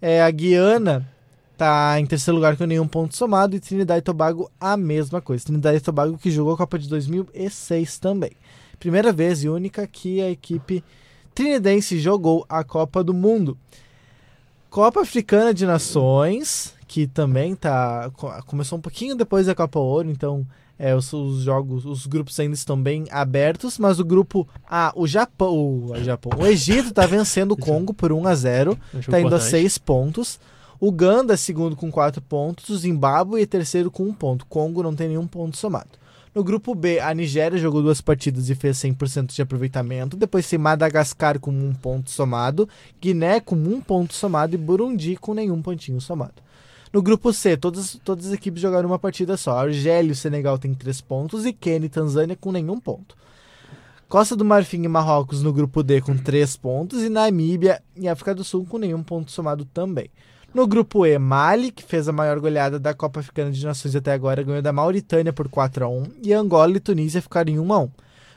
É, 0.00 0.22
a 0.22 0.30
Guiana 0.30 1.06
tá 1.56 1.98
em 1.98 2.06
terceiro 2.06 2.36
lugar 2.36 2.56
com 2.56 2.64
nenhum 2.64 2.86
ponto 2.86 3.16
somado 3.16 3.56
e 3.56 3.60
Trinidad 3.60 3.98
e 3.98 4.02
Tobago 4.02 4.50
a 4.60 4.76
mesma 4.76 5.20
coisa. 5.20 5.44
Trinidad 5.44 5.74
e 5.74 5.80
Tobago 5.80 6.18
que 6.18 6.30
jogou 6.30 6.54
a 6.54 6.56
Copa 6.56 6.78
de 6.78 6.88
2006 6.88 7.98
também. 7.98 8.32
Primeira 8.78 9.12
vez 9.12 9.42
e 9.42 9.48
única 9.48 9.86
que 9.86 10.20
a 10.20 10.30
equipe 10.30 10.84
trinidense 11.34 11.98
jogou 11.98 12.44
a 12.48 12.62
Copa 12.62 13.02
do 13.02 13.14
Mundo. 13.14 13.58
Copa 14.68 15.00
Africana 15.00 15.54
de 15.54 15.64
Nações, 15.64 16.74
que 16.96 17.06
também 17.06 17.54
tá 17.54 18.10
co- 18.14 18.32
começou 18.46 18.78
um 18.78 18.80
pouquinho 18.80 19.14
depois 19.14 19.44
da 19.44 19.54
Copa 19.54 19.78
Ouro, 19.78 20.10
então 20.10 20.46
é, 20.78 20.94
os, 20.94 21.12
os 21.12 21.42
jogos, 21.42 21.84
os 21.84 22.06
grupos 22.06 22.40
ainda 22.40 22.54
estão 22.54 22.80
bem 22.82 23.04
abertos, 23.10 23.78
mas 23.78 24.00
o 24.00 24.04
grupo 24.04 24.48
A, 24.66 24.94
o 24.96 25.06
Japão, 25.06 25.54
o, 25.90 25.92
Japão, 26.02 26.32
o 26.38 26.46
Egito 26.46 26.94
tá 26.94 27.04
vencendo 27.04 27.52
o 27.52 27.56
Congo 27.60 27.92
por 27.92 28.10
1 28.12 28.26
a 28.26 28.34
0, 28.34 28.78
Um 28.94 29.02
jogo 29.02 29.10
tá 29.10 29.20
indo 29.20 29.26
a 29.26 29.36
importante. 29.36 29.50
6 29.50 29.76
pontos. 29.76 30.40
Uganda 30.80 31.34
é 31.34 31.36
segundo 31.36 31.76
com 31.76 31.90
4 31.90 32.22
pontos, 32.22 32.70
o 32.70 32.78
Zimbábue 32.78 33.42
é 33.42 33.46
terceiro 33.46 33.90
com 33.90 34.04
1 34.04 34.14
ponto. 34.14 34.46
Congo 34.46 34.82
não 34.82 34.94
tem 34.96 35.08
nenhum 35.08 35.26
ponto 35.26 35.54
somado. 35.54 35.90
No 36.34 36.42
grupo 36.42 36.74
B, 36.74 36.98
a 36.98 37.12
Nigéria 37.12 37.58
jogou 37.58 37.82
duas 37.82 38.00
partidas 38.00 38.48
e 38.48 38.54
fez 38.54 38.78
100% 38.78 39.34
de 39.34 39.42
aproveitamento. 39.42 40.16
Depois 40.16 40.48
tem 40.48 40.58
Madagascar 40.58 41.38
com 41.38 41.50
um 41.50 41.74
ponto 41.74 42.10
somado, 42.10 42.66
Guiné 43.02 43.38
com 43.38 43.54
um 43.54 43.82
ponto 43.82 44.14
somado 44.14 44.54
e 44.54 44.58
Burundi 44.58 45.16
com 45.16 45.34
nenhum 45.34 45.60
pontinho 45.60 46.00
somado. 46.00 46.45
No 46.92 47.02
grupo 47.02 47.32
C, 47.32 47.56
todas, 47.56 47.98
todas 48.04 48.26
as 48.26 48.32
equipes 48.32 48.60
jogaram 48.60 48.88
uma 48.88 48.98
partida 48.98 49.36
só. 49.36 49.58
Argélia 49.58 50.12
e 50.12 50.16
Senegal 50.16 50.58
tem 50.58 50.72
três 50.74 51.00
pontos 51.00 51.44
e 51.44 51.52
Quênia 51.52 51.86
e 51.86 51.90
Tanzânia 51.90 52.36
com 52.36 52.52
nenhum 52.52 52.78
ponto. 52.78 53.16
Costa 54.08 54.36
do 54.36 54.44
Marfim 54.44 54.84
e 54.84 54.88
Marrocos 54.88 55.42
no 55.42 55.52
grupo 55.52 55.82
D 55.82 56.00
com 56.00 56.16
três 56.16 56.56
pontos 56.56 57.02
e 57.02 57.08
Namíbia 57.08 57.82
e 57.96 58.08
África 58.08 58.34
do 58.34 58.44
Sul 58.44 58.64
com 58.64 58.78
nenhum 58.78 59.02
ponto 59.02 59.32
somado 59.32 59.64
também. 59.64 60.10
No 60.54 60.66
grupo 60.66 61.04
E, 61.04 61.18
Mali, 61.18 61.70
que 61.70 61.82
fez 61.82 62.08
a 62.08 62.12
maior 62.12 62.38
goleada 62.40 62.78
da 62.78 62.94
Copa 62.94 63.20
Africana 63.20 63.50
de 63.50 63.66
Nações 63.66 63.94
até 63.94 64.12
agora, 64.12 64.42
ganhou 64.42 64.62
da 64.62 64.72
Mauritânia 64.72 65.32
por 65.32 65.48
4 65.48 65.84
a 65.84 65.88
1 65.88 66.04
e 66.22 66.32
Angola 66.32 66.76
e 66.76 66.80
Tunísia 66.80 67.20
ficaram 67.20 67.52
em 67.52 67.58
1 67.58 67.72
a 67.72 67.78
1. 67.80 67.90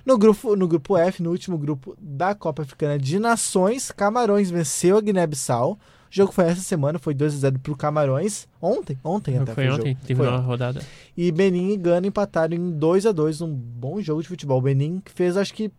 No 0.06 0.18
grupo, 0.18 0.56
no 0.56 0.68
grupo 0.68 0.98
F, 0.98 1.22
no 1.22 1.30
último 1.30 1.58
grupo 1.58 1.96
da 1.98 2.34
Copa 2.34 2.64
Africana 2.64 2.98
de 2.98 3.20
Nações, 3.20 3.92
Camarões 3.92 4.50
venceu 4.50 4.98
a 4.98 5.02
Guiné-Bissau. 5.02 5.78
O 6.12 6.16
jogo 6.16 6.32
foi 6.32 6.46
essa 6.46 6.62
semana, 6.62 6.98
foi 6.98 7.14
2 7.14 7.36
a 7.36 7.38
0 7.38 7.60
pro 7.60 7.76
Camarões. 7.78 8.48
Ontem, 8.62 8.98
ontem 9.04 9.38
até 9.38 9.54
Foi 9.54 9.68
o 9.70 9.74
ontem, 9.76 9.94
jogo. 9.94 10.06
terminou 10.08 10.32
Foi 10.34 10.40
a 10.42 10.44
rodada. 10.44 10.82
e 11.16 11.32
Benin 11.32 11.72
e 11.74 11.78
Gana 11.78 12.08
empataram 12.08 12.56
em 12.56 12.72
2 12.72 13.06
a 13.06 13.12
2 13.12 13.42
um 13.42 13.54
bom 13.54 14.02
jogo 14.02 14.22
de 14.22 14.28
futebol. 14.28 14.60
Benin 14.62 15.02
que 15.06 15.12
fez, 15.12 15.38
acho 15.38 15.54
que 15.54 15.72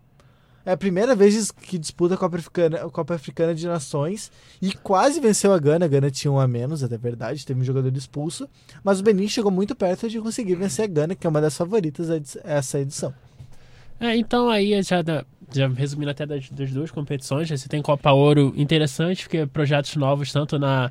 é 0.64 0.72
a 0.72 0.76
primeira 0.76 1.16
vez 1.16 1.50
que 1.50 1.78
disputa 1.78 2.14
a 2.14 2.16
Copa 2.18 2.36
Africana, 2.36 2.76
a 2.76 2.90
Copa 2.90 3.14
Africana 3.14 3.54
de 3.54 3.66
Nações 3.66 4.30
e 4.62 4.72
quase 4.72 5.18
venceu 5.18 5.52
a 5.52 5.58
Gana. 5.58 5.86
A 5.86 5.88
Gana 5.88 6.10
tinha 6.10 6.30
um 6.30 6.38
a 6.38 6.46
menos, 6.46 6.82
é 6.84 6.98
verdade, 6.98 7.44
teve 7.44 7.60
um 7.60 7.64
jogador 7.64 7.92
expulso, 7.96 8.48
mas 8.84 9.00
o 9.00 9.02
Benin 9.02 9.26
chegou 9.26 9.50
muito 9.50 9.74
perto 9.74 10.08
de 10.08 10.20
conseguir 10.20 10.54
vencer 10.54 10.84
a 10.84 10.88
Gana, 10.88 11.14
que 11.16 11.26
é 11.26 11.30
uma 11.30 11.40
das 11.40 11.56
favoritas 11.56 12.08
a 12.10 12.20
essa 12.44 12.78
edição. 12.78 13.12
É, 13.98 14.16
então 14.16 14.48
aí 14.48 14.80
já, 14.82 15.02
da- 15.02 15.24
já 15.52 15.68
resumindo 15.68 16.10
até 16.10 16.24
das, 16.26 16.48
das 16.50 16.70
duas 16.70 16.90
competições, 16.90 17.48
você 17.48 17.68
tem 17.68 17.82
Copa 17.82 18.12
Ouro 18.12 18.52
interessante, 18.56 19.24
porque 19.24 19.46
projetos 19.46 19.96
novos 19.96 20.32
tanto 20.32 20.58
na 20.58 20.90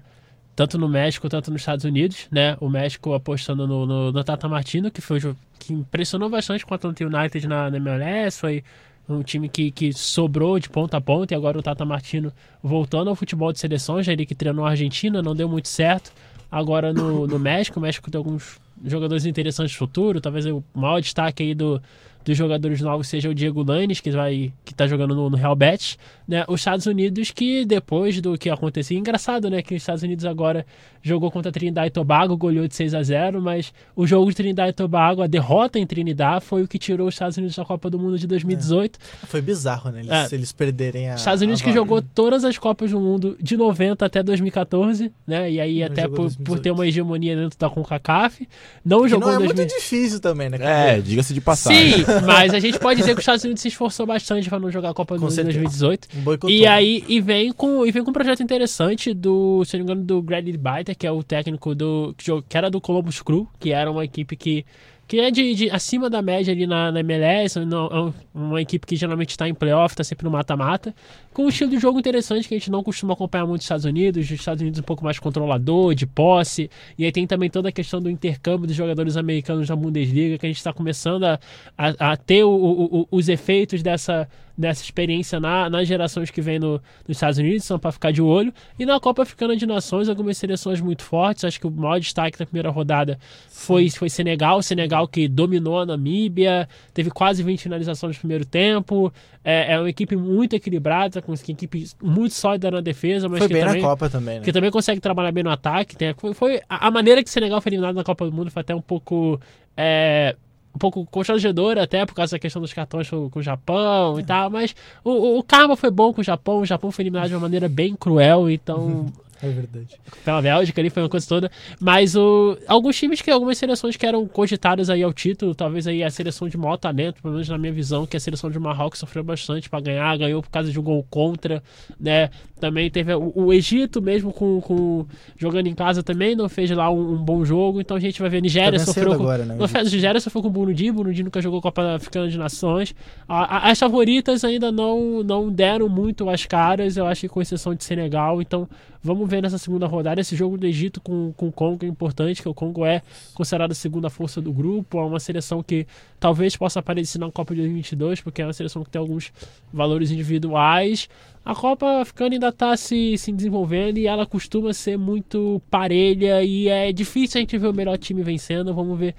tanto 0.56 0.78
no 0.78 0.90
México, 0.90 1.30
tanto 1.30 1.50
nos 1.52 1.62
Estados 1.62 1.86
Unidos, 1.86 2.28
né? 2.30 2.58
O 2.60 2.68
México 2.68 3.14
apostando 3.14 3.66
no, 3.66 3.86
no, 3.86 4.12
no 4.12 4.24
Tata 4.26 4.46
Martino, 4.50 4.92
que 4.92 5.00
foi 5.00 5.20
que 5.58 5.72
impressionou 5.72 6.30
bastante 6.30 6.66
com 6.66 6.74
o 6.74 6.76
Atlanta 6.76 7.02
United 7.06 7.48
na, 7.48 7.72
na 7.72 7.78
MLS, 7.78 8.38
foi 8.38 8.64
um 9.08 9.24
time 9.24 9.48
que, 9.48 9.72
que 9.72 9.94
sobrou 9.94 10.60
de 10.60 10.70
ponta 10.70 10.98
a 10.98 11.02
ponta 11.02 11.34
e 11.34 11.38
agora 11.38 11.58
o 11.58 11.64
Tata 11.64 11.86
Martino 11.86 12.32
voltando 12.62 13.10
ao 13.10 13.16
futebol 13.16 13.54
de 13.54 13.60
seleções, 13.60 14.06
já 14.06 14.12
ele 14.12 14.26
que 14.26 14.36
treinou 14.36 14.66
a 14.66 14.72
Argentina, 14.72 15.22
não 15.22 15.34
deu 15.34 15.48
muito 15.48 15.70
certo. 15.70 16.12
Agora 16.52 16.92
no, 16.92 17.26
no 17.26 17.40
México, 17.40 17.80
o 17.80 17.82
México 17.82 18.12
tem 18.12 18.18
alguns 18.18 18.60
jogadores 18.84 19.26
interessantes 19.26 19.74
no 19.74 19.80
futuro, 19.80 20.20
talvez 20.20 20.46
o 20.46 20.62
maior 20.74 21.00
destaque 21.00 21.42
aí 21.42 21.56
do, 21.56 21.82
dos 22.30 22.38
jogadores 22.38 22.80
novos 22.80 23.08
seja 23.08 23.28
o 23.28 23.34
Diego 23.34 23.64
Lanes, 23.64 24.00
que 24.00 24.12
vai 24.12 24.54
que 24.64 24.72
tá 24.74 24.86
jogando 24.86 25.16
no, 25.16 25.30
no 25.32 25.36
Real 25.38 25.56
Betis, 25.56 25.98
né? 26.28 26.46
Os 26.48 26.62
Estados 26.62 26.86
Unidos 26.86 27.32
que 27.32 27.66
depois 27.66 28.22
do 28.22 28.38
que 28.38 28.50
aconteceu, 28.52 28.96
engraçado, 28.98 29.50
né, 29.50 29.62
que 29.64 29.74
os 29.74 29.82
Estados 29.82 30.04
Unidos 30.04 30.26
agora 30.26 30.64
jogou 31.02 31.32
contra 31.32 31.50
a 31.50 31.52
Trinidad 31.52 31.88
e 31.88 31.90
Tobago, 31.90 32.38
goleou 32.38 32.68
de 32.68 32.76
6 32.76 32.94
a 32.94 33.02
0, 33.02 33.42
mas 33.42 33.74
o 33.96 34.06
jogo 34.06 34.30
de 34.30 34.36
Trinidad 34.36 34.70
e 34.70 34.74
Tobago, 34.74 35.22
a 35.24 35.28
derrota 35.28 35.80
em 35.80 35.88
Trinidad 35.88 36.42
foi 36.42 36.62
o 36.62 36.68
que 36.68 36.78
tirou 36.78 37.08
os 37.08 37.16
Estados 37.16 37.38
Unidos 37.38 37.56
da 37.56 37.66
Copa 37.66 37.90
do 37.90 37.98
Mundo 37.98 38.20
de 38.20 38.28
2018. 38.28 39.00
Foi 39.28 39.42
bizarro, 39.42 39.90
né? 39.92 40.02
Eles, 40.02 40.12
É. 40.12 40.28
se 40.28 40.36
eles 40.36 40.52
perderem 40.52 41.10
a. 41.10 41.16
Os 41.16 41.22
Estados 41.22 41.42
Unidos 41.42 41.62
a 41.62 41.64
que 41.66 41.72
jogou 41.74 42.02
todas 42.02 42.44
as 42.44 42.58
Copas 42.58 42.92
do 42.92 43.00
Mundo 43.00 43.36
de 43.42 43.58
90 43.58 44.06
até 44.06 44.22
2014, 44.22 45.12
né? 45.26 45.50
E 45.52 45.60
aí 45.60 45.80
Não 45.80 45.86
até 45.88 46.04
por, 46.04 46.18
2018. 46.30 46.44
por 46.44 46.60
ter 46.60 46.72
uma 46.72 46.86
hegemonia 46.86 47.36
dentro 47.36 47.58
da 47.58 47.70
CONCACAF, 47.70 48.48
não 48.86 49.04
Que 49.04 49.10
jogou 49.10 49.28
não 49.28 49.34
é 49.34 49.42
em 49.42 49.46
muito 49.46 49.56
2000. 49.56 49.78
difícil 49.78 50.20
também, 50.20 50.50
né? 50.50 50.58
É, 50.62 51.00
diga-se 51.02 51.34
de 51.34 51.42
passagem. 51.42 51.94
Sim, 51.94 52.04
mas 52.26 52.54
a 52.54 52.60
gente 52.60 52.80
pode 52.80 53.00
dizer 53.00 53.14
que 53.14 53.20
os 53.20 53.24
Estados 53.24 53.44
Unidos 53.44 53.62
se 53.62 53.68
esforçou 53.68 54.06
bastante 54.06 54.50
para 54.50 54.60
não 54.60 54.72
jogar 54.72 54.90
a 54.90 54.94
Copa 54.94 55.16
do 55.16 55.22
Mundo 55.22 55.32
em 55.32 55.36
certeza. 55.36 55.60
2018. 55.60 56.08
Um 56.16 56.22
boicotou, 56.22 56.50
E 56.50 56.66
aí 56.66 57.04
e 57.08 57.20
vem 57.22 57.52
com 57.52 57.86
e 57.86 57.92
vem 57.92 58.04
com 58.04 58.12
um 58.12 58.14
projeto 58.14 58.42
interessante 58.44 59.14
do, 59.14 59.64
se 59.66 59.78
não 59.78 59.86
me 59.86 59.92
engano, 59.92 60.06
do 60.06 60.22
Greg 60.22 60.52
Biter, 60.58 60.96
que 60.98 61.08
é 61.08 61.12
o 61.12 61.24
técnico 61.24 61.74
do 61.76 62.16
que 62.48 62.58
era 62.58 62.70
do 62.70 62.82
Columbus 62.82 63.22
Crew, 63.22 63.48
que 63.60 63.72
era 63.72 63.92
uma 63.92 64.04
equipe 64.04 64.36
que 64.36 64.66
que 65.10 65.20
é 65.20 65.32
de, 65.32 65.56
de 65.56 65.70
acima 65.72 66.08
da 66.08 66.22
média 66.22 66.54
ali 66.54 66.68
na, 66.68 66.92
na 66.92 67.00
MLS, 67.00 67.60
não- 67.66 67.88
é 67.88 68.00
um- 68.00 68.14
uma 68.34 68.62
equipe 68.62 68.86
que 68.86 68.96
geralmente 68.96 69.32
está 69.32 69.50
em 69.50 69.56
playoff, 69.56 69.92
está 69.94 70.04
sempre 70.04 70.24
no 70.24 70.30
mata-mata, 70.32 70.94
com 71.34 71.46
um 71.46 71.50
estilo 71.50 71.72
de 71.72 71.80
jogo 71.80 71.98
interessante 72.00 72.48
que 72.48 72.54
a 72.54 72.58
gente 72.60 72.70
não 72.70 72.84
costuma 72.84 73.14
acompanhar 73.14 73.46
muito 73.48 73.58
nos 73.62 73.66
Estados 73.66 73.86
Unidos, 73.86 74.24
os 74.24 74.32
Estados 74.32 74.62
Unidos 74.62 74.80
um 74.80 74.84
pouco 74.84 75.04
mais 75.04 75.18
controlador, 75.18 75.96
de 75.96 76.06
posse, 76.06 76.70
e 76.96 77.06
aí 77.06 77.12
tem 77.12 77.26
também 77.26 77.50
toda 77.50 77.70
a 77.70 77.72
questão 77.72 78.00
do 78.00 78.08
intercâmbio 78.10 78.68
dos 78.68 78.76
jogadores 78.76 79.18
americanos 79.18 79.68
na 79.68 79.76
Bundesliga, 79.76 80.38
que 80.38 80.46
a 80.46 80.50
gente 80.50 80.58
está 80.58 80.72
começando 80.72 81.24
a, 81.24 81.40
a, 81.76 82.12
a 82.12 82.16
ter 82.16 82.44
o- 82.44 82.50
o- 82.52 83.00
o- 83.02 83.08
os 83.12 83.30
efeitos 83.30 83.82
dessa, 83.82 84.30
dessa 84.60 84.84
experiência 84.84 85.40
na, 85.40 85.70
nas 85.70 85.88
gerações 85.88 86.30
que 86.30 86.42
vem 86.42 86.60
no, 86.60 86.74
nos 87.08 87.18
Estados 87.18 87.38
Unidos, 87.38 87.64
são 87.64 87.80
para 87.80 87.94
ficar 87.94 88.12
de 88.12 88.22
olho, 88.22 88.54
e 88.78 88.86
na 88.86 89.00
Copa 89.00 89.24
Africana 89.24 89.56
de 89.56 89.66
Nações, 89.66 90.10
algumas 90.10 90.38
seleções 90.38 90.82
muito 90.82 91.02
fortes, 91.02 91.46
acho 91.46 91.60
que 91.60 91.66
o 91.66 91.72
maior 91.72 92.00
destaque 92.00 92.38
da 92.38 92.46
primeira 92.46 92.70
rodada 92.70 93.18
foi, 93.50 93.90
foi 93.90 94.10
Senegal, 94.10 94.62
Senegal 94.62 95.08
que 95.08 95.28
dominou 95.30 95.80
a 95.80 95.86
Namíbia, 95.86 96.68
teve 96.94 97.10
quase 97.10 97.42
20 97.42 97.62
finalizações 97.62 98.18
no 98.18 98.20
primeiro 98.20 98.46
tempo, 98.46 99.14
é, 99.46 99.74
é 99.74 99.80
uma 99.80 99.90
equipe 99.90 100.18
muito 100.18 100.56
equilibrada, 100.56 101.22
com 101.22 101.32
uma 101.32 101.38
equipe 101.48 101.86
muito 102.04 102.34
sólida 102.34 102.70
na 102.70 102.82
defesa, 102.82 103.30
mas 103.30 103.40
Foi 103.40 103.48
que 103.48 103.54
bem 103.54 103.64
também, 103.64 103.82
na 103.82 103.88
Copa 103.88 104.10
também, 104.10 104.40
né? 104.40 104.46
que 104.46 104.52
também 104.52 104.70
consegue 104.70 105.00
trabalhar 105.00 105.32
bem 105.32 105.44
no 105.44 105.50
ataque. 105.50 105.96
Tem, 105.96 106.14
foi, 106.14 106.34
foi- 106.34 106.62
a, 106.68 106.88
a 106.88 106.92
maneira 106.92 107.24
que 107.24 107.30
Senegal 107.30 107.62
foi 107.62 107.70
eliminado 107.70 107.96
na 107.96 108.04
Copa 108.04 108.26
do 108.26 108.32
Mundo 108.34 108.52
foi 108.52 108.60
até 108.60 108.76
um 108.76 108.82
pouco. 108.82 109.40
é, 109.78 110.36
um 110.74 110.80
pouco 110.80 111.06
constrangedora 111.06 111.84
até 111.84 112.06
por 112.06 112.14
causa 112.14 112.36
da 112.36 112.40
questão 112.40 112.62
dos 112.62 112.74
cartões 112.74 113.10
com, 113.10 113.30
com 113.30 113.40
o 113.40 113.44
Japão 113.44 114.20
e 114.20 114.24
tal, 114.24 114.50
mas 114.50 114.76
o, 115.04 115.12
o, 115.12 115.40
o 115.40 115.44
karma 115.44 115.76
foi 115.76 115.90
bom 115.90 116.14
com 116.14 116.22
o 116.22 116.24
Japão, 116.24 116.60
o 116.60 116.66
Japão 116.66 116.92
foi 116.92 117.04
eliminado 117.04 117.28
de 117.28 117.36
uma 117.36 117.42
maneira 117.42 117.68
bem 117.68 117.96
cruel, 117.96 118.50
então 118.50 119.08
É 119.42 119.48
verdade. 119.50 120.00
pela 120.26 120.42
Bélgica 120.42 120.82
ali, 120.82 120.90
foi 120.90 121.02
uma 121.04 121.10
coisa 121.10 121.28
toda. 121.28 121.52
Mas 121.80 122.16
o, 122.16 122.58
alguns 122.68 122.98
times 122.98 123.22
que, 123.22 123.32
algumas 123.32 123.58
seleções 123.58 123.96
que 123.96 124.06
eram 124.06 124.28
cogitadas 124.28 124.90
aí 124.90 125.02
ao 125.04 125.14
título, 125.14 125.56
talvez 125.56 125.88
aí 125.88 126.04
a 126.04 126.10
seleção 126.12 126.48
de 126.50 126.58
maior 126.58 126.78
talento, 126.78 127.22
pelo 127.22 127.34
menos 127.36 127.48
na 127.50 127.58
minha 127.58 127.72
visão, 127.74 128.06
que 128.06 128.18
a 128.18 128.20
seleção 128.20 128.50
de 128.52 128.60
Marrocos 128.60 129.00
sofreu 129.00 129.24
bastante 129.24 129.70
para 129.70 129.80
ganhar, 129.80 130.18
ganhou 130.18 130.42
por 130.42 130.50
causa 130.50 130.72
de 130.72 130.80
um 130.80 130.84
gol 130.84 131.06
contra, 131.10 131.64
né? 132.00 132.30
Também 132.60 132.90
teve 132.92 133.14
o, 133.14 133.32
o 133.34 133.54
Egito 133.54 134.02
mesmo 134.02 134.34
com, 134.34 134.60
com 134.60 135.06
jogando 135.38 135.68
em 135.68 135.74
casa 135.74 136.04
também, 136.04 136.36
não 136.36 136.50
fez 136.50 136.70
lá 136.72 136.92
um, 136.92 137.14
um 137.14 137.18
bom 137.18 137.46
jogo, 137.46 137.80
então 137.80 137.96
a 137.96 138.00
gente 138.02 138.20
vai 138.20 138.30
ver 138.30 138.38
a 138.40 138.42
Nigéria 138.42 138.78
Tá 138.78 138.86
sofreu 138.86 139.08
com, 139.08 139.14
agora, 139.24 139.46
né, 139.46 139.56
não 139.58 139.66
fez- 139.68 139.88
a 139.88 139.90
Nigéria 139.90 140.20
sofreu 140.20 140.42
com 140.42 140.50
o 140.50 140.52
Burundi, 140.52 140.90
o 140.90 140.94
Burundi 140.94 141.24
nunca 141.24 141.42
jogou 141.42 141.62
Copa 141.62 141.96
Africana 141.96 142.28
de 142.28 142.38
Nações. 142.38 142.94
A- 143.28 143.68
a- 143.68 143.72
as 143.72 143.80
favoritas 143.80 144.44
ainda 144.44 144.74
não, 144.74 145.24
não 145.24 145.50
deram 145.50 145.88
muito 145.88 146.30
as 146.30 146.46
caras, 146.46 146.98
eu 146.98 147.06
acho 147.08 147.22
que 147.22 147.30
com 147.30 147.42
exceção 147.42 147.74
de 147.74 147.84
Senegal, 147.86 148.42
então 148.42 148.68
vamos 149.04 149.30
ver 149.30 149.42
nessa 149.42 149.58
segunda 149.58 149.88
rodada. 149.88 150.22
Esse 150.22 150.36
jogo 150.36 150.58
do 150.58 150.68
Egito 150.68 151.00
com, 151.02 151.34
com 151.36 151.48
o 151.48 151.52
Congo 151.52 151.86
é 151.86 151.88
importante, 151.88 152.42
que 152.42 152.50
o 152.50 152.54
Congo 152.54 152.86
é 152.86 153.02
considerado 153.34 153.72
a 153.72 153.76
segunda 153.76 154.10
força 154.10 154.42
do 154.42 154.52
grupo. 154.52 155.00
É 155.00 155.04
uma 155.04 155.20
seleção 155.20 155.64
que 155.64 155.88
talvez 156.20 156.56
possa 156.56 156.80
aparecer 156.80 157.20
na 157.20 157.32
Copa 157.32 157.54
de 157.54 157.62
2022, 157.62 158.22
porque 158.22 158.42
é 158.42 158.46
uma 158.46 158.54
seleção 158.54 158.84
que 158.84 158.90
tem 158.90 159.00
alguns 159.00 159.32
valores 159.72 160.12
individuais. 160.12 161.10
A 161.44 161.56
Copa 161.56 162.02
africana 162.02 162.36
ainda 162.36 162.50
está 162.50 162.76
se, 162.76 163.18
se 163.18 163.32
desenvolvendo 163.32 163.98
e 163.98 164.08
ela 164.08 164.26
costuma 164.26 164.74
ser 164.74 164.98
muito 164.98 165.62
parelha 165.70 166.44
e 166.44 166.68
é 166.68 166.92
difícil 166.92 167.40
a 167.40 167.42
gente 167.42 167.58
ver 167.58 167.68
o 167.68 167.74
melhor 167.74 167.98
time 167.98 168.22
vencendo. 168.22 168.74
Vamos 168.74 169.00
ver 169.00 169.16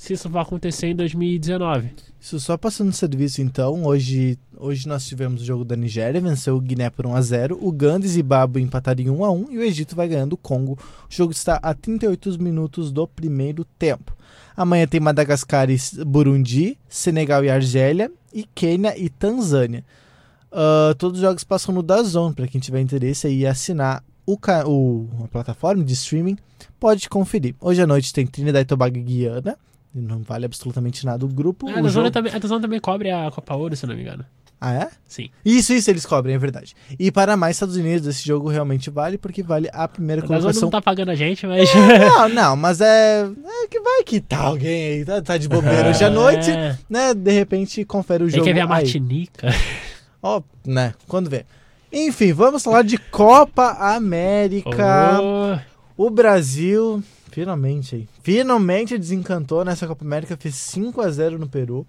se 0.00 0.14
isso 0.14 0.30
vai 0.30 0.40
acontecer 0.40 0.86
em 0.86 0.96
2019. 0.96 1.90
Isso 2.18 2.40
só 2.40 2.56
passando 2.56 2.90
serviço 2.90 3.42
então, 3.42 3.84
hoje, 3.84 4.38
hoje 4.56 4.88
nós 4.88 5.06
tivemos 5.06 5.42
o 5.42 5.44
jogo 5.44 5.62
da 5.62 5.76
Nigéria, 5.76 6.18
venceu 6.22 6.56
o 6.56 6.60
Guiné 6.60 6.88
por 6.88 7.04
1x0, 7.04 7.58
o 7.60 7.70
Ganda 7.70 8.06
e 8.06 8.08
Zimbábue 8.08 8.62
empataram 8.62 9.02
em 9.02 9.08
1x1 9.08 9.46
e 9.50 9.58
o 9.58 9.62
Egito 9.62 9.94
vai 9.94 10.08
ganhando 10.08 10.32
o 10.32 10.38
Congo. 10.38 10.72
O 10.72 10.78
jogo 11.14 11.32
está 11.32 11.56
a 11.62 11.74
38 11.74 12.42
minutos 12.42 12.90
do 12.90 13.06
primeiro 13.06 13.62
tempo. 13.78 14.16
Amanhã 14.56 14.86
tem 14.86 15.00
Madagascar 15.00 15.68
e 15.68 15.76
Burundi, 16.06 16.78
Senegal 16.88 17.44
e 17.44 17.50
Argélia, 17.50 18.10
e 18.32 18.44
Quênia 18.54 18.98
e 18.98 19.10
Tanzânia. 19.10 19.84
Uh, 20.50 20.94
todos 20.94 21.18
os 21.18 21.22
jogos 21.22 21.44
passam 21.44 21.74
no 21.74 21.82
Dazon, 21.82 22.32
para 22.32 22.48
quem 22.48 22.58
tiver 22.58 22.80
interesse 22.80 23.26
aí 23.26 23.46
assinar 23.46 24.02
o, 24.24 24.38
o, 24.66 25.08
a 25.24 25.28
plataforma 25.28 25.84
de 25.84 25.92
streaming, 25.92 26.38
pode 26.78 27.06
conferir. 27.06 27.54
Hoje 27.60 27.82
à 27.82 27.86
noite 27.86 28.14
tem 28.14 28.26
Trinidad 28.26 28.62
e 28.62 28.64
Tobago 28.64 28.96
e 28.96 29.02
Guiana, 29.02 29.58
não 29.94 30.22
vale 30.22 30.44
absolutamente 30.46 31.04
nada 31.04 31.24
o 31.24 31.28
grupo. 31.28 31.68
Ah, 31.68 31.72
o 31.74 31.78
a 31.78 31.80
Dazon 31.82 31.90
jogo- 31.90 32.10
também, 32.10 32.32
a 32.34 32.38
Dazon 32.38 32.60
também 32.60 32.80
cobre 32.80 33.10
a 33.10 33.30
Copa 33.30 33.54
Ouro, 33.54 33.74
se 33.76 33.84
eu 33.84 33.88
não 33.88 33.96
me 33.96 34.02
engano. 34.02 34.24
Ah, 34.62 34.74
é? 34.74 34.88
Sim. 35.08 35.30
Isso, 35.42 35.72
isso 35.72 35.90
eles 35.90 36.04
cobrem, 36.04 36.34
é 36.34 36.38
verdade. 36.38 36.76
E 36.98 37.10
para 37.10 37.34
mais 37.34 37.56
Estados 37.56 37.76
Unidos, 37.76 38.06
esse 38.06 38.26
jogo 38.26 38.50
realmente 38.50 38.90
vale, 38.90 39.16
porque 39.16 39.42
vale 39.42 39.70
a 39.72 39.88
primeira 39.88 40.22
A 40.22 40.26
colocação. 40.26 40.62
não 40.64 40.70
tá 40.70 40.82
pagando 40.82 41.10
a 41.10 41.14
gente, 41.14 41.46
mas... 41.46 41.70
Não, 41.74 42.28
não, 42.28 42.56
mas 42.56 42.78
é, 42.82 43.22
é 43.22 43.66
que 43.68 43.80
vai 43.80 44.04
que 44.04 44.20
tá 44.20 44.36
alguém 44.38 44.98
aí, 44.98 45.04
tá, 45.06 45.22
tá 45.22 45.38
de 45.38 45.48
bobeira 45.48 45.88
hoje 45.88 46.04
à 46.04 46.10
noite, 46.10 46.50
É. 46.50 46.76
né? 46.90 47.14
De 47.14 47.30
repente 47.30 47.82
confere 47.86 48.24
o 48.24 48.28
jogo. 48.28 48.44
que 48.44 48.52
ver 48.52 48.60
a. 48.60 48.66
Martinica. 48.66 49.48
Ó, 50.22 50.42
né? 50.66 50.92
Quando 51.08 51.30
vê. 51.30 51.46
Enfim, 51.90 52.34
vamos 52.34 52.62
falar 52.62 52.82
de 52.82 52.98
Copa 52.98 53.70
América. 53.80 55.18
Oh, 55.96 56.04
O 56.06 56.10
Brasil, 56.10 57.02
finalmente 57.30 57.94
aí, 57.94 58.08
finalmente 58.22 58.98
desencantou 58.98 59.64
nessa 59.64 59.86
Copa 59.86 60.04
América, 60.04 60.36
fez 60.36 60.54
5 60.54 61.00
a 61.00 61.10
0 61.10 61.38
no 61.38 61.48
Peru. 61.48 61.86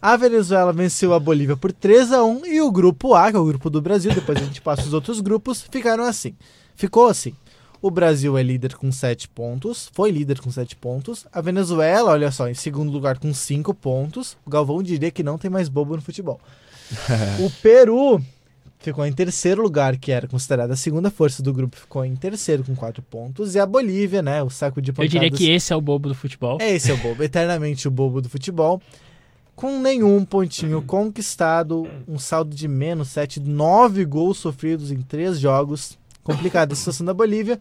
A 0.00 0.16
Venezuela 0.16 0.72
venceu 0.72 1.12
a 1.12 1.18
Bolívia 1.18 1.56
por 1.56 1.72
3 1.72 2.12
a 2.12 2.22
1 2.22 2.46
e 2.46 2.60
o 2.60 2.70
grupo 2.70 3.14
A, 3.14 3.30
que 3.30 3.36
é 3.36 3.40
o 3.40 3.44
grupo 3.44 3.68
do 3.68 3.82
Brasil, 3.82 4.14
depois 4.14 4.38
a 4.38 4.44
gente 4.44 4.60
passa 4.60 4.82
os 4.82 4.92
outros 4.92 5.20
grupos, 5.20 5.62
ficaram 5.62 6.04
assim. 6.04 6.34
Ficou 6.76 7.08
assim. 7.08 7.34
O 7.80 7.90
Brasil 7.90 8.36
é 8.36 8.42
líder 8.42 8.74
com 8.74 8.90
7 8.90 9.28
pontos, 9.28 9.88
foi 9.92 10.10
líder 10.10 10.40
com 10.40 10.50
7 10.50 10.76
pontos. 10.76 11.26
A 11.32 11.40
Venezuela, 11.40 12.10
olha 12.10 12.30
só, 12.30 12.48
em 12.48 12.54
segundo 12.54 12.90
lugar 12.90 13.18
com 13.18 13.32
5 13.32 13.72
pontos. 13.74 14.36
O 14.44 14.50
Galvão 14.50 14.82
diria 14.82 15.10
que 15.10 15.22
não 15.22 15.38
tem 15.38 15.50
mais 15.50 15.68
bobo 15.68 15.94
no 15.96 16.02
futebol. 16.02 16.40
o 17.44 17.50
Peru 17.62 18.20
ficou 18.78 19.04
em 19.04 19.12
terceiro 19.12 19.62
lugar, 19.62 19.96
que 19.96 20.12
era 20.12 20.26
considerada 20.28 20.72
a 20.72 20.76
segunda 20.76 21.10
força 21.10 21.42
do 21.42 21.52
grupo, 21.52 21.76
ficou 21.76 22.04
em 22.04 22.14
terceiro 22.14 22.64
com 22.64 22.74
4 22.74 23.02
pontos. 23.02 23.54
E 23.54 23.58
a 23.58 23.66
Bolívia, 23.66 24.22
né, 24.22 24.42
o 24.42 24.50
saco 24.50 24.80
de 24.80 24.90
eu 24.90 24.94
pancadas... 24.94 25.10
diria 25.10 25.30
que 25.30 25.50
esse 25.50 25.72
é 25.72 25.76
o 25.76 25.80
bobo 25.80 26.08
do 26.08 26.14
futebol. 26.14 26.58
É 26.60 26.72
esse 26.72 26.90
é 26.90 26.94
o 26.94 26.98
bobo, 26.98 27.22
eternamente 27.22 27.86
o 27.88 27.90
bobo 27.90 28.20
do 28.20 28.28
futebol. 28.28 28.80
Com 29.56 29.80
nenhum 29.80 30.24
pontinho 30.24 30.80
conquistado, 30.82 31.88
um 32.06 32.18
saldo 32.18 32.54
de 32.54 32.68
menos 32.68 33.08
7, 33.08 33.40
9 33.40 34.04
gols 34.04 34.38
sofridos 34.38 34.92
em 34.92 35.02
3 35.02 35.38
jogos. 35.40 35.98
Complicada 36.22 36.74
a 36.74 36.76
situação 36.76 37.04
da 37.04 37.12
Bolívia. 37.12 37.58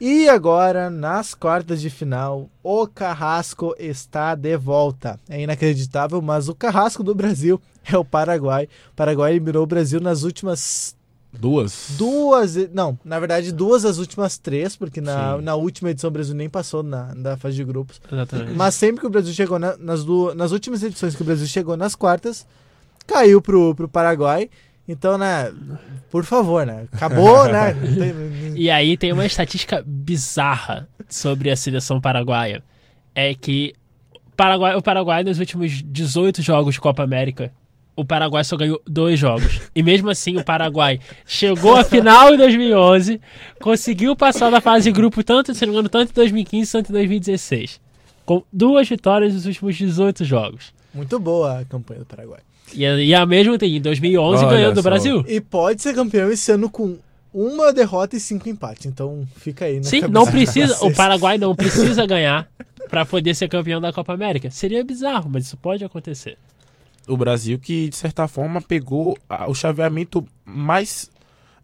E 0.00 0.28
agora, 0.28 0.88
nas 0.88 1.34
quartas 1.34 1.80
de 1.80 1.90
final, 1.90 2.48
o 2.62 2.86
Carrasco 2.86 3.74
está 3.78 4.34
de 4.36 4.56
volta. 4.56 5.18
É 5.28 5.40
inacreditável, 5.42 6.22
mas 6.22 6.48
o 6.48 6.54
Carrasco 6.54 7.02
do 7.02 7.14
Brasil 7.14 7.60
é 7.84 7.96
o 7.98 8.04
Paraguai. 8.04 8.68
O 8.92 8.94
Paraguai 8.94 9.32
eliminou 9.32 9.64
o 9.64 9.66
Brasil 9.66 10.00
nas 10.00 10.22
últimas 10.22 10.96
Duas. 11.32 11.90
duas. 11.98 12.54
Não, 12.72 12.98
na 13.04 13.18
verdade, 13.18 13.52
duas 13.52 13.82
das 13.82 13.98
últimas 13.98 14.38
três, 14.38 14.74
porque 14.76 15.00
na, 15.00 15.36
Sim. 15.36 15.42
na 15.42 15.54
última 15.56 15.90
edição 15.90 16.08
o 16.08 16.12
Brasil 16.12 16.34
nem 16.34 16.48
passou 16.48 16.82
na, 16.82 17.14
na 17.14 17.36
fase 17.36 17.56
de 17.56 17.64
grupos. 17.64 18.00
Exatamente. 18.10 18.52
Mas 18.52 18.74
sempre 18.76 19.00
que 19.00 19.06
o 19.06 19.10
Brasil 19.10 19.34
chegou 19.34 19.58
na- 19.58 19.76
nas, 19.76 20.04
duas, 20.04 20.34
nas 20.34 20.52
últimas 20.52 20.82
edições 20.82 21.14
que 21.14 21.22
o 21.22 21.24
Brasil 21.24 21.46
chegou 21.46 21.76
nas 21.76 21.94
quartas, 21.94 22.46
caiu 23.06 23.42
pro, 23.42 23.74
pro 23.74 23.88
Paraguai. 23.88 24.48
Então, 24.88 25.18
né, 25.18 25.52
por 26.10 26.24
favor, 26.24 26.64
né? 26.64 26.86
Acabou, 26.90 27.44
né? 27.52 27.76
E 28.56 28.70
aí 28.70 28.96
tem 28.96 29.12
uma 29.12 29.26
estatística 29.26 29.84
bizarra 29.86 30.88
sobre 31.08 31.50
a 31.50 31.56
seleção 31.56 32.00
paraguaia. 32.00 32.62
É 33.14 33.34
que 33.34 33.74
Paraguai, 34.34 34.74
o 34.76 34.82
Paraguai, 34.82 35.22
nos 35.22 35.38
últimos 35.38 35.82
18 35.84 36.40
jogos 36.40 36.74
de 36.74 36.80
Copa 36.80 37.02
América, 37.02 37.52
o 37.94 38.04
Paraguai 38.04 38.44
só 38.44 38.56
ganhou 38.56 38.80
dois 38.86 39.18
jogos. 39.18 39.60
E 39.74 39.82
mesmo 39.82 40.08
assim, 40.08 40.36
o 40.36 40.44
Paraguai 40.44 41.00
chegou 41.26 41.76
à 41.76 41.82
final 41.82 42.32
em 42.32 42.36
2011, 42.36 43.20
conseguiu 43.60 44.14
passar 44.14 44.50
da 44.50 44.60
fase 44.60 44.84
de 44.84 44.92
grupo 44.92 45.24
tanto, 45.24 45.52
se 45.52 45.66
não 45.66 45.72
me 45.72 45.78
engano, 45.78 45.88
tanto 45.88 46.10
em 46.10 46.14
2015 46.14 46.70
quanto 46.70 46.90
em 46.90 46.92
2016. 46.92 47.80
Com 48.24 48.44
duas 48.52 48.88
vitórias 48.88 49.34
nos 49.34 49.44
últimos 49.44 49.76
18 49.76 50.24
jogos. 50.24 50.72
Muito 50.94 51.18
boa 51.18 51.58
a 51.58 51.64
campanha 51.64 52.00
do 52.00 52.06
Paraguai. 52.06 52.40
E, 52.74 52.84
a- 52.86 52.96
e 53.00 53.14
a 53.14 53.24
mesma 53.26 53.58
tem 53.58 53.76
em 53.76 53.80
2011 53.80 54.44
Olha 54.44 54.54
ganhando 54.56 54.74
do 54.74 54.82
só. 54.82 54.88
Brasil. 54.88 55.24
E 55.26 55.40
pode 55.40 55.82
ser 55.82 55.94
campeão 55.94 56.30
esse 56.30 56.50
ano 56.52 56.68
com 56.70 56.96
uma 57.32 57.72
derrota 57.72 58.16
e 58.16 58.20
cinco 58.20 58.48
empates. 58.48 58.86
Então, 58.86 59.26
fica 59.36 59.64
aí, 59.66 59.76
né? 59.76 59.82
Sim, 59.84 60.02
não 60.08 60.26
precisa. 60.26 60.84
O 60.84 60.92
Paraguai 60.94 61.38
não 61.38 61.54
precisa 61.54 62.06
ganhar 62.06 62.48
pra 62.90 63.04
poder 63.04 63.34
ser 63.34 63.48
campeão 63.48 63.80
da 63.80 63.92
Copa 63.92 64.12
América. 64.14 64.50
Seria 64.50 64.82
bizarro, 64.84 65.28
mas 65.30 65.44
isso 65.46 65.56
pode 65.56 65.84
acontecer. 65.84 66.36
O 67.06 67.16
Brasil 67.16 67.58
que, 67.58 67.88
de 67.88 67.96
certa 67.96 68.26
forma, 68.28 68.60
pegou 68.60 69.16
o 69.46 69.54
chaveamento 69.54 70.26
mais 70.44 71.10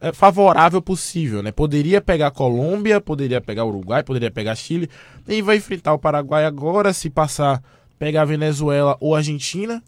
eh, 0.00 0.12
favorável 0.12 0.80
possível, 0.80 1.42
né? 1.42 1.52
Poderia 1.52 2.00
pegar 2.00 2.28
a 2.28 2.30
Colômbia, 2.30 3.00
poderia 3.00 3.40
pegar 3.42 3.64
o 3.64 3.68
Uruguai, 3.68 4.02
poderia 4.02 4.30
pegar 4.30 4.54
Chile, 4.54 4.88
e 5.28 5.42
vai 5.42 5.56
enfrentar 5.58 5.92
o 5.92 5.98
Paraguai 5.98 6.44
agora, 6.46 6.92
se 6.94 7.10
passar, 7.10 7.62
pegar 7.98 8.22
a 8.22 8.26
Venezuela 8.26 8.96
ou 9.00 9.14
a 9.14 9.18
Argentina, 9.18 9.82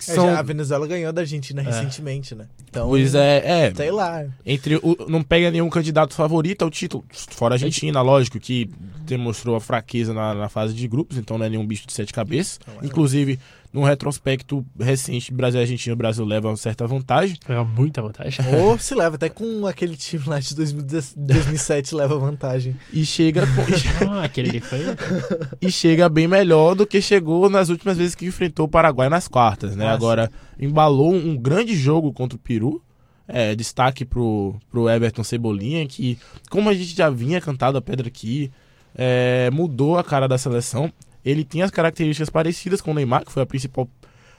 É, 0.00 0.14
são... 0.14 0.26
já 0.26 0.38
a 0.38 0.42
Venezuela 0.42 0.86
ganhou 0.86 1.12
da 1.12 1.22
Argentina 1.22 1.60
recentemente, 1.60 2.34
né? 2.34 2.46
Então, 2.68 2.88
Pois 2.88 3.14
é, 3.14 3.66
é, 3.66 3.74
sei 3.74 3.90
lá. 3.90 4.24
entre 4.44 4.76
o, 4.76 4.96
não 5.08 5.22
pega 5.22 5.50
nenhum 5.50 5.68
candidato 5.68 6.14
favorito 6.14 6.62
ao 6.62 6.70
título, 6.70 7.04
fora 7.10 7.54
a 7.54 7.56
Argentina, 7.56 8.00
lógico, 8.00 8.38
que 8.38 8.70
demonstrou 9.04 9.56
a 9.56 9.60
fraqueza 9.60 10.12
na, 10.14 10.34
na 10.34 10.48
fase 10.48 10.74
de 10.74 10.86
grupos, 10.86 11.16
então 11.16 11.38
não 11.38 11.46
é 11.46 11.48
nenhum 11.48 11.66
bicho 11.66 11.86
de 11.86 11.92
sete 11.92 12.12
cabeças. 12.12 12.60
Não 12.66 12.82
é 12.82 12.86
Inclusive, 12.86 13.38
num 13.72 13.82
retrospecto 13.82 14.64
recente, 14.78 15.32
Brasil 15.32 15.60
e 15.60 15.62
Argentina, 15.62 15.92
o 15.92 15.96
Brasil 15.96 16.24
leva 16.24 16.48
uma 16.48 16.56
certa 16.56 16.86
vantagem. 16.86 17.36
É 17.48 17.62
muita 17.62 18.00
vantagem. 18.00 18.44
Ou 18.56 18.78
se 18.78 18.94
leva, 18.94 19.16
até 19.16 19.28
com 19.28 19.66
aquele 19.66 19.96
time 19.96 20.24
lá 20.26 20.38
de 20.40 20.54
2010 20.54 21.14
2007 21.16 21.94
leva 21.94 22.18
vantagem. 22.18 22.76
E 22.92 23.04
chega, 23.04 23.42
Ah, 24.08 24.24
aquele 24.24 24.50
ali 24.50 24.60
foi. 24.60 24.80
e 25.60 25.70
chega 25.70 26.08
bem 26.08 26.26
melhor 26.26 26.74
do 26.74 26.86
que 26.86 27.00
chegou 27.02 27.50
nas 27.50 27.68
últimas 27.68 27.98
vezes 27.98 28.14
que 28.14 28.26
enfrentou 28.26 28.66
o 28.66 28.68
Paraguai 28.68 29.08
nas 29.08 29.28
quartas, 29.28 29.76
né? 29.76 29.84
Nossa. 29.84 29.96
Agora, 29.96 30.30
embalou 30.58 31.12
um 31.12 31.36
grande 31.36 31.76
jogo 31.76 32.12
contra 32.12 32.36
o 32.36 32.40
Peru. 32.40 32.82
É, 33.30 33.54
destaque 33.54 34.06
pro, 34.06 34.56
pro 34.70 34.88
Everton 34.88 35.22
Cebolinha, 35.22 35.86
que, 35.86 36.18
como 36.48 36.70
a 36.70 36.74
gente 36.74 36.96
já 36.96 37.10
vinha 37.10 37.42
cantado 37.42 37.76
a 37.76 37.82
pedra 37.82 38.08
aqui, 38.08 38.50
é, 38.94 39.50
mudou 39.52 39.98
a 39.98 40.02
cara 40.02 40.26
da 40.26 40.38
seleção. 40.38 40.90
Ele 41.28 41.44
tem 41.44 41.62
as 41.62 41.70
características 41.70 42.30
parecidas 42.30 42.80
com 42.80 42.90
o 42.90 42.94
Neymar, 42.94 43.24
que 43.24 43.32
foi 43.32 43.42
a 43.42 43.46
principal, 43.46 43.88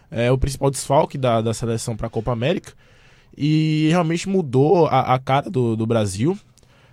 é, 0.09 0.31
o 0.31 0.37
principal 0.37 0.71
desfalque 0.71 1.17
da, 1.17 1.41
da 1.41 1.53
seleção 1.53 1.95
para 1.95 2.07
a 2.07 2.09
Copa 2.09 2.31
América. 2.31 2.73
E 3.37 3.87
realmente 3.89 4.27
mudou 4.27 4.87
a, 4.87 5.13
a 5.13 5.19
cara 5.19 5.49
do, 5.49 5.75
do 5.75 5.85
Brasil. 5.85 6.37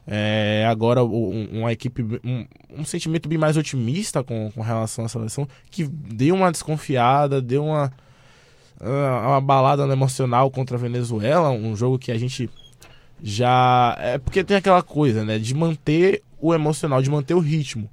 É, 0.07 0.65
agora 0.69 1.03
um- 1.03 1.49
uma 1.61 1.73
equipe, 1.73 2.03
um, 2.23 2.47
um 2.71 2.85
sentimento 2.85 3.29
bem 3.29 3.39
mais 3.39 3.57
otimista 3.57 4.23
com, 4.23 4.53
com 4.53 4.61
relação 4.61 5.05
à 5.05 5.09
seleção, 5.09 5.49
que 5.71 5.85
deu 5.85 6.35
uma 6.37 6.53
desconfiada, 6.53 7.43
deu 7.43 7.65
uma, 7.65 7.93
ah, 8.81 9.29
uma 9.31 9.41
balada 9.41 9.83
emocional 9.93 10.49
contra 10.51 10.77
a 10.77 10.81
Venezuela, 10.81 11.51
um 11.51 11.75
jogo 11.75 11.99
que 11.99 12.13
a 12.13 12.19
gente 12.19 12.49
já. 13.23 13.97
É 13.99 14.19
porque 14.19 14.45
tem 14.45 14.57
aquela 14.57 14.83
coisa, 14.83 15.25
né? 15.25 15.39
De 15.39 15.55
manter 15.55 16.23
o 16.41 16.55
emocional, 16.55 17.03
de 17.03 17.11
manter 17.11 17.35
o 17.35 17.41
ritmo. 17.41 17.89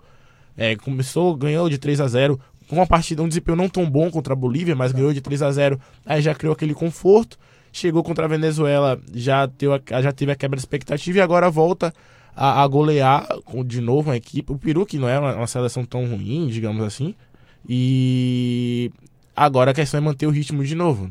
É, 0.55 0.75
começou, 0.75 1.35
ganhou 1.35 1.69
de 1.69 1.77
3 1.77 1.99
a 2.01 2.07
0 2.07 2.39
com 2.67 2.75
uma 2.75 2.87
partida, 2.87 3.21
um 3.21 3.27
desempenho 3.27 3.55
não 3.55 3.69
tão 3.69 3.89
bom 3.89 4.09
contra 4.09 4.33
a 4.33 4.35
Bolívia, 4.35 4.75
mas 4.75 4.91
ganhou 4.91 5.13
de 5.13 5.21
3 5.21 5.41
a 5.41 5.51
0 5.51 5.79
aí 6.05 6.21
já 6.21 6.33
criou 6.33 6.53
aquele 6.53 6.73
conforto. 6.73 7.37
Chegou 7.71 8.03
contra 8.03 8.25
a 8.25 8.27
Venezuela, 8.27 8.99
já, 9.13 9.47
teve 9.47 9.73
a, 9.73 10.01
já 10.01 10.11
teve 10.11 10.31
a 10.31 10.35
quebra 10.35 10.57
de 10.57 10.61
expectativa 10.61 11.17
e 11.17 11.21
agora 11.21 11.49
volta 11.49 11.93
a, 12.35 12.61
a 12.61 12.67
golear 12.67 13.27
de 13.65 13.81
novo 13.81 14.11
a 14.11 14.15
equipe. 14.15 14.51
O 14.51 14.57
Peru, 14.57 14.85
que 14.85 14.99
não 14.99 15.09
é 15.09 15.19
uma, 15.19 15.35
uma 15.35 15.47
seleção 15.47 15.83
tão 15.83 16.05
ruim, 16.05 16.47
digamos 16.47 16.83
assim. 16.83 17.15
E 17.67 18.91
agora 19.35 19.71
a 19.71 19.73
questão 19.73 19.97
é 19.97 20.01
manter 20.01 20.27
o 20.27 20.29
ritmo 20.29 20.63
de 20.63 20.75
novo. 20.75 21.09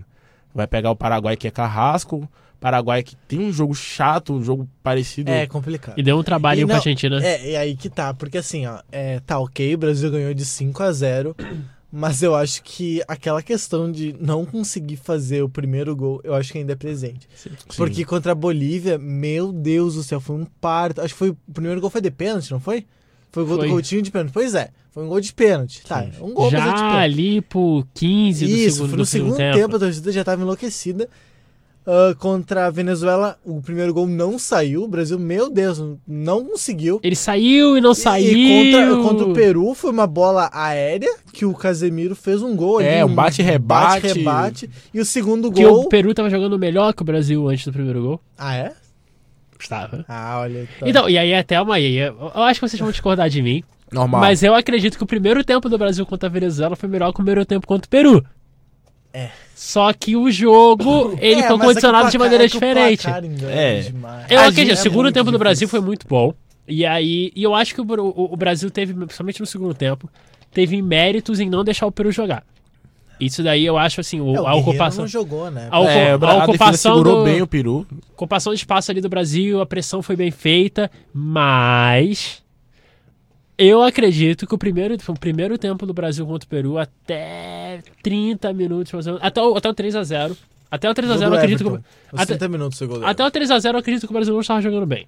Vai 0.55 0.67
pegar 0.67 0.91
o 0.91 0.97
Paraguai, 0.97 1.37
que 1.37 1.49
é 1.49 1.51
carrasco. 1.51 2.29
Paraguai 2.63 3.03
que 3.03 3.17
tem 3.29 3.41
um 3.41 3.53
jogo 3.53 3.75
chato, 3.75 4.33
um 4.33 4.43
jogo 4.43 4.69
parecido. 4.85 5.31
É 5.31 5.47
complicado. 5.49 5.99
E 5.99 6.03
deu 6.03 6.17
um 6.17 6.23
trabalhinho 6.23 6.69
pra 6.69 6.77
Argentina. 6.77 7.21
É, 7.23 7.51
e 7.51 7.57
aí 7.57 7.77
que 7.77 7.91
tá, 7.91 8.15
porque 8.15 8.39
assim, 8.39 8.67
ó, 8.67 8.79
é, 8.93 9.19
tá 9.21 9.39
ok, 9.41 9.75
o 9.75 9.79
Brasil 9.79 10.09
ganhou 10.13 10.33
de 10.33 10.45
5 10.45 10.81
a 10.81 10.93
0 10.93 11.37
mas 11.93 12.23
eu 12.23 12.37
acho 12.37 12.63
que 12.63 13.03
aquela 13.09 13.43
questão 13.43 13.91
de 13.91 14.15
não 14.21 14.47
conseguir 14.47 14.97
fazer 14.97 15.43
o 15.43 15.49
primeiro 15.49 15.95
gol, 15.97 16.21
eu 16.23 16.35
acho 16.35 16.53
que 16.53 16.59
ainda 16.59 16.73
é 16.73 16.77
presente. 16.77 17.29
Sim. 17.35 17.51
Porque 17.77 18.05
contra 18.05 18.31
a 18.31 18.35
Bolívia, 18.35 18.97
meu 18.97 19.53
Deus 19.53 19.97
do 19.97 20.03
céu, 20.05 20.21
foi 20.21 20.37
um 20.37 20.47
parto. 20.61 21.01
Acho 21.01 21.13
que 21.15 21.19
foi 21.19 21.31
o 21.31 21.37
primeiro 21.53 21.81
gol 21.81 21.91
foi 21.91 22.01
de 22.01 22.13
pênalti, 22.13 22.51
não 22.53 22.61
foi? 22.61 22.87
Foi 23.33 23.43
o 23.43 23.47
gol 23.47 23.57
Foi. 23.57 23.67
do 23.67 23.73
Coutinho 23.73 24.03
de 24.03 24.11
pênalti. 24.11 24.31
Pois 24.33 24.55
é, 24.55 24.69
foi 24.91 25.03
um 25.05 25.09
gol 25.09 25.21
de 25.21 25.33
pênalti. 25.33 25.83
Tá, 25.87 26.07
um 26.21 26.35
gol 26.35 26.51
mas 26.51 26.55
é 26.55 26.57
de 26.59 26.63
já 26.67 26.75
pênalti. 26.75 26.97
ali 26.97 27.41
pro 27.41 27.87
15 27.95 28.45
do 28.45 28.51
Isso, 28.51 28.75
segundo, 28.75 28.89
foi 28.89 28.97
do 28.97 29.01
no 29.01 29.07
segundo 29.07 29.37
segundo 29.37 29.55
tempo. 29.55 29.77
a 29.77 29.79
torcida 29.79 30.13
já 30.13 30.23
tava 30.23 30.43
enlouquecida. 30.43 31.09
Ah, 31.87 32.15
contra 32.19 32.67
a 32.67 32.71
Venezuela, 32.71 33.37
o 33.45 33.61
primeiro 33.61 33.93
gol 33.93 34.07
não 34.07 34.39
saiu. 34.39 34.85
O 34.85 34.89
Brasil, 34.89 35.19
meu 35.19 35.51
Deus, 35.51 35.83
não 36.07 36.45
conseguiu. 36.45 37.01
Ele 37.03 37.17
saiu 37.17 37.77
e 37.77 37.81
não 37.81 37.95
saiu. 37.95 38.37
E 38.37 38.73
contra, 38.73 38.97
contra 39.03 39.27
o 39.27 39.33
Peru 39.33 39.75
foi 39.75 39.91
uma 39.91 40.07
bola 40.07 40.49
aérea 40.53 41.13
que 41.33 41.45
o 41.45 41.53
Casemiro 41.55 42.15
fez 42.15 42.43
um 42.43 42.55
gol 42.55 42.79
ali. 42.79 42.89
É, 42.89 43.05
um 43.05 43.15
bate-rebate. 43.15 44.03
bate-rebate. 44.03 44.71
E 44.95 45.01
o 45.01 45.05
segundo 45.05 45.51
Que 45.51 45.65
gol. 45.65 45.83
o 45.83 45.89
Peru 45.89 46.15
tava 46.15 46.31
jogando 46.31 46.59
melhor 46.59 46.93
que 46.95 47.03
o 47.03 47.05
Brasil 47.05 47.49
antes 47.49 47.65
do 47.67 47.73
primeiro 47.73 48.03
gol. 48.03 48.21
Ah, 48.39 48.55
é? 48.57 48.73
Estava. 49.59 50.05
Ah, 50.09 50.41
olha. 50.41 50.69
tá. 50.79 50.89
Então, 50.89 51.09
e 51.09 51.17
aí 51.17 51.35
até 51.35 51.61
uma 51.61 51.77
aí. 51.77 51.97
Eu 51.97 52.33
eu 52.35 52.43
acho 52.43 52.61
que 52.61 52.69
vocês 52.69 52.81
vão 52.81 52.91
discordar 52.91 53.29
de 53.29 53.41
mim. 53.41 53.63
Normal. 53.93 54.21
Mas 54.21 54.43
eu 54.43 54.55
acredito 54.55 54.97
que 54.97 55.05
o 55.05 55.07
primeiro 55.07 55.45
tempo 55.45 55.69
do 55.69 55.77
Brasil 55.79 56.05
contra 56.07 56.29
a 56.29 56.33
Venezuela 56.33 56.75
foi 56.75 56.89
melhor 56.89 57.07
que 57.09 57.21
o 57.21 57.25
primeiro 57.25 57.45
tempo 57.45 57.67
contra 57.67 57.87
o 57.87 57.91
Peru. 57.91 58.25
É. 59.13 59.29
Só 59.55 59.93
que 59.93 60.17
o 60.17 60.31
jogo, 60.31 61.17
ele 61.21 61.41
É, 61.43 61.47
foi 61.47 61.57
é 61.57 61.59
condicionado 61.61 62.11
de 62.11 62.19
maneira 62.19 62.45
é 62.45 62.47
diferente. 62.47 63.07
É. 63.09 63.93
Eu 64.29 64.41
acredito, 64.41 64.75
o 64.75 64.77
segundo 64.77 65.03
muito 65.05 65.15
tempo 65.15 65.31
do 65.31 65.39
Brasil 65.39 65.67
difícil. 65.67 65.81
foi 65.81 65.81
muito 65.87 66.07
bom. 66.09 66.33
E 66.67 66.87
aí, 66.87 67.31
e 67.35 67.43
eu 67.43 67.55
acho 67.55 67.75
que 67.75 67.81
o, 67.81 67.85
o- 67.85 68.33
o 68.33 68.37
Brasil 68.37 68.71
teve, 68.71 68.95
principalmente 68.95 69.41
no 69.41 69.47
segundo 69.47 69.75
tempo, 69.75 70.09
teve 70.53 70.81
méritos 70.81 71.41
em 71.41 71.49
não 71.51 71.63
deixar 71.65 71.87
o 71.87 71.93
Peru 71.93 72.11
jogar. 72.13 72.45
Isso 73.21 73.43
daí 73.43 73.65
eu 73.65 73.77
acho 73.79 74.01
assim, 74.01 74.21
o- 74.21 74.35
É, 74.35 74.41
o 74.41 74.47
a 74.47 74.55
ocupação, 74.55 75.03
não 75.03 75.09
jogou, 75.09 75.51
né? 75.51 75.69
a, 75.71 75.81
é, 75.85 76.13
a 76.13 76.15
a 76.15 76.45
ocupação 76.45 76.95
segurou 76.95 77.19
do- 77.19 77.25
bem 77.25 77.41
o 77.43 77.47
peru. 77.47 77.87
ocupação 78.15 78.53
de 78.53 78.59
espaço 78.61 78.91
ali 78.91 79.01
do 79.01 79.09
Brasil, 79.09 79.61
a 79.61 79.67
pressão 79.67 80.03
foi 80.03 80.17
bem 80.17 80.31
feita, 80.31 80.91
mas 81.15 82.42
eu 83.59 83.83
acredito 83.83 84.47
que 84.47 84.55
o 84.55 84.59
primeiro, 84.59 84.97
o 85.09 85.19
primeiro 85.19 85.57
tempo 85.59 85.87
do 85.87 85.93
Brasil 85.95 86.27
contra 86.27 86.47
o 86.47 86.49
Peru 86.49 86.79
até 86.79 87.81
30 88.03 88.53
minutos, 88.53 89.07
até 89.21 89.43
o, 89.43 89.57
até 89.57 89.69
o 89.69 89.75
3 89.75 89.95
a 89.97 90.03
0 90.03 90.37
até 90.71 90.89
o 90.91 90.95
3 90.95 91.11
a 91.13 91.17
0 91.19 91.31
eu 91.35 91.39
acredito 91.39 91.65
que 91.65 91.71
o- 91.71 91.75
Os 92.13 92.21
até- 92.21 92.27
30 92.37 92.49
minutos 92.49 92.79
do 92.79 93.05
até 93.07 93.25
o 93.27 93.31
3x0 93.31 93.75
eu 93.75 93.79
acredito 93.79 94.07
que 94.07 94.13
o 94.13 94.15
Brasil 94.15 94.33
não 94.33 94.41
estava 94.41 94.61
jogando 94.63 94.87
bem. 94.87 95.07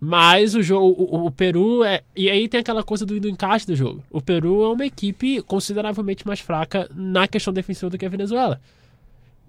Mas 0.00 0.54
o 0.54 0.62
jogo, 0.62 0.86
o, 1.02 1.26
o 1.26 1.30
Peru 1.30 1.82
é. 1.82 2.02
E 2.14 2.30
aí 2.30 2.48
tem 2.48 2.60
aquela 2.60 2.84
coisa 2.84 3.04
do, 3.04 3.18
do 3.18 3.28
encaixe 3.28 3.66
do 3.66 3.74
jogo. 3.74 4.02
O 4.10 4.20
Peru 4.20 4.62
é 4.64 4.68
uma 4.68 4.86
equipe 4.86 5.42
consideravelmente 5.42 6.24
mais 6.26 6.38
fraca 6.38 6.88
na 6.94 7.26
questão 7.26 7.52
defensiva 7.52 7.90
do 7.90 7.98
que 7.98 8.06
a 8.06 8.08
Venezuela. 8.08 8.60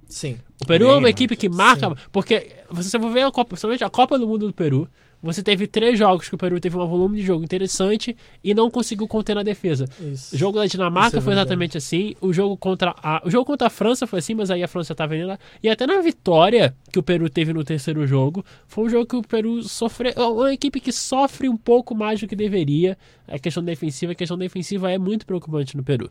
Sim. 0.08 0.40
O 0.62 0.66
Peru 0.66 0.86
Bem 0.86 0.96
é 0.96 0.98
uma 0.98 1.10
equipe 1.10 1.36
que 1.36 1.48
marca. 1.48 1.96
Porque 2.12 2.52
você 2.70 2.98
vai 2.98 3.12
ver 3.14 3.22
a 3.24 3.32
Copa, 3.32 3.50
principalmente 3.50 3.84
a 3.84 3.90
Copa 3.92 4.18
do 4.18 4.28
Mundo 4.28 4.48
do 4.48 4.54
Peru. 4.54 4.90
Você 5.22 5.44
teve 5.44 5.68
três 5.68 6.00
jogos 6.00 6.30
que 6.30 6.36
o 6.36 6.38
Peru 6.38 6.60
teve 6.62 6.78
um 6.78 6.88
volume 6.88 7.18
de 7.20 7.26
jogo 7.26 7.44
interessante 7.44 8.16
e 8.42 8.54
não 8.54 8.72
conseguiu 8.72 9.06
conter 9.06 9.36
na 9.36 9.44
defesa. 9.44 9.86
Isso. 10.00 10.34
O 10.34 10.38
jogo 10.38 10.58
da 10.58 10.66
Dinamarca 10.66 11.18
é 11.18 11.22
foi 11.22 11.34
exatamente 11.34 11.78
assim. 11.78 12.16
O 12.22 12.32
jogo 12.32 12.56
contra 12.56 12.96
a, 13.04 13.22
o 13.26 13.30
jogo 13.30 13.46
contra 13.46 13.68
a 13.68 13.70
França 13.70 14.08
foi 14.08 14.20
assim, 14.20 14.34
mas 14.34 14.50
aí 14.50 14.64
a 14.64 14.68
França 14.68 14.94
estava 14.94 15.18
indo 15.18 15.28
lá. 15.28 15.38
E 15.62 15.68
até 15.68 15.86
na 15.86 16.00
vitória 16.00 16.74
que 16.92 16.98
o 16.98 17.04
Peru 17.04 17.30
teve 17.30 17.52
no 17.52 17.66
terceiro 17.66 18.08
jogo, 18.08 18.46
foi 18.66 18.86
um 18.86 18.90
jogo 18.90 19.06
que 19.06 19.16
o 19.18 19.22
Peru 19.22 19.62
sofreu. 19.64 20.14
É 20.16 20.22
uma 20.22 20.54
equipe 20.54 20.80
que 20.80 20.92
sofre 20.92 21.50
um 21.50 21.58
pouco 21.58 21.94
mais 21.94 22.22
do 22.22 22.28
que 22.28 22.36
deveria. 22.36 22.98
A 23.28 23.38
questão 23.38 23.64
defensiva, 23.64 24.14
a 24.14 24.16
questão 24.16 24.38
defensiva 24.38 24.90
é 24.90 24.98
muito 24.98 25.26
preocupante 25.26 25.76
no 25.76 25.84
Peru. 25.84 26.10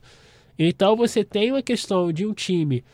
Então 0.59 0.94
você 0.94 1.24
tem 1.24 1.50
uma 1.52 1.62
questão 1.62 2.12
de 2.12 2.26
um 2.26 2.34
time. 2.34 2.84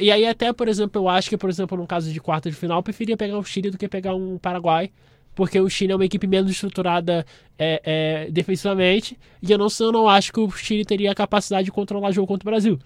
e 0.00 0.10
aí, 0.10 0.26
até, 0.26 0.50
por 0.52 0.66
exemplo, 0.66 1.02
eu 1.02 1.08
acho 1.08 1.28
que, 1.28 1.36
por 1.36 1.50
exemplo, 1.50 1.76
no 1.76 1.86
caso 1.86 2.10
de 2.10 2.20
quarta 2.20 2.48
de 2.48 2.56
final, 2.56 2.78
eu 2.78 2.82
preferia 2.82 3.16
pegar 3.16 3.36
o 3.36 3.44
Chile 3.44 3.70
do 3.70 3.76
que 3.76 3.88
pegar 3.88 4.14
um 4.14 4.38
Paraguai. 4.38 4.90
Porque 5.38 5.60
o 5.60 5.68
Chile 5.70 5.92
é 5.92 5.94
uma 5.94 6.04
equipe 6.04 6.26
menos 6.26 6.50
estruturada 6.50 7.24
é, 7.56 7.80
é, 8.26 8.30
defensivamente. 8.32 9.16
E 9.40 9.52
eu 9.52 9.56
não, 9.56 9.68
sei- 9.68 9.86
eu 9.86 9.92
não 9.92 10.08
acho 10.08 10.32
que 10.32 10.40
o 10.40 10.50
Chile 10.50 10.84
teria 10.84 11.12
a 11.12 11.14
capacidade 11.14 11.66
de 11.66 11.70
controlar 11.70 12.08
o 12.08 12.12
jogo 12.12 12.26
contra 12.26 12.44
o 12.48 12.50
Brasil. 12.50 12.76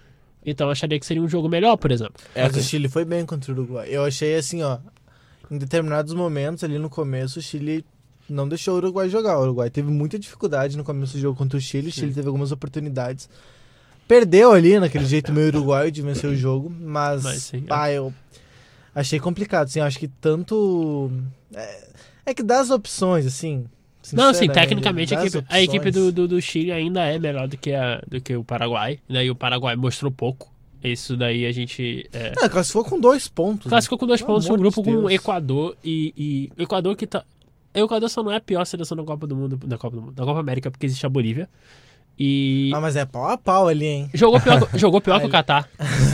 Então 0.45 0.67
eu 0.67 0.71
acharia 0.71 0.99
que 0.99 1.05
seria 1.07 1.23
um 1.23 1.27
jogo 1.27 1.49
melhor, 1.49 1.77
por 1.77 1.91
exemplo. 1.91 2.13
É, 2.35 2.43
Mas 2.43 2.55
o 2.55 2.61
Chile 2.61 2.87
foi 2.87 3.05
bem 3.05 3.25
contra 3.25 3.51
o 3.51 3.55
Uruguai. 3.55 3.87
Eu 3.89 4.03
achei 4.05 4.35
assim, 4.35 4.61
ó. 4.61 4.77
Em 5.49 5.57
determinados 5.57 6.13
momentos, 6.13 6.63
ali 6.63 6.77
no 6.77 6.91
começo, 6.91 7.39
o 7.39 7.41
Chile 7.41 7.83
não 8.29 8.47
deixou 8.47 8.75
o 8.75 8.77
Uruguai 8.77 9.09
jogar. 9.09 9.39
O 9.39 9.41
Uruguai 9.41 9.71
teve 9.71 9.89
muita 9.89 10.19
dificuldade 10.19 10.77
no 10.77 10.83
começo 10.83 11.13
do 11.13 11.19
jogo 11.19 11.35
contra 11.35 11.57
o 11.57 11.61
Chile. 11.61 11.87
O 11.89 11.91
Chile 11.91 12.13
teve 12.13 12.27
algumas 12.27 12.51
oportunidades. 12.51 13.27
Perdeu 14.07 14.51
ali, 14.51 14.79
naquele 14.79 15.05
jeito 15.05 15.31
meio 15.33 15.47
uruguaio 15.47 15.91
de 15.91 16.03
vencer 16.03 16.29
o 16.29 16.35
jogo. 16.35 16.69
Mas, 16.69 17.23
Mas 17.23 17.41
sim, 17.43 17.57
é. 17.57 17.67
pá, 17.67 17.89
eu 17.91 18.13
achei 18.93 19.19
complicado. 19.19 19.65
Assim, 19.65 19.79
eu 19.79 19.85
acho 19.85 19.97
que 19.97 20.07
tanto. 20.07 21.09
É, 21.55 21.87
é 22.25 22.33
que 22.33 22.43
das 22.43 22.69
opções, 22.69 23.25
assim. 23.25 23.65
Não, 24.11 24.29
assim, 24.29 24.49
tecnicamente 24.49 25.15
a 25.15 25.25
equipe, 25.25 25.45
a 25.47 25.61
equipe 25.61 25.91
do, 25.91 26.11
do, 26.11 26.27
do 26.27 26.41
Chile 26.41 26.73
ainda 26.73 27.05
é 27.05 27.17
melhor 27.17 27.47
do 27.47 27.57
que, 27.57 27.73
a, 27.73 28.01
do 28.05 28.19
que 28.19 28.35
o 28.35 28.43
Paraguai. 28.43 28.99
Daí 29.09 29.31
o 29.31 29.35
Paraguai 29.35 29.75
mostrou 29.77 30.11
pouco. 30.11 30.51
Isso 30.83 31.15
daí 31.15 31.45
a 31.45 31.51
gente. 31.53 32.09
É, 32.11 32.33
Não, 32.35 32.49
classificou 32.49 32.83
com 32.83 32.99
dois 32.99 33.29
pontos. 33.29 33.67
né? 33.67 33.69
classificou 33.69 33.97
com 33.97 34.05
dois 34.05 34.21
Pelo 34.21 34.33
pontos 34.33 34.49
no 34.49 34.57
grupo 34.57 34.83
de 34.83 34.91
com. 34.91 35.09
Equador 35.09 35.77
e, 35.81 36.13
e. 36.57 36.61
Equador 36.61 36.97
que 36.97 37.07
tá. 37.07 37.23
Equador 37.73 38.09
só 38.09 38.21
não 38.21 38.31
é 38.31 38.35
a 38.35 38.41
pior 38.41 38.65
seleção 38.65 38.97
da 38.97 39.03
Copa 39.03 39.25
do 39.25 39.35
Mundo. 39.35 39.55
Da 39.65 39.77
Copa 39.77 39.95
do 39.95 40.01
Mundo. 40.01 40.13
Da 40.13 40.25
Copa 40.25 40.41
América, 40.41 40.69
porque 40.69 40.85
existe 40.85 41.05
a 41.05 41.09
Bolívia. 41.09 41.49
E. 42.17 42.71
Ah, 42.73 42.79
mas 42.79 42.95
é 42.95 43.05
pau 43.05 43.27
a 43.27 43.37
pau 43.37 43.67
ali, 43.67 43.85
hein? 43.85 44.09
Jogou 44.13 44.39
pior, 44.39 44.69
jogou 44.77 45.01
pior 45.01 45.19
que 45.19 45.25
o 45.25 45.29
Catar. 45.29 45.67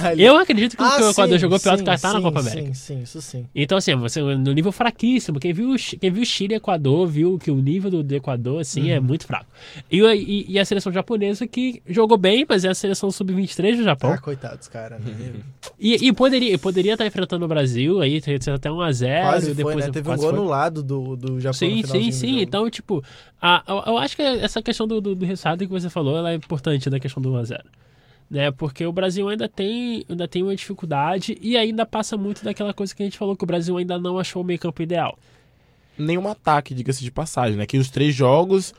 Ali- 0.03 0.23
Eu 0.23 0.37
acredito 0.37 0.77
que, 0.77 0.81
Ah, 0.83 0.97
o 1.01 1.09
Equador 1.11 1.37
jogou 1.37 1.59
pior 1.59 1.77
sim, 1.77 1.83
que 1.83 1.89
o 1.89 1.93
Catar 1.93 2.13
na 2.13 2.21
Copa 2.21 2.39
América. 2.39 2.67
Sim, 2.67 2.73
sim, 2.73 3.01
isso 3.03 3.21
sim. 3.21 3.45
Então, 3.53 3.77
assim, 3.77 3.93
você 3.95 4.21
no 4.21 4.53
nível 4.53 4.71
fraquíssimo. 4.71 5.39
Quem 5.39 5.51
viu, 5.51 5.75
quem 5.99 6.09
viu 6.09 6.23
Chile 6.25 6.53
e 6.53 6.57
Equador 6.57 7.05
viu 7.05 7.37
que 7.37 7.51
o 7.51 7.55
nível 7.55 7.91
do, 7.91 8.01
do 8.01 8.15
Equador, 8.15 8.61
assim, 8.61 8.83
Uhum. 8.83 8.95
é 8.95 8.99
muito 8.99 9.25
fraco. 9.25 9.45
E, 9.91 9.99
e, 9.99 10.45
e 10.53 10.57
a 10.59 10.63
seleção 10.63 10.91
japonesa 10.91 11.45
que 11.45 11.81
jogou 11.87 12.17
bem, 12.17 12.45
mas 12.47 12.63
é 12.63 12.69
a 12.69 12.73
seleção 12.75 13.11
sub-23 13.11 13.75
do 13.77 13.83
Japão. 13.83 14.11
Ah, 14.13 14.17
coitados, 14.17 14.67
cara. 14.67 14.99
né? 14.99 15.33
E, 15.81 16.07
e 16.07 16.11
poderia, 16.13 16.57
poderia 16.59 16.93
estar 16.93 17.05
enfrentando 17.05 17.45
o 17.45 17.47
Brasil, 17.47 18.01
aí 18.01 18.19
teria 18.19 18.41
sido 18.41 18.55
até 18.55 18.69
1x0. 18.69 19.21
Quase 19.21 19.45
foi, 19.47 19.55
depois 19.55 19.85
né? 19.85 19.91
Teve 19.91 20.09
um 20.09 20.15
gol 20.17 20.29
anulado 20.29 20.83
do, 20.83 21.15
do 21.15 21.39
Japão 21.39 21.53
Sim, 21.53 21.83
sim, 21.85 22.11
sim. 22.11 22.39
Então, 22.41 22.69
tipo, 22.69 23.01
a, 23.41 23.63
eu, 23.67 23.93
eu 23.93 23.97
acho 23.97 24.15
que 24.15 24.21
essa 24.21 24.61
questão 24.61 24.87
do, 24.87 24.99
do, 24.99 25.15
do 25.15 25.25
resultado 25.25 25.65
que 25.65 25.71
você 25.71 25.89
falou, 25.89 26.17
ela 26.17 26.31
é 26.31 26.35
importante 26.35 26.89
da 26.89 26.99
questão 26.99 27.21
do 27.21 27.31
1x0. 27.31 27.63
Né? 28.29 28.51
Porque 28.51 28.85
o 28.85 28.91
Brasil 28.91 29.27
ainda 29.27 29.47
tem, 29.47 30.05
ainda 30.07 30.27
tem 30.27 30.43
uma 30.43 30.55
dificuldade 30.55 31.37
e 31.41 31.57
ainda 31.57 31.85
passa 31.85 32.15
muito 32.15 32.43
daquela 32.43 32.73
coisa 32.73 32.95
que 32.95 33.01
a 33.01 33.05
gente 33.05 33.17
falou, 33.17 33.35
que 33.35 33.43
o 33.43 33.47
Brasil 33.47 33.77
ainda 33.77 33.97
não 33.97 34.19
achou 34.19 34.41
o 34.41 34.45
meio 34.45 34.59
campo 34.59 34.81
ideal. 34.81 35.17
Nenhum 35.99 36.27
ataque, 36.27 36.73
diga-se 36.73 37.03
de 37.03 37.11
passagem, 37.11 37.57
né? 37.57 37.65
Que 37.65 37.77
os 37.77 37.89
três 37.89 38.15
jogos, 38.15 38.73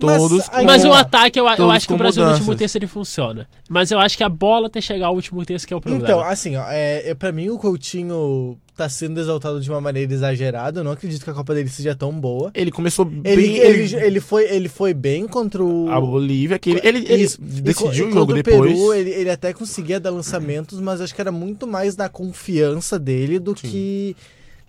Mas 0.00 0.16
todos. 0.18 0.44
Mas 0.64 0.84
É, 0.84 0.88
o 0.88 0.92
ataque, 0.92 1.38
eu, 1.38 1.44
eu 1.46 1.70
acho 1.70 1.86
que 1.86 1.92
o 1.92 1.96
com 1.96 1.98
Brasil 1.98 2.22
no 2.22 2.28
mudanças. 2.30 2.40
último 2.46 2.58
terço 2.58 2.78
ele 2.78 2.86
funciona. 2.86 3.46
Mas 3.68 3.90
eu 3.90 3.98
acho 4.00 4.16
que 4.16 4.24
a 4.24 4.28
bola 4.28 4.66
até 4.66 4.80
chegar 4.80 5.06
ao 5.06 5.14
último 5.14 5.44
terço 5.44 5.66
que 5.66 5.72
é 5.72 5.76
o 5.76 5.80
problema. 5.80 6.04
Então, 6.04 6.20
assim, 6.20 6.56
ó, 6.56 6.64
é, 6.68 7.10
é, 7.10 7.14
pra 7.14 7.30
mim 7.30 7.50
o 7.50 7.58
Coutinho 7.58 8.58
tá 8.74 8.88
sendo 8.88 9.20
exaltado 9.20 9.60
de 9.60 9.70
uma 9.70 9.80
maneira 9.80 10.12
exagerada. 10.12 10.80
Eu 10.80 10.84
não 10.84 10.92
acredito 10.92 11.22
que 11.22 11.30
a 11.30 11.34
Copa 11.34 11.54
dele 11.54 11.68
seja 11.68 11.94
tão 11.94 12.10
boa. 12.10 12.50
Ele 12.54 12.70
começou 12.72 13.06
Ele, 13.22 13.42
bem. 13.42 13.56
ele, 13.58 13.94
ele, 13.96 14.20
foi, 14.20 14.44
ele 14.50 14.68
foi 14.68 14.94
bem 14.94 15.28
contra 15.28 15.62
o. 15.62 15.88
A 15.90 16.00
Bolívia, 16.00 16.58
que 16.58 16.70
ele, 16.70 16.80
ele, 16.82 16.98
ele 17.08 17.22
Isso. 17.24 17.38
E 17.40 17.60
decidiu 17.60 18.06
e 18.06 18.08
o 18.08 18.12
jogo 18.14 18.26
contra 18.26 18.42
depois. 18.42 18.72
Peru, 18.72 18.94
ele, 18.94 19.10
ele 19.10 19.30
até 19.30 19.52
conseguia 19.52 20.00
dar 20.00 20.10
lançamentos, 20.10 20.80
mas 20.80 21.00
acho 21.00 21.14
que 21.14 21.20
era 21.20 21.30
muito 21.30 21.66
mais 21.66 21.96
na 21.96 22.08
confiança 22.08 22.98
dele 22.98 23.38
do 23.38 23.56
Sim. 23.56 23.68
que 23.68 24.16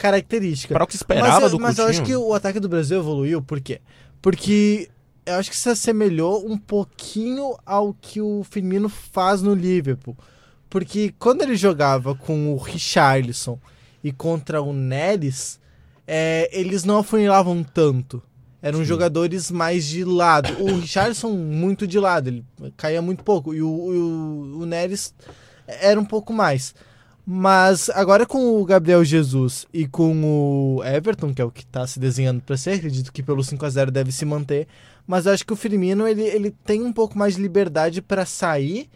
característica. 0.03 0.73
Para 0.73 0.83
o 0.83 0.87
que 0.87 0.97
esperava 0.97 1.39
mas, 1.39 1.51
do 1.51 1.59
mas 1.59 1.77
eu 1.77 1.87
acho 1.87 2.03
que 2.03 2.13
o 2.13 2.33
ataque 2.33 2.59
do 2.59 2.67
Brasil 2.67 2.99
evoluiu, 2.99 3.41
por 3.41 3.61
quê? 3.61 3.79
Porque 4.21 4.89
eu 5.25 5.35
acho 5.35 5.49
que 5.49 5.55
se 5.55 5.69
assemelhou 5.69 6.45
um 6.45 6.57
pouquinho 6.57 7.55
ao 7.65 7.93
que 7.93 8.19
o 8.19 8.43
Firmino 8.43 8.89
faz 8.89 9.41
no 9.41 9.53
Liverpool. 9.53 10.17
Porque 10.69 11.13
quando 11.17 11.41
ele 11.43 11.55
jogava 11.55 12.13
com 12.13 12.53
o 12.53 12.57
Richarlison 12.57 13.57
e 14.03 14.11
contra 14.11 14.61
o 14.61 14.73
Neres, 14.73 15.57
é, 16.05 16.49
eles 16.51 16.83
não 16.83 16.97
afunilavam 16.97 17.63
tanto. 17.63 18.21
Eram 18.61 18.79
Sim. 18.79 18.85
jogadores 18.85 19.49
mais 19.49 19.85
de 19.85 20.03
lado. 20.03 20.53
O 20.61 20.79
Richarlison 20.79 21.31
muito 21.31 21.87
de 21.87 21.97
lado, 21.97 22.27
ele 22.27 22.45
caía 22.75 23.01
muito 23.01 23.23
pouco. 23.23 23.53
E 23.53 23.61
o, 23.61 23.69
o, 23.69 24.59
o 24.61 24.65
Neres 24.65 25.13
era 25.65 25.97
um 25.97 26.05
pouco 26.05 26.33
mais. 26.33 26.75
Mas 27.25 27.89
agora 27.91 28.25
com 28.25 28.59
o 28.61 28.65
Gabriel 28.65 29.03
Jesus 29.03 29.65
e 29.73 29.87
com 29.87 30.75
o 30.77 30.83
Everton, 30.83 31.33
que 31.33 31.41
é 31.41 31.45
o 31.45 31.51
que 31.51 31.65
tá 31.65 31.87
se 31.87 31.97
desenhando 31.99 32.41
para 32.41 32.57
ser, 32.57 32.71
acredito 32.71 33.13
que 33.13 33.23
pelo 33.23 33.43
5 33.43 33.65
a 33.65 33.69
0 33.69 33.91
deve 33.91 34.11
se 34.11 34.25
manter. 34.25 34.67
Mas 35.07 35.25
acho 35.25 35.45
que 35.45 35.53
o 35.53 35.55
Firmino 35.55 36.05
ele, 36.07 36.23
ele 36.23 36.51
tem 36.65 36.81
um 36.81 36.91
pouco 36.91 37.17
mais 37.17 37.35
de 37.35 37.41
liberdade 37.41 38.01
para 38.01 38.25
sair 38.25 38.89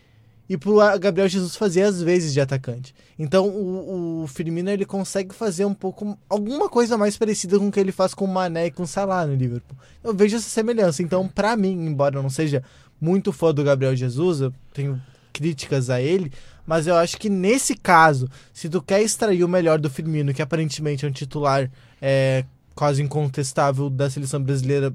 e 0.49 0.57
pro 0.57 0.79
a- 0.81 0.97
Gabriel 0.97 1.27
Jesus 1.27 1.55
fazer 1.55 1.83
às 1.83 2.01
vezes 2.01 2.33
de 2.33 2.41
atacante. 2.41 2.93
Então 3.17 3.47
o, 3.47 4.23
o 4.23 4.27
Firmino 4.27 4.69
ele 4.69 4.85
consegue 4.85 5.33
fazer 5.33 5.63
um 5.65 5.73
pouco 5.73 6.17
alguma 6.29 6.67
coisa 6.69 6.97
mais 6.97 7.17
parecida 7.17 7.57
com 7.57 7.67
o 7.69 7.71
que 7.71 7.79
ele 7.79 7.91
faz 7.93 8.13
com 8.13 8.25
o 8.25 8.27
Mané 8.27 8.67
e 8.67 8.71
com 8.71 8.83
o 8.83 8.87
Salah 8.87 9.25
no 9.25 9.35
Liverpool. 9.35 9.77
Eu 10.03 10.13
vejo 10.13 10.35
essa 10.35 10.49
semelhança. 10.49 11.01
Então, 11.01 11.27
pra 11.29 11.55
mim, 11.55 11.71
embora 11.85 12.17
eu 12.17 12.23
não 12.23 12.29
seja 12.29 12.61
muito 12.99 13.31
fã 13.31 13.53
do 13.53 13.63
Gabriel 13.63 13.95
Jesus, 13.95 14.41
eu 14.41 14.53
tenho 14.73 15.01
críticas 15.33 15.89
a 15.89 16.01
ele, 16.01 16.31
mas 16.67 16.85
eu 16.85 16.95
acho 16.95 17.17
que 17.17 17.29
nesse 17.29 17.75
caso, 17.75 18.29
se 18.53 18.67
tu 18.67 18.81
quer 18.81 19.01
extrair 19.01 19.43
o 19.43 19.47
melhor 19.47 19.79
do 19.79 19.89
Firmino, 19.89 20.33
que 20.33 20.41
aparentemente 20.41 21.05
é 21.05 21.07
um 21.07 21.11
titular 21.11 21.71
é, 22.01 22.43
quase 22.75 23.01
incontestável 23.01 23.89
da 23.89 24.09
seleção 24.09 24.43
brasileira 24.43 24.93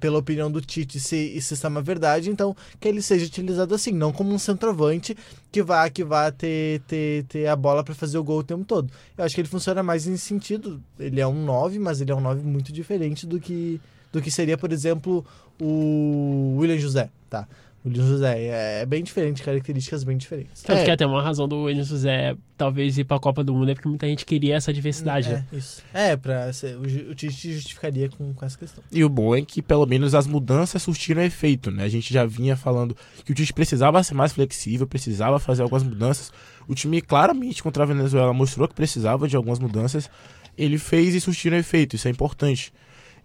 pela 0.00 0.18
opinião 0.18 0.50
do 0.50 0.62
Tite, 0.62 0.98
se 0.98 1.14
isso 1.36 1.52
está 1.52 1.68
uma 1.68 1.82
verdade, 1.82 2.30
então 2.30 2.56
que 2.80 2.88
ele 2.88 3.02
seja 3.02 3.26
utilizado 3.26 3.74
assim, 3.74 3.92
não 3.92 4.12
como 4.12 4.32
um 4.32 4.38
centroavante 4.38 5.14
que 5.52 5.62
vá 5.62 5.88
que 5.90 6.02
vá 6.02 6.32
ter, 6.32 6.80
ter, 6.86 7.24
ter 7.24 7.46
a 7.48 7.54
bola 7.54 7.84
para 7.84 7.94
fazer 7.94 8.16
o 8.16 8.24
gol 8.24 8.38
o 8.38 8.42
tempo 8.42 8.64
todo. 8.64 8.90
Eu 9.16 9.24
acho 9.24 9.34
que 9.34 9.42
ele 9.42 9.48
funciona 9.48 9.82
mais 9.82 10.06
nesse 10.06 10.24
sentido. 10.24 10.82
Ele 10.98 11.20
é 11.20 11.26
um 11.26 11.44
9, 11.44 11.78
mas 11.78 12.00
ele 12.00 12.10
é 12.10 12.14
um 12.14 12.20
9 12.20 12.42
muito 12.42 12.72
diferente 12.72 13.26
do 13.26 13.38
que 13.38 13.78
do 14.10 14.22
que 14.22 14.30
seria, 14.30 14.56
por 14.56 14.70
exemplo, 14.70 15.26
o 15.60 16.56
William 16.58 16.78
José, 16.78 17.10
tá? 17.28 17.48
O 17.84 17.88
William 17.88 18.06
José 18.06 18.38
é, 18.40 18.80
é 18.80 18.86
bem 18.86 19.02
diferente, 19.04 19.42
características 19.42 20.04
bem 20.04 20.16
diferentes. 20.16 20.62
Tanto 20.62 20.78
É. 20.78 20.84
que 20.86 20.90
até 20.90 21.04
uma 21.06 21.22
razão 21.22 21.46
do 21.46 21.64
William 21.64 21.84
José 21.84 22.34
talvez 22.56 22.96
ir 22.96 23.04
pra 23.04 23.18
Copa 23.18 23.44
do 23.44 23.52
Mundo 23.52 23.70
é 23.70 23.74
porque 23.74 23.88
muita 23.88 24.06
gente 24.06 24.24
queria 24.24 24.54
essa 24.56 24.72
diversidade, 24.72 25.28
né? 25.28 25.44
É, 25.52 25.56
isso. 25.56 25.82
É, 25.92 26.16
pra, 26.16 26.50
ser- 26.54 26.78
o, 26.78 26.88
ju- 26.88 27.10
o 27.10 27.14
Tite 27.14 27.52
justificaria 27.52 28.08
com, 28.08 28.32
com 28.32 28.46
essa 28.46 28.56
questão. 28.56 28.82
E 28.90 29.04
o 29.04 29.08
bom 29.10 29.36
é 29.36 29.42
que 29.42 29.60
pelo 29.60 29.84
menos 29.84 30.14
as 30.14 30.26
mudanças 30.26 30.82
surtiram 30.82 31.20
efeito, 31.22 31.70
né? 31.70 31.84
A 31.84 31.88
gente 31.88 32.10
já 32.14 32.24
vinha 32.24 32.56
falando 32.56 32.96
que 33.22 33.32
o 33.32 33.34
Tite 33.34 33.52
precisava 33.52 34.02
ser 34.02 34.14
mais 34.14 34.32
flexível, 34.32 34.86
precisava 34.86 35.38
fazer 35.38 35.62
algumas 35.62 35.82
mudanças. 35.82 36.32
O 36.66 36.74
time 36.74 37.02
claramente 37.02 37.62
contra 37.62 37.82
a 37.82 37.86
Venezuela 37.86 38.32
mostrou 38.32 38.66
que 38.66 38.74
precisava 38.74 39.28
de 39.28 39.36
algumas 39.36 39.58
mudanças. 39.58 40.08
Ele 40.56 40.78
fez 40.78 41.14
e 41.14 41.20
surtiram 41.20 41.58
efeito, 41.58 41.96
isso 41.96 42.08
é 42.08 42.10
importante. 42.10 42.72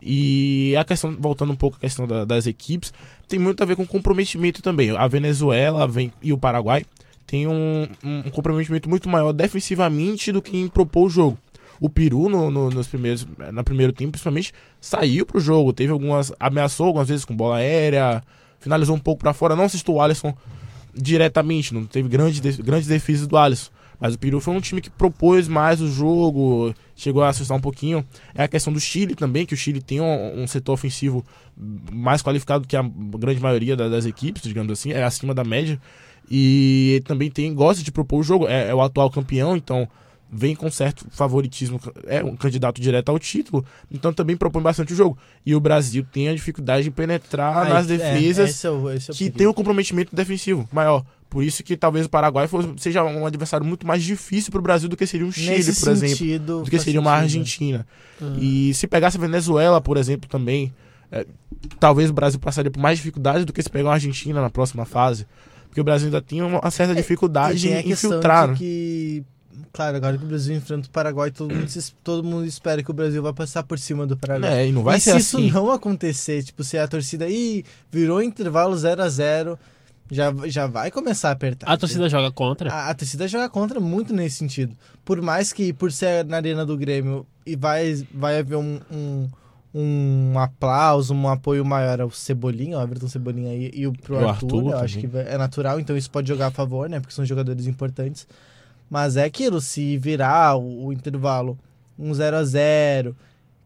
E 0.01 0.75
a 0.77 0.83
questão, 0.85 1.15
voltando 1.19 1.51
um 1.51 1.55
pouco 1.55 1.77
à 1.77 1.79
questão 1.79 2.07
da- 2.07 2.23
das 2.25 2.47
equipes, 2.47 2.93
tem 3.27 3.37
muito 3.39 3.61
a 3.61 3.65
ver 3.65 3.75
com 3.75 3.85
comprometimento 3.85 4.61
também. 4.61 4.91
A 4.91 5.07
Venezuela 5.07 5.87
vem, 5.87 6.11
e 6.21 6.31
o 6.31 6.37
Paraguai 6.37 6.85
têm 7.27 7.47
um, 7.47 7.87
um 8.03 8.23
comprometimento 8.31 8.89
muito 8.89 9.07
maior 9.09 9.33
defensivamente 9.33 10.31
do 10.31 10.41
que 10.41 10.57
em 10.57 10.67
propor 10.67 11.05
o 11.07 11.09
jogo. 11.09 11.37
O 11.81 11.89
Peru, 11.89 12.27
no, 12.29 12.49
no, 12.51 12.69
nos 12.69 12.87
primeiros, 12.87 13.25
no 13.53 13.63
primeiro 13.63 13.93
tempo, 13.93 14.11
principalmente, 14.11 14.53
saiu 14.81 15.25
pro 15.25 15.39
jogo. 15.39 15.71
Teve 15.71 15.91
algumas. 15.93 16.31
ameaçou 16.39 16.87
algumas 16.87 17.07
vezes 17.07 17.23
com 17.23 17.35
bola 17.35 17.57
aérea, 17.57 18.21
finalizou 18.59 18.95
um 18.95 18.99
pouco 18.99 19.21
para 19.21 19.33
fora. 19.33 19.55
Não 19.55 19.63
assistiu 19.65 19.93
o 19.95 20.01
Alisson 20.01 20.33
diretamente, 20.93 21.73
não 21.73 21.85
teve 21.85 22.09
grandes, 22.09 22.41
de- 22.41 22.61
grandes 22.61 22.87
defesas 22.87 23.27
do 23.27 23.37
Alisson. 23.37 23.71
Mas 23.99 24.15
o 24.15 24.19
Peru 24.19 24.39
foi 24.39 24.53
um 24.53 24.61
time 24.61 24.79
que 24.81 24.89
propôs 24.89 25.47
mais 25.47 25.81
o 25.81 25.87
jogo, 25.91 26.73
chegou 26.95 27.21
a 27.23 27.29
assustar 27.29 27.57
um 27.57 27.61
pouquinho. 27.61 28.05
É 28.33 28.43
a 28.43 28.47
questão 28.47 28.71
do 28.71 28.79
Chile 28.79 29.13
também, 29.15 29.45
que 29.45 29.53
o 29.53 29.57
Chile 29.57 29.81
tem 29.81 29.99
um, 29.99 30.41
um 30.43 30.47
setor 30.47 30.73
ofensivo 30.73 31.23
mais 31.91 32.21
qualificado 32.21 32.65
que 32.67 32.77
a 32.77 32.81
grande 33.17 33.41
maioria 33.41 33.75
da- 33.75 33.89
das 33.89 34.05
equipes, 34.05 34.41
digamos 34.43 34.71
assim, 34.71 34.91
é 34.91 35.03
acima 35.03 35.33
da 35.33 35.43
média. 35.43 35.79
E 36.31 37.01
também 37.05 37.29
tem 37.29 37.53
gosta 37.53 37.83
de 37.83 37.91
propor 37.91 38.19
o 38.19 38.23
jogo, 38.23 38.47
é, 38.47 38.69
é 38.69 38.75
o 38.75 38.81
atual 38.81 39.09
campeão, 39.09 39.57
então 39.57 39.87
vem 40.31 40.55
com 40.55 40.69
certo 40.69 41.07
favoritismo, 41.09 41.81
é 42.05 42.23
um 42.23 42.35
candidato 42.35 42.79
direto 42.79 43.09
ao 43.09 43.17
título, 43.17 43.65
então 43.91 44.13
também 44.13 44.37
propõe 44.37 44.61
bastante 44.61 44.93
o 44.93 44.95
jogo. 44.95 45.17
E 45.43 45.55
o 45.55 45.59
Brasil 45.59 46.05
tem 46.11 46.29
a 46.29 46.35
dificuldade 46.35 46.83
de 46.83 46.91
penetrar 46.91 47.65
Aí, 47.65 47.73
nas 47.73 47.89
é, 47.89 47.97
defesas 47.97 48.63
é 48.63 48.69
o, 48.69 48.91
esse 48.91 49.09
é 49.09 49.11
o 49.11 49.15
que 49.15 49.23
perigo. 49.23 49.37
tem 49.39 49.47
um 49.47 49.53
comprometimento 49.53 50.15
defensivo 50.15 50.69
maior. 50.71 51.03
Por 51.29 51.43
isso 51.43 51.63
que 51.63 51.77
talvez 51.77 52.07
o 52.07 52.09
Paraguai 52.09 52.47
fosse- 52.47 52.69
seja 52.77 53.03
um 53.03 53.25
adversário 53.25 53.63
muito 53.65 53.85
mais 53.85 54.01
difícil 54.03 54.51
para 54.51 54.59
o 54.59 54.63
Brasil 54.63 54.89
do 54.89 54.97
que 54.97 55.05
seria 55.05 55.27
um 55.27 55.31
Chile, 55.31 55.49
Nesse 55.57 55.79
por 55.79 55.91
exemplo. 55.91 56.15
sentido, 56.17 56.63
Do 56.63 56.69
que 56.71 56.79
seria 56.79 56.99
uma? 56.99 57.11
Argentina. 57.11 57.85
Uhum. 58.19 58.37
E 58.39 58.73
se 58.73 58.87
pegasse 58.87 59.15
a 59.17 59.19
Venezuela, 59.21 59.79
por 59.79 59.95
exemplo, 59.97 60.27
também, 60.27 60.73
é, 61.11 61.25
talvez 61.79 62.09
o 62.09 62.13
Brasil 62.13 62.39
passaria 62.39 62.71
por 62.71 62.79
mais 62.79 62.97
dificuldades 62.97 63.45
do 63.45 63.53
que 63.53 63.61
se 63.61 63.69
pegar 63.69 63.91
a 63.91 63.93
Argentina 63.93 64.41
na 64.41 64.49
próxima 64.49 64.85
fase. 64.85 65.27
Porque 65.67 65.79
o 65.79 65.83
Brasil 65.83 66.07
ainda 66.07 66.19
tinha 66.19 66.43
uma 66.45 66.71
certa 66.71 66.93
E 66.93 66.95
dificuldade 66.95 67.71
a 67.71 67.81
em 67.81 67.91
infiltrar. 67.91 68.47
né? 68.47 68.55
que, 68.57 69.23
claro, 69.71 69.97
agora 69.97 70.17
que 70.17 70.23
o 70.25 70.27
Brasil 70.27 70.55
enfrenta 70.55 70.87
o 70.87 70.89
Paraguai, 70.89 71.29
todo 71.29 71.53
mundo, 71.53 71.67
se- 71.69 71.93
todo 72.03 72.23
mundo 72.23 72.47
espera 72.47 72.81
que 72.81 72.89
o 72.89 72.93
Brasil 72.93 73.21
vai 73.21 73.33
passar 73.33 73.61
por 73.61 73.77
cima 73.77 74.07
do 74.07 74.17
Paraguai. 74.17 74.51
É, 74.63 74.67
e 74.67 74.71
não 74.71 74.81
vai 74.81 74.97
e 74.97 74.99
ser 74.99 75.11
se 75.11 75.17
assim. 75.17 75.45
isso 75.45 75.53
não 75.53 75.69
acontecer, 75.69 76.41
tipo, 76.41 76.63
se 76.63 76.75
a 76.75 76.87
torcida 76.87 77.29
Ih, 77.29 77.63
virou 77.91 78.19
intervalo 78.19 78.75
0 78.75 79.03
a 79.03 79.07
0 79.09 79.59
já, 80.11 80.33
já 80.45 80.67
vai 80.67 80.91
começar 80.91 81.29
a 81.29 81.31
apertar. 81.33 81.67
A 81.67 81.77
torcida 81.77 82.09
joga 82.09 82.31
contra. 82.31 82.71
A, 82.71 82.89
a 82.89 82.93
torcida 82.93 83.27
joga 83.27 83.49
contra 83.49 83.79
muito 83.79 84.13
nesse 84.13 84.37
sentido. 84.37 84.75
Por 85.05 85.21
mais 85.21 85.53
que, 85.53 85.71
por 85.71 85.91
ser 85.91 86.25
na 86.25 86.37
arena 86.37 86.65
do 86.65 86.77
Grêmio, 86.77 87.25
e 87.45 87.55
vai, 87.55 88.05
vai 88.13 88.39
haver 88.39 88.57
um, 88.57 88.79
um, 88.91 89.29
um 89.73 90.39
aplauso, 90.39 91.13
um 91.13 91.27
apoio 91.27 91.63
maior 91.63 92.01
ao 92.01 92.11
Cebolinha, 92.11 92.77
ao 92.77 92.83
Everton 92.83 93.07
Cebolinha 93.07 93.53
e, 93.53 93.71
e 93.73 93.87
o 93.87 93.93
pro 93.93 94.15
O 94.15 94.27
Arthur, 94.27 94.57
Arthur 94.57 94.71
eu 94.71 94.77
acho 94.79 94.99
que 94.99 95.09
é 95.13 95.37
natural, 95.37 95.79
então 95.79 95.95
isso 95.95 96.09
pode 96.09 96.27
jogar 96.27 96.47
a 96.47 96.51
favor, 96.51 96.89
né? 96.89 96.99
Porque 96.99 97.13
são 97.13 97.25
jogadores 97.25 97.67
importantes. 97.67 98.27
Mas 98.89 99.17
é 99.17 99.23
aquilo, 99.23 99.61
se 99.61 99.97
virar 99.97 100.55
o, 100.55 100.87
o 100.87 100.93
intervalo 100.93 101.57
um 101.97 102.13
0 102.13 102.37
a 102.37 102.43
0 102.43 103.15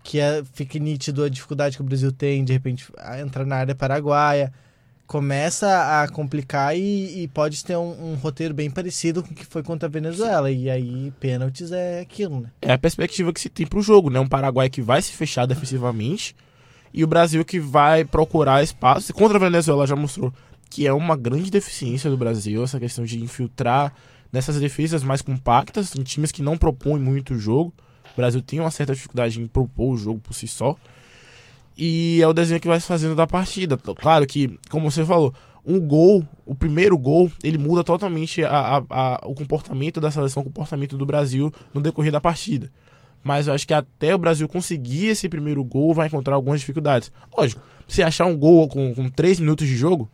que 0.04 0.20
é, 0.20 0.44
fique 0.54 0.80
nítido 0.80 1.24
a 1.24 1.30
dificuldade 1.30 1.78
que 1.78 1.82
o 1.82 1.86
Brasil 1.86 2.12
tem, 2.12 2.44
de 2.44 2.52
repente, 2.52 2.92
a 2.98 3.22
entrar 3.22 3.46
na 3.46 3.56
área 3.56 3.74
paraguaia, 3.74 4.52
começa 5.06 6.02
a 6.02 6.08
complicar 6.08 6.76
e, 6.76 7.24
e 7.24 7.28
pode 7.28 7.64
ter 7.64 7.78
um, 7.78 8.14
um 8.14 8.16
roteiro 8.16 8.54
bem 8.54 8.70
parecido 8.70 9.22
com 9.22 9.32
o 9.32 9.36
que 9.36 9.46
foi 9.46 9.62
contra 9.62 9.88
a 9.88 9.92
Venezuela. 9.92 10.50
E 10.50 10.70
aí, 10.70 11.12
pênaltis 11.20 11.72
é 11.72 12.00
aquilo, 12.02 12.42
né? 12.42 12.50
É 12.62 12.74
a 12.74 12.78
perspectiva 12.78 13.34
que 13.34 13.40
se 13.40 13.50
tem 13.50 13.66
pro 13.66 13.82
jogo, 13.82 14.10
né? 14.10 14.20
Um 14.20 14.28
Paraguai 14.28 14.70
que 14.70 14.82
vai 14.82 15.02
se 15.02 15.12
fechar 15.12 15.46
defensivamente 15.46 16.36
e 16.94 17.04
o 17.04 17.08
Brasil 17.08 17.44
que 17.44 17.60
vai 17.60 18.06
procurar 18.06 18.64
espaço. 18.64 19.14
Contra 19.14 19.38
a 19.38 19.42
Venezuela 19.42 19.88
já 19.88 19.96
mostrou 19.96 20.34
que 20.70 20.88
é 20.88 20.94
uma 20.94 21.16
grande 21.16 21.52
deficiência 21.52 22.10
do 22.10 22.18
Brasil, 22.18 22.64
essa 22.64 22.80
questão 22.80 23.06
de 23.06 23.22
infiltrar 23.22 23.94
nessas 24.32 24.60
defesas 24.60 25.04
mais 25.04 25.22
compactas, 25.22 25.96
em 25.96 26.02
times 26.02 26.32
que 26.32 26.42
não 26.42 26.58
propõem 26.58 27.00
muito 27.00 27.36
o 27.36 27.40
jogo. 27.40 27.72
O 28.14 28.16
Brasil 28.16 28.42
tem 28.42 28.60
uma 28.60 28.72
certa 28.72 28.94
dificuldade 28.94 29.40
em 29.40 29.46
propor 29.46 29.94
o 29.94 29.98
jogo 29.98 30.20
por 30.20 30.34
si 30.34 30.48
só. 30.48 30.76
E 31.78 32.20
é 32.22 32.28
o 32.28 32.34
desenho 32.34 32.60
que 32.60 32.68
vai 32.68 32.80
se 32.80 32.86
fazendo 32.88 33.16
da 33.16 33.26
partida. 33.26 33.78
Claro 33.78 34.26
que, 34.28 34.58
como 34.70 34.90
você 34.92 35.04
falou, 35.04 35.34
um 35.66 35.80
gol, 35.80 36.24
o 36.46 36.54
primeiro 36.54 36.98
gol, 36.98 37.32
ele 37.44 37.58
muda 37.58 37.84
totalmente 37.84 38.44
a- 38.44 38.78
a- 38.78 38.84
a- 38.90 39.22
o 39.26 39.34
comportamento 39.34 40.00
da 40.00 40.12
seleção, 40.12 40.42
o 40.42 40.46
comportamento 40.46 40.98
do 40.98 41.06
Brasil 41.06 41.52
no 41.74 41.82
decorrer 41.82 42.12
da 42.12 42.22
partida. 42.22 42.70
Mas 43.24 43.48
eu 43.48 43.54
acho 43.54 43.66
que 43.66 43.74
até 43.74 44.14
o 44.14 44.18
Brasil 44.18 44.48
conseguir 44.50 45.08
esse 45.08 45.30
primeiro 45.30 45.64
gol 45.64 45.94
vai 45.94 46.08
encontrar 46.08 46.36
algumas 46.36 46.60
dificuldades. 46.60 47.12
Lógico, 47.36 47.62
se 47.88 48.04
achar 48.04 48.26
um 48.26 48.38
gol 48.38 48.68
com, 48.68 48.94
com 48.94 49.10
3 49.10 49.40
minutos 49.40 49.66
de 49.66 49.76
jogo, 49.78 50.12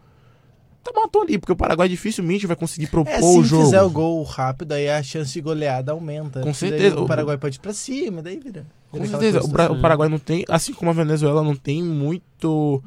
tá 0.84 0.92
matou 0.96 1.24
ali, 1.24 1.40
porque 1.40 1.52
o 1.52 1.56
Paraguai 1.56 1.90
dificilmente 1.90 2.46
vai 2.46 2.56
conseguir 2.56 2.86
propor 2.88 3.12
É, 3.12 3.18
o 3.20 3.42
se 3.42 3.50
jogo. 3.50 3.64
fizer 3.66 3.82
o 3.82 3.90
gol 3.90 4.24
rápido, 4.24 4.74
aí 4.74 4.88
a 4.88 5.02
chance 5.02 5.34
de 5.34 5.42
goleada 5.42 5.92
aumenta. 5.92 6.42
Com 6.42 6.54
certeza. 6.54 7.00
O 7.02 7.08
Paraguai 7.08 7.38
pode 7.38 7.58
ir 7.58 7.60
pra 7.60 7.74
cima, 7.74 8.22
daí 8.22 8.38
vira. 8.38 8.66
Com 8.92 9.06
certeza, 9.06 9.42
o, 9.42 9.46
o 9.48 9.82
Paraguai 9.82 10.10
não 10.10 10.20
tem, 10.20 10.44
assim 10.50 10.74
como 10.74 10.90
a 10.90 10.94
Venezuela, 10.94 11.44
não 11.44 11.56
tem 11.56 11.84
muito 11.84 12.82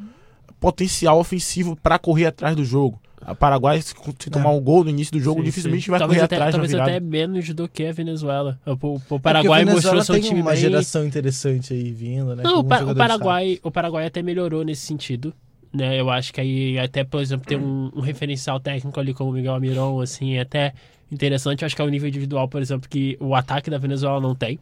potencial 0.60 1.18
ofensivo 1.18 1.76
pra 1.76 1.98
correr 1.98 2.26
atrás 2.26 2.54
do 2.56 2.64
jogo. 2.64 3.00
O 3.28 3.36
Paraguai, 3.36 3.80
se 3.80 3.94
se 4.18 4.30
tomar 4.30 4.50
um 4.50 4.60
gol 4.60 4.82
no 4.82 4.90
início 4.90 5.12
do 5.12 5.20
jogo, 5.20 5.38
Sim, 5.40 5.44
dificilmente 5.44 5.84
sim. 5.84 5.90
vai 5.92 6.00
talvez 6.00 6.18
correr 6.18 6.24
até, 6.24 6.34
atrás 6.36 6.54
talvez 6.56 6.74
até 6.74 6.98
menos 6.98 7.48
do 7.54 7.68
que 7.68 7.86
a 7.86 7.92
Venezuela. 7.92 8.58
O, 8.66 8.72
o- 8.72 9.00
É 9.14 9.18
Paraguai 9.20 9.62
a 9.62 9.66
mostrou 9.66 10.02
seu 10.02 10.20
time 10.20 10.40
uma 10.40 10.50
bem. 10.50 10.60
geração 10.60 11.04
interessante 11.06 11.72
aí 11.72 11.92
vindo, 11.92 12.34
né? 12.34 12.42
Não, 12.42 12.58
o, 12.60 12.64
Pa- 12.64 12.82
o 12.82 12.94
Paraguai, 12.96 13.60
o 13.62 13.70
Paraguai 13.70 14.06
até 14.06 14.22
melhorou 14.22 14.64
nesse 14.64 14.82
sentido. 14.84 15.32
Né, 15.72 15.98
eu 15.98 16.10
acho 16.10 16.34
que 16.34 16.40
aí 16.40 16.78
até, 16.78 17.02
por 17.02 17.22
exemplo, 17.22 17.46
ter 17.46 17.56
um, 17.56 17.90
um 17.96 18.00
referencial 18.00 18.60
técnico 18.60 18.98
ali 19.00 19.14
como 19.14 19.30
o 19.30 19.32
Miguel 19.32 19.54
Amiron, 19.54 20.00
assim, 20.02 20.34
é 20.34 20.40
até 20.40 20.74
interessante. 21.10 21.62
Eu 21.62 21.66
acho 21.66 21.74
que 21.74 21.80
é 21.80 21.84
o 21.84 21.88
nível 21.88 22.08
individual, 22.08 22.46
por 22.46 22.60
exemplo, 22.60 22.86
que 22.90 23.16
o 23.20 23.34
ataque 23.34 23.70
da 23.70 23.78
Venezuela 23.78 24.20
não 24.20 24.34
tem. 24.34 24.58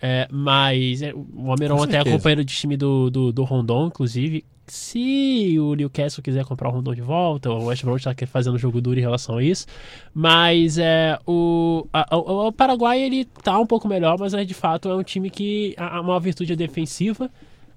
É, 0.00 0.28
mas 0.30 1.00
é, 1.02 1.12
o 1.14 1.52
Amiron 1.52 1.76
Com 1.78 1.82
até 1.84 1.98
é 1.98 2.04
companheiro 2.04 2.44
de 2.44 2.54
time 2.54 2.76
do, 2.76 3.08
do, 3.10 3.32
do 3.32 3.44
Rondon, 3.44 3.86
inclusive. 3.86 4.44
Se 4.68 5.56
o 5.60 5.74
Newcastle 5.74 6.22
quiser 6.22 6.44
comprar 6.44 6.68
o 6.68 6.72
Rondon 6.72 6.92
de 6.94 7.00
volta, 7.00 7.48
o 7.50 7.66
West 7.66 7.84
Brom 7.84 7.96
está 7.96 8.12
fazendo 8.26 8.58
jogo 8.58 8.80
duro 8.80 8.98
em 8.98 9.02
relação 9.02 9.38
a 9.38 9.42
isso. 9.42 9.64
Mas 10.12 10.76
é, 10.76 11.16
o, 11.26 11.86
a- 11.92 12.16
o, 12.16 12.48
o 12.48 12.52
Paraguai 12.52 13.00
ele 13.00 13.24
tá 13.24 13.58
um 13.58 13.66
pouco 13.66 13.86
melhor, 13.86 14.18
mas 14.18 14.34
é, 14.34 14.44
de 14.44 14.54
fato 14.54 14.88
é 14.88 14.94
um 14.96 15.02
time 15.04 15.30
que 15.30 15.72
a, 15.78 15.98
a 15.98 16.02
maior 16.02 16.18
virtude 16.18 16.52
é 16.52 16.56
defensiva. 16.56 17.30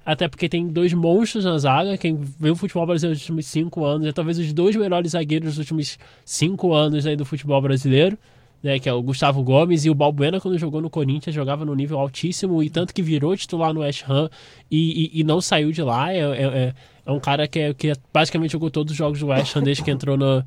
Até 0.06 0.28
porque 0.28 0.50
tem 0.50 0.68
dois 0.68 0.92
monstros 0.92 1.46
na 1.46 1.58
zaga. 1.60 1.96
Quem 1.96 2.16
vê 2.16 2.50
o 2.50 2.56
futebol 2.56 2.88
brasileiro 2.88 3.14
nos 3.16 3.22
últimos 3.22 3.46
cinco 3.46 3.86
anos 3.86 4.08
é 4.08 4.12
talvez 4.12 4.40
os 4.40 4.52
dois 4.52 4.76
melhores 4.76 5.12
zagueiros 5.12 5.50
dos 5.50 5.58
últimos 5.60 6.00
cinco 6.26 6.74
anos 6.74 7.06
aí 7.06 7.16
do 7.16 7.24
futebol 7.26 7.62
brasileiro. 7.62 8.18
Né, 8.62 8.78
que 8.78 8.90
é 8.90 8.94
o 8.94 9.02
Gustavo 9.02 9.42
Gomes 9.42 9.86
e 9.86 9.90
o 9.90 9.96
Balbuena, 9.96 10.38
quando 10.42 10.58
jogou 10.58 10.82
no 10.82 10.90
Corinthians, 10.90 11.34
jogava 11.34 11.64
no 11.64 11.74
nível 11.74 11.98
altíssimo 11.98 12.62
e 12.62 12.70
tanto 12.70 12.94
que 12.94 13.02
virou 13.02 13.34
titular 13.38 13.74
no 13.74 13.80
West 13.80 14.04
Ham 14.10 14.30
e, 14.70 15.10
e, 15.16 15.22
e 15.22 15.24
não 15.24 15.40
saiu 15.40 15.72
de 15.72 15.82
lá. 15.82 16.12
É, 16.14 16.20
é, 16.20 16.44
é- 16.44 16.74
é 17.06 17.12
um 17.12 17.20
cara 17.22 17.48
que, 17.48 17.58
é, 17.58 17.74
que 17.74 17.94
basicamente 18.14 18.52
jogou 18.52 18.70
todos 18.70 18.92
os 18.92 18.98
jogos 18.98 19.20
do 19.20 19.28
West 19.28 19.56
Ham 19.56 19.64
desde 19.64 19.82
que 19.82 19.90
entrou 19.90 20.18
no, 20.18 20.44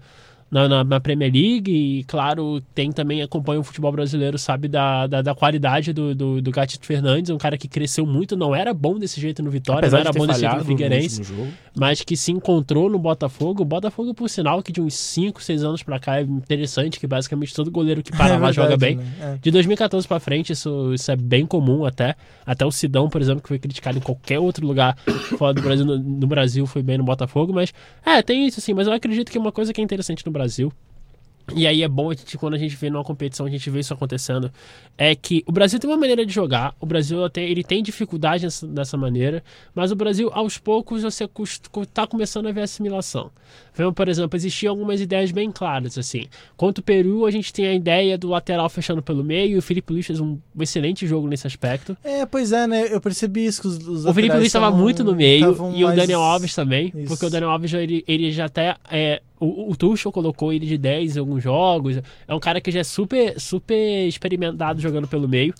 na, 0.52 0.68
na, 0.68 0.84
na 0.84 1.00
Premier 1.00 1.32
League 1.32 1.72
e, 1.72 2.04
claro, 2.04 2.60
tem 2.74 2.92
também, 2.92 3.22
acompanha 3.22 3.58
o 3.58 3.64
futebol 3.64 3.90
brasileiro, 3.90 4.38
sabe 4.38 4.68
da, 4.68 5.06
da, 5.06 5.22
da 5.22 5.34
qualidade 5.34 5.94
do, 5.94 6.14
do, 6.14 6.42
do 6.42 6.50
Gatito 6.50 6.84
Fernandes, 6.84 7.30
um 7.30 7.38
cara 7.38 7.56
que 7.56 7.66
cresceu 7.66 8.04
muito, 8.04 8.36
não 8.36 8.54
era 8.54 8.74
bom 8.74 8.98
desse 8.98 9.18
jeito 9.18 9.42
no 9.42 9.50
Vitória, 9.50 9.78
Apesar 9.78 9.96
não 9.96 10.00
era 10.02 10.12
bom 10.12 10.26
desse 10.26 10.40
jeito 10.40 10.56
no 10.56 10.64
Figueirense, 10.66 11.22
jogo. 11.24 11.48
mas 11.74 12.02
que 12.02 12.14
se 12.18 12.30
encontrou 12.30 12.90
no 12.90 12.98
Botafogo. 12.98 13.62
O 13.62 13.64
Botafogo, 13.64 14.12
por 14.12 14.28
sinal, 14.28 14.62
que 14.62 14.70
de 14.70 14.82
uns 14.82 14.92
5, 14.92 15.42
6 15.42 15.64
anos 15.64 15.82
pra 15.82 15.98
cá 15.98 16.18
é 16.20 16.22
interessante, 16.22 17.00
que 17.00 17.06
basicamente 17.06 17.54
todo 17.54 17.70
goleiro 17.70 18.02
que 18.02 18.12
para 18.14 18.34
É 18.34 18.36
lá 18.38 18.52
joga 18.52 18.76
verdade, 18.76 18.96
bem. 18.96 19.04
né? 19.04 19.34
É. 19.36 19.38
De 19.40 19.50
2014 19.50 20.06
pra 20.06 20.20
frente, 20.20 20.52
isso, 20.52 20.92
isso 20.92 21.10
é 21.10 21.16
bem 21.16 21.46
comum 21.46 21.86
até. 21.86 22.14
Até 22.44 22.66
o 22.66 22.70
Sidão, 22.70 23.08
por 23.08 23.22
exemplo, 23.22 23.40
que 23.42 23.48
foi 23.48 23.58
criticado 23.58 23.96
em 23.96 24.02
qualquer 24.02 24.38
outro 24.38 24.66
lugar 24.66 24.98
fora 25.38 25.54
do 25.54 25.62
Brasil, 25.62 25.86
no, 25.86 25.98
no 25.98 26.26
Brasil 26.26 26.66
foi 26.66 26.82
bem 26.82 26.98
no 26.98 27.04
Botafogo, 27.04 27.54
mas 27.54 27.72
é, 28.04 28.20
tem 28.20 28.46
isso 28.46 28.60
sim, 28.60 28.74
mas 28.74 28.86
eu 28.86 28.92
acredito 28.92 29.32
que 29.32 29.38
uma 29.38 29.50
coisa 29.50 29.72
que 29.72 29.80
é 29.80 29.84
interessante 29.84 30.26
no 30.26 30.30
Brasil 30.30 30.41
e 31.54 31.66
aí 31.66 31.82
é 31.82 31.88
bom 31.88 32.10
a 32.10 32.14
gente, 32.14 32.38
quando 32.38 32.54
a 32.54 32.58
gente 32.58 32.76
vê 32.76 32.88
numa 32.88 33.04
competição, 33.04 33.46
a 33.46 33.50
gente 33.50 33.68
vê 33.68 33.80
isso 33.80 33.92
acontecendo, 33.92 34.50
é 34.96 35.14
que 35.14 35.42
o 35.46 35.52
Brasil 35.52 35.78
tem 35.78 35.90
uma 35.90 35.96
maneira 35.96 36.24
de 36.24 36.32
jogar, 36.32 36.74
o 36.80 36.86
Brasil 36.86 37.24
até, 37.24 37.42
ele 37.42 37.64
tem 37.64 37.82
dificuldade 37.82 38.44
nessa, 38.44 38.66
dessa 38.66 38.96
maneira, 38.96 39.42
mas 39.74 39.90
o 39.90 39.96
Brasil, 39.96 40.30
aos 40.32 40.56
poucos, 40.56 41.02
você 41.02 41.28
está 41.82 42.06
começando 42.06 42.46
a 42.46 42.52
ver 42.52 42.62
assimilação. 42.62 43.30
Vemos, 43.74 43.94
por 43.94 44.08
exemplo, 44.08 44.36
existiam 44.36 44.70
algumas 44.70 45.00
ideias 45.00 45.30
bem 45.30 45.50
claras, 45.50 45.98
assim. 45.98 46.26
Quanto 46.56 46.78
o 46.78 46.82
Peru, 46.82 47.26
a 47.26 47.30
gente 47.30 47.52
tem 47.52 47.66
a 47.66 47.74
ideia 47.74 48.16
do 48.16 48.28
lateral 48.28 48.68
fechando 48.70 49.02
pelo 49.02 49.24
meio, 49.24 49.56
e 49.56 49.58
o 49.58 49.62
Felipe 49.62 49.92
Luiz 49.92 50.06
fez 50.06 50.20
um 50.20 50.38
excelente 50.58 51.06
jogo 51.06 51.26
nesse 51.26 51.46
aspecto. 51.46 51.96
É, 52.04 52.24
pois 52.24 52.52
é, 52.52 52.66
né? 52.66 52.88
Eu 52.90 53.00
percebi 53.00 53.46
isso 53.46 53.62
que 53.62 53.68
os, 53.68 53.76
os 53.86 54.06
O 54.06 54.14
Felipe 54.14 54.34
Luiz 54.36 54.46
estava 54.46 54.70
muito 54.70 55.02
no 55.02 55.14
meio 55.14 55.56
e 55.74 55.84
o 55.84 55.94
Daniel 55.94 56.22
Alves 56.22 56.54
também, 56.54 56.92
Isso. 56.94 57.08
porque 57.08 57.26
o 57.26 57.30
Daniel 57.30 57.50
Alves 57.50 57.70
já, 57.70 57.80
ele, 57.80 58.04
ele 58.06 58.30
já 58.30 58.46
até 58.46 58.76
é, 58.90 59.20
o, 59.44 59.70
o 59.70 59.76
Tuchel 59.76 60.12
colocou 60.12 60.52
ele 60.52 60.66
de 60.66 60.78
10 60.78 61.16
em 61.16 61.20
alguns 61.20 61.42
jogos. 61.42 62.00
É 62.28 62.34
um 62.34 62.40
cara 62.40 62.60
que 62.60 62.70
já 62.70 62.80
é 62.80 62.84
super 62.84 63.38
super 63.40 64.06
experimentado 64.06 64.80
jogando 64.80 65.08
pelo 65.08 65.28
meio. 65.28 65.52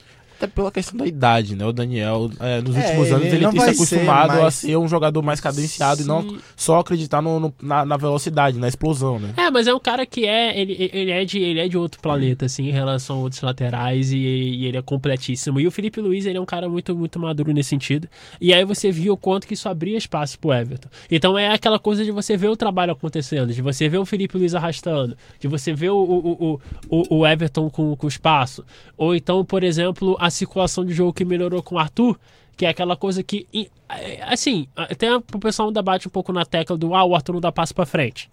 Até 0.43 0.47
pela 0.53 0.73
questão 0.73 0.97
da 0.99 1.07
idade, 1.07 1.55
né? 1.55 1.65
O 1.65 1.73
Daniel, 1.73 2.29
é, 2.41 2.61
nos 2.61 2.75
É, 2.75 2.81
últimos 2.81 3.07
ele 3.07 3.15
anos, 3.15 3.27
ele 3.33 3.45
não 3.45 3.51
tem 3.53 3.61
se 3.61 3.67
vai 3.67 3.75
ser 3.75 3.81
acostumado 3.97 4.43
a 4.43 4.51
ser 4.51 4.77
um 4.77 4.89
jogador 4.89 5.23
mais 5.23 5.41
cadenciado 5.41 6.03
e 6.03 6.05
não 6.05 6.23
Sim. 6.23 6.39
só 6.57 6.81
acreditar 6.81 7.23
no, 7.23 7.39
no- 7.39 7.55
na, 7.63 7.85
na 7.85 7.97
velocidade, 7.97 8.59
na 8.59 8.67
explosão, 8.67 9.21
né? 9.21 9.33
É, 9.37 9.51
mas 9.51 9.67
é 9.69 9.75
um 9.75 9.79
cara 9.79 10.05
que 10.05 10.27
é 10.27 10.59
ele, 10.61 10.91
ele 10.93 11.11
é 11.13 11.25
de 11.25 11.39
ele 11.39 11.61
é 11.61 11.69
de 11.69 11.79
outro 11.79 12.01
planeta 12.01 12.47
assim 12.47 12.69
em 12.69 12.73
relação 12.73 13.17
a 13.17 13.21
outros 13.21 13.41
laterais 13.43 14.11
e, 14.13 14.17
e 14.17 14.67
ele 14.67 14.77
é 14.77 14.83
completíssimo. 14.83 15.61
E 15.61 15.67
o 15.67 15.71
Felipe 15.71 16.01
Luiz, 16.01 16.27
ele 16.27 16.39
é 16.39 16.41
um 16.41 16.45
cara 16.47 16.69
muito 16.69 16.97
muito 16.97 17.21
maduro 17.21 17.53
nesse 17.53 17.69
sentido. 17.71 18.09
E 18.41 18.53
aí 18.53 18.65
você 18.65 18.91
viu 18.91 19.13
o 19.13 19.17
quanto 19.17 19.47
que 19.47 19.55
isso 19.55 19.69
abria 19.69 19.97
espaço 19.97 20.39
pro 20.41 20.53
Everton. 20.53 20.89
Então 21.11 21.39
é 21.39 21.53
aquela 21.53 21.79
coisa 21.79 22.05
de 22.05 22.11
você 22.11 22.37
ver 22.37 22.49
o 22.49 22.57
trabalho 22.57 22.93
acontecendo, 22.93 23.53
de 23.53 23.63
você 23.63 23.89
ver 23.89 23.99
o 23.99 24.05
Felipe 24.05 24.37
Luiz 24.37 24.55
arrastando, 24.57 25.17
de 25.39 25.47
você 25.47 25.73
ver 25.73 25.91
o, 25.91 25.97
o, 25.97 26.61
o, 26.91 26.99
o, 27.11 27.19
o 27.19 27.27
Everton 27.27 27.71
com, 27.71 27.95
com 27.95 28.09
espaço. 28.09 28.65
Ou 28.97 29.15
então, 29.15 29.45
por 29.45 29.63
exemplo, 29.63 30.17
a 30.19 30.31
circulação 30.33 30.85
de 30.85 30.93
jogo 30.93 31.13
que 31.13 31.25
melhorou 31.25 31.63
com 31.63 31.77
o 31.77 31.79
Arthur, 31.79 32.19
que 32.57 32.67
é 32.67 32.69
aquela 32.69 32.97
coisa 32.97 33.23
que, 33.23 33.47
é, 33.89 34.23
assim, 34.23 34.67
até 34.77 35.15
o 35.17 35.21
pessoal 35.21 35.69
ainda 35.69 35.83
bate 35.83 36.07
um 36.07 36.11
pouco 36.11 36.33
na 36.33 36.45
tecla 36.45 36.77
do 36.77 36.95
ah, 36.95 37.05
o 37.05 37.15
Arthur 37.15 37.35
não 37.35 37.41
dá 37.41 37.51
passo 37.51 37.75
pra 37.75 37.87
frente. 37.87 38.31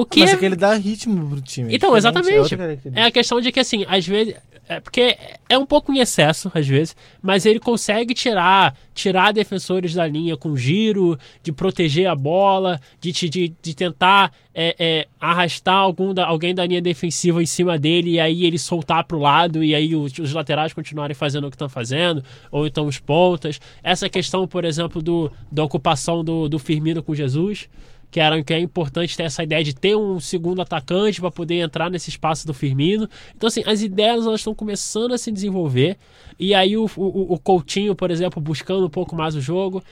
O 0.00 0.04
que 0.04 0.20
Mas 0.20 0.30
é, 0.30 0.34
é 0.34 0.36
que 0.36 0.44
ele 0.44 0.56
dá 0.56 0.74
ritmo 0.74 1.28
pro 1.28 1.40
time. 1.40 1.74
Então, 1.74 1.96
exatamente. 1.96 2.56
característica. 2.56 3.00
é 3.00 3.04
a 3.04 3.10
questão 3.10 3.40
de 3.40 3.50
que, 3.50 3.60
assim, 3.60 3.84
às 3.88 4.06
vezes. 4.06 4.34
É 4.68 4.80
porque 4.80 5.16
é 5.48 5.56
um 5.56 5.64
pouco 5.64 5.92
em 5.92 6.00
excesso, 6.00 6.50
às 6.52 6.66
vezes, 6.66 6.96
mas 7.22 7.46
ele 7.46 7.60
consegue 7.60 8.12
tirar 8.12 8.76
tirar 8.92 9.32
defensores 9.32 9.94
da 9.94 10.08
linha 10.08 10.36
com 10.36 10.56
giro, 10.56 11.16
de 11.42 11.52
proteger 11.52 12.08
a 12.08 12.16
bola, 12.16 12.80
de, 12.98 13.12
de, 13.12 13.54
de 13.62 13.74
tentar 13.76 14.32
é, 14.54 14.74
é, 14.78 15.06
arrastar 15.20 15.76
algum 15.76 16.12
da- 16.14 16.26
alguém 16.26 16.54
da 16.54 16.66
linha 16.66 16.80
defensiva 16.80 17.40
em 17.42 17.46
cima 17.46 17.78
dele 17.78 18.12
e 18.12 18.20
aí 18.20 18.44
ele 18.44 18.58
soltar 18.58 19.04
pro 19.04 19.18
lado 19.18 19.62
e 19.62 19.74
aí 19.74 19.94
os, 19.94 20.18
os 20.18 20.32
laterais 20.32 20.72
continuarem 20.72 21.14
fazendo 21.14 21.46
o 21.46 21.50
que 21.50 21.54
estão 21.56 21.68
fazendo, 21.68 22.24
ou 22.50 22.66
então 22.66 22.86
os 22.86 22.98
pontas. 22.98 23.60
Essa 23.84 24.08
questão, 24.08 24.48
por 24.48 24.64
exemplo, 24.64 25.00
do, 25.00 25.30
da 25.52 25.62
ocupação 25.62 26.24
do, 26.24 26.48
do 26.48 26.58
Firmino 26.58 27.02
com 27.02 27.14
Jesus 27.14 27.68
que 28.10 28.20
era 28.20 28.42
que 28.42 28.54
é 28.54 28.58
importante 28.60 29.16
ter 29.16 29.24
essa 29.24 29.42
ideia 29.42 29.62
de 29.62 29.74
ter 29.74 29.96
um 29.96 30.18
segundo 30.20 30.62
atacante 30.62 31.20
para 31.20 31.30
poder 31.30 31.56
entrar 31.56 31.90
nesse 31.90 32.08
espaço 32.10 32.46
do 32.46 32.54
Firmino. 32.54 33.08
Então, 33.36 33.48
assim, 33.48 33.62
as 33.66 33.82
ideias 33.82 34.24
elas 34.24 34.40
estão 34.40 34.54
começando 34.54 35.12
a 35.12 35.18
se 35.18 35.30
desenvolver. 35.30 35.96
E 36.38 36.54
aí 36.54 36.76
o, 36.76 36.84
o, 36.96 37.34
o 37.34 37.38
Coutinho, 37.38 37.94
por 37.94 38.10
exemplo, 38.10 38.40
buscando 38.40 38.86
um 38.86 38.90
pouco 38.90 39.14
mais 39.16 39.34
o 39.34 39.40
jogo. 39.40 39.82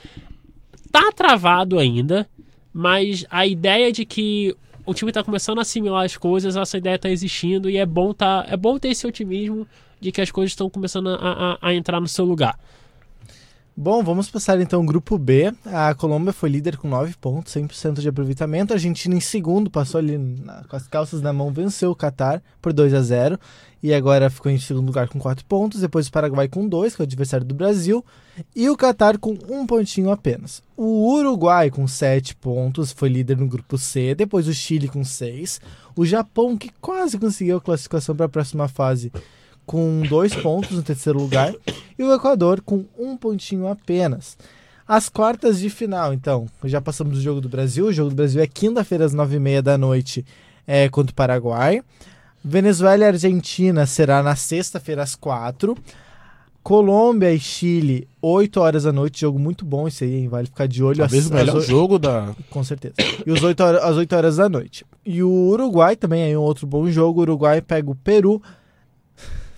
Tá 0.90 1.10
travado 1.12 1.78
ainda, 1.78 2.26
mas 2.72 3.26
a 3.30 3.46
ideia 3.46 3.90
de 3.90 4.04
que 4.04 4.54
o 4.86 4.94
time 4.94 5.10
tá 5.10 5.24
começando 5.24 5.58
a 5.58 5.62
assimilar 5.62 6.04
as 6.04 6.16
coisas, 6.16 6.56
essa 6.56 6.78
ideia 6.78 6.98
tá 6.98 7.10
existindo 7.10 7.68
e 7.68 7.76
é 7.76 7.86
bom, 7.86 8.12
tá, 8.12 8.46
é 8.48 8.56
bom 8.56 8.78
ter 8.78 8.88
esse 8.88 9.06
otimismo 9.06 9.66
de 10.00 10.12
que 10.12 10.20
as 10.20 10.30
coisas 10.30 10.52
estão 10.52 10.68
começando 10.70 11.08
a, 11.08 11.14
a- 11.14 11.58
a 11.60 11.74
entrar 11.74 12.00
no 12.00 12.06
seu 12.08 12.24
lugar. 12.24 12.58
Bom, 13.76 14.04
vamos 14.04 14.30
passar 14.30 14.60
então 14.60 14.82
o 14.82 14.86
grupo 14.86 15.18
B. 15.18 15.52
A 15.64 15.92
Colômbia 15.96 16.32
foi 16.32 16.48
líder 16.48 16.76
com 16.76 16.88
9 16.88 17.16
pontos, 17.20 17.52
100% 17.52 18.00
de 18.00 18.08
aproveitamento. 18.08 18.72
A 18.72 18.76
Argentina 18.76 19.16
em 19.16 19.20
segundo, 19.20 19.68
passou 19.68 19.98
ali 19.98 20.16
na- 20.16 20.62
com 20.68 20.76
as 20.76 20.86
calças 20.86 21.20
na 21.20 21.32
mão, 21.32 21.52
venceu 21.52 21.90
o 21.90 21.96
Catar 21.96 22.40
por 22.62 22.72
2 22.72 22.94
a 22.94 23.02
0 23.02 23.36
e 23.82 23.92
agora 23.92 24.30
ficou 24.30 24.52
em 24.52 24.60
segundo 24.60 24.86
lugar 24.86 25.08
com 25.08 25.18
4 25.18 25.44
pontos. 25.46 25.80
Depois 25.80 26.06
o 26.06 26.12
Paraguai 26.12 26.46
com 26.46 26.68
2, 26.68 26.94
que 26.94 27.02
é 27.02 27.04
o 27.04 27.06
adversário 27.06 27.44
do 27.44 27.52
Brasil, 27.54 28.04
e 28.54 28.70
o 28.70 28.76
Catar 28.76 29.18
com 29.18 29.36
um 29.50 29.66
pontinho 29.66 30.12
apenas. 30.12 30.62
O 30.76 31.12
Uruguai 31.12 31.68
com 31.68 31.88
7 31.88 32.36
pontos, 32.36 32.92
foi 32.92 33.08
líder 33.08 33.36
no 33.38 33.48
grupo 33.48 33.76
C. 33.76 34.14
Depois 34.14 34.46
o 34.46 34.54
Chile 34.54 34.86
com 34.86 35.02
6. 35.02 35.60
O 35.96 36.06
Japão, 36.06 36.56
que 36.56 36.70
quase 36.80 37.18
conseguiu 37.18 37.56
a 37.56 37.60
classificação 37.60 38.14
para 38.14 38.26
a 38.26 38.28
próxima 38.28 38.68
fase, 38.68 39.10
com 39.66 40.02
2 40.08 40.34
pontos 40.36 40.70
no 40.72 40.82
terceiro 40.82 41.18
lugar 41.18 41.54
e 41.98 42.02
o 42.02 42.12
Equador 42.14 42.60
com 42.60 42.84
um 42.98 43.16
pontinho 43.16 43.66
apenas. 43.68 44.36
As 44.86 45.08
quartas 45.08 45.58
de 45.58 45.70
final, 45.70 46.12
então, 46.12 46.46
já 46.64 46.80
passamos 46.80 47.14
do 47.14 47.20
jogo 47.22 47.40
do 47.40 47.48
Brasil. 47.48 47.86
O 47.86 47.92
jogo 47.92 48.10
do 48.10 48.16
Brasil 48.16 48.42
é 48.42 48.46
quinta-feira 48.46 49.04
às 49.06 49.14
nove 49.14 49.36
e 49.36 49.40
meia 49.40 49.62
da 49.62 49.78
noite 49.78 50.24
é, 50.66 50.88
contra 50.90 51.10
o 51.12 51.14
Paraguai. 51.14 51.82
Venezuela 52.44 53.04
e 53.04 53.06
Argentina 53.06 53.86
será 53.86 54.22
na 54.22 54.36
sexta-feira 54.36 55.02
às 55.02 55.14
quatro. 55.14 55.74
Colômbia 56.62 57.30
e 57.32 57.38
Chile, 57.38 58.08
8 58.22 58.58
horas 58.60 58.84
da 58.84 58.92
noite. 58.92 59.20
Jogo 59.20 59.38
muito 59.38 59.64
bom 59.66 59.86
esse 59.86 60.04
aí, 60.04 60.14
hein? 60.14 60.28
Vale 60.28 60.46
ficar 60.46 60.66
de 60.66 60.82
olho. 60.82 60.96
Talvez 60.98 61.24
às- 61.26 61.30
o 61.30 61.34
melhor 61.34 61.56
oi- 61.56 61.62
jogo 61.62 61.98
da. 61.98 62.34
com 62.50 62.64
certeza. 62.64 62.94
E 63.26 63.30
os 63.30 63.42
8 63.42 63.62
horas, 63.62 63.82
às 63.84 63.96
8 63.96 64.16
horas 64.16 64.36
da 64.36 64.48
noite. 64.48 64.84
E 65.04 65.22
o 65.22 65.28
Uruguai 65.30 65.94
também 65.94 66.32
é 66.32 66.38
um 66.38 66.42
outro 66.42 66.66
bom 66.66 66.88
jogo. 66.90 67.20
O 67.20 67.22
Uruguai 67.22 67.60
pega 67.60 67.90
o 67.90 67.94
Peru. 67.94 68.42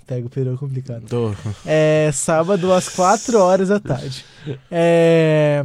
Pega 0.06 0.26
o 0.26 0.30
Peru 0.30 0.54
é 0.54 0.56
complicado. 0.56 1.04
do- 1.06 1.36
É 1.64 2.10
sábado 2.12 2.72
às 2.72 2.88
4 2.88 3.38
horas 3.40 3.68
da 3.68 3.80
tarde. 3.80 4.24
É, 4.70 5.64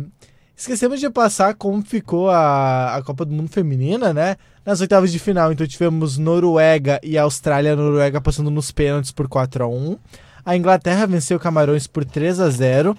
Esquecemos 0.57 0.99
de 0.99 1.09
passar 1.09 1.55
como 1.55 1.83
ficou 1.83 2.29
a, 2.29 2.95
a 2.95 3.01
Copa 3.03 3.25
do 3.25 3.33
Mundo 3.33 3.49
Feminina, 3.49 4.13
né? 4.13 4.35
Nas 4.65 4.79
oitavas 4.79 5.11
de 5.11 5.17
final, 5.17 5.51
então 5.51 5.65
tivemos 5.65 6.17
Noruega 6.19 6.99
e 7.03 7.17
Austrália. 7.17 7.73
A 7.73 7.75
Noruega 7.75 8.21
passando 8.21 8.51
nos 8.51 8.69
pênaltis 8.71 9.11
por 9.11 9.27
4 9.27 9.63
a 9.63 9.67
1 9.67 9.97
A 10.45 10.55
Inglaterra 10.55 11.07
venceu 11.07 11.39
Camarões 11.39 11.87
por 11.87 12.05
3 12.05 12.39
a 12.39 12.49
0 12.49 12.95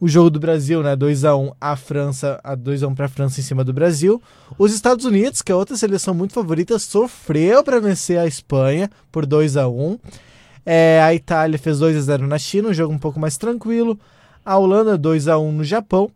o 0.00 0.06
jogo 0.08 0.30
do 0.30 0.38
Brasil, 0.40 0.80
né? 0.82 0.94
2 0.96 1.24
a 1.24 1.34
1 1.36 1.52
a 1.60 1.74
França, 1.76 2.40
a 2.44 2.54
2 2.54 2.82
a 2.84 2.88
1 2.88 2.94
para 2.94 3.06
a 3.06 3.08
França 3.08 3.40
em 3.40 3.42
cima 3.42 3.64
do 3.64 3.72
Brasil. 3.72 4.22
Os 4.56 4.72
Estados 4.72 5.04
Unidos, 5.04 5.42
que 5.42 5.50
é 5.50 5.54
outra 5.54 5.76
seleção 5.76 6.14
muito 6.14 6.32
favorita, 6.32 6.78
sofreu 6.78 7.62
para 7.64 7.80
vencer 7.80 8.18
a 8.18 8.26
Espanha 8.26 8.88
por 9.12 9.26
2 9.26 9.56
a 9.56 9.66
1. 9.68 9.98
É, 10.70 11.00
a 11.02 11.14
Itália 11.14 11.58
fez 11.58 11.78
2 11.78 11.96
a 11.96 12.00
0 12.02 12.26
na 12.26 12.38
China, 12.38 12.68
um 12.68 12.74
jogo 12.74 12.92
um 12.92 12.98
pouco 12.98 13.18
mais 13.18 13.38
tranquilo. 13.38 13.98
A 14.44 14.58
Holanda 14.58 14.98
2 14.98 15.26
a 15.26 15.38
1 15.38 15.50
no 15.50 15.64
Japão. 15.64 16.10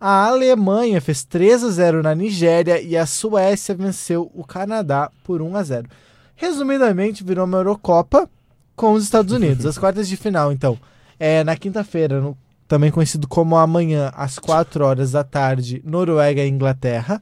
A 0.00 0.24
Alemanha 0.24 1.02
fez 1.02 1.22
3 1.22 1.64
a 1.64 1.68
0 1.68 2.02
na 2.02 2.14
Nigéria 2.14 2.80
e 2.80 2.96
a 2.96 3.04
Suécia 3.04 3.74
venceu 3.74 4.30
o 4.34 4.42
Canadá 4.42 5.10
por 5.22 5.42
1 5.42 5.54
a 5.54 5.62
0. 5.62 5.88
Resumidamente, 6.34 7.22
virou 7.22 7.44
uma 7.44 7.58
Eurocopa 7.58 8.26
com 8.74 8.94
os 8.94 9.04
Estados 9.04 9.34
Unidos. 9.34 9.66
As 9.66 9.76
quartas 9.78 10.08
de 10.08 10.16
final, 10.16 10.50
então, 10.50 10.78
é 11.18 11.44
na 11.44 11.54
quinta-feira, 11.54 12.34
também 12.66 12.90
conhecido 12.90 13.28
como 13.28 13.54
amanhã, 13.54 14.10
às 14.16 14.38
4 14.38 14.82
horas 14.82 15.12
da 15.12 15.22
tarde, 15.22 15.82
Noruega 15.84 16.42
e 16.42 16.48
Inglaterra. 16.48 17.20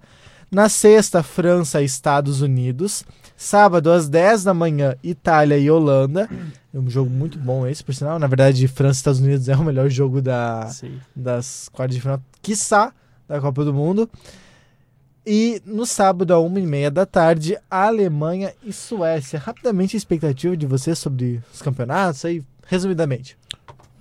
Na 0.48 0.68
sexta, 0.68 1.24
França 1.24 1.82
e 1.82 1.84
Estados 1.86 2.40
Unidos. 2.40 3.04
Sábado, 3.36 3.90
às 3.90 4.08
10 4.08 4.44
da 4.44 4.54
manhã, 4.54 4.96
Itália 5.02 5.58
e 5.58 5.70
Holanda. 5.70 6.28
É 6.78 6.80
um 6.80 6.88
jogo 6.88 7.10
muito 7.10 7.36
bom 7.38 7.66
esse, 7.66 7.82
por 7.82 7.92
sinal. 7.94 8.18
Na 8.18 8.26
verdade, 8.28 8.68
França 8.68 8.98
e 8.98 9.00
Estados 9.00 9.20
Unidos 9.20 9.48
é 9.50 9.56
o 9.56 9.64
melhor 9.64 9.88
jogo 9.90 10.22
da, 10.22 10.66
Sim. 10.68 10.98
das 11.14 11.68
quartas 11.72 11.96
de 11.96 12.00
final, 12.00 12.22
quiçá, 12.40 12.92
da 13.26 13.40
Copa 13.40 13.64
do 13.64 13.74
Mundo. 13.74 14.08
E 15.26 15.60
no 15.66 15.84
sábado, 15.84 16.32
a 16.32 16.38
uma 16.40 16.58
e 16.58 16.66
meia 16.66 16.90
da 16.90 17.04
tarde, 17.04 17.58
Alemanha 17.70 18.54
e 18.62 18.72
Suécia. 18.72 19.38
Rapidamente, 19.38 19.96
a 19.96 19.98
expectativa 19.98 20.56
de 20.56 20.64
vocês 20.66 20.98
sobre 20.98 21.42
os 21.52 21.60
campeonatos 21.60 22.24
aí, 22.24 22.42
resumidamente. 22.66 23.36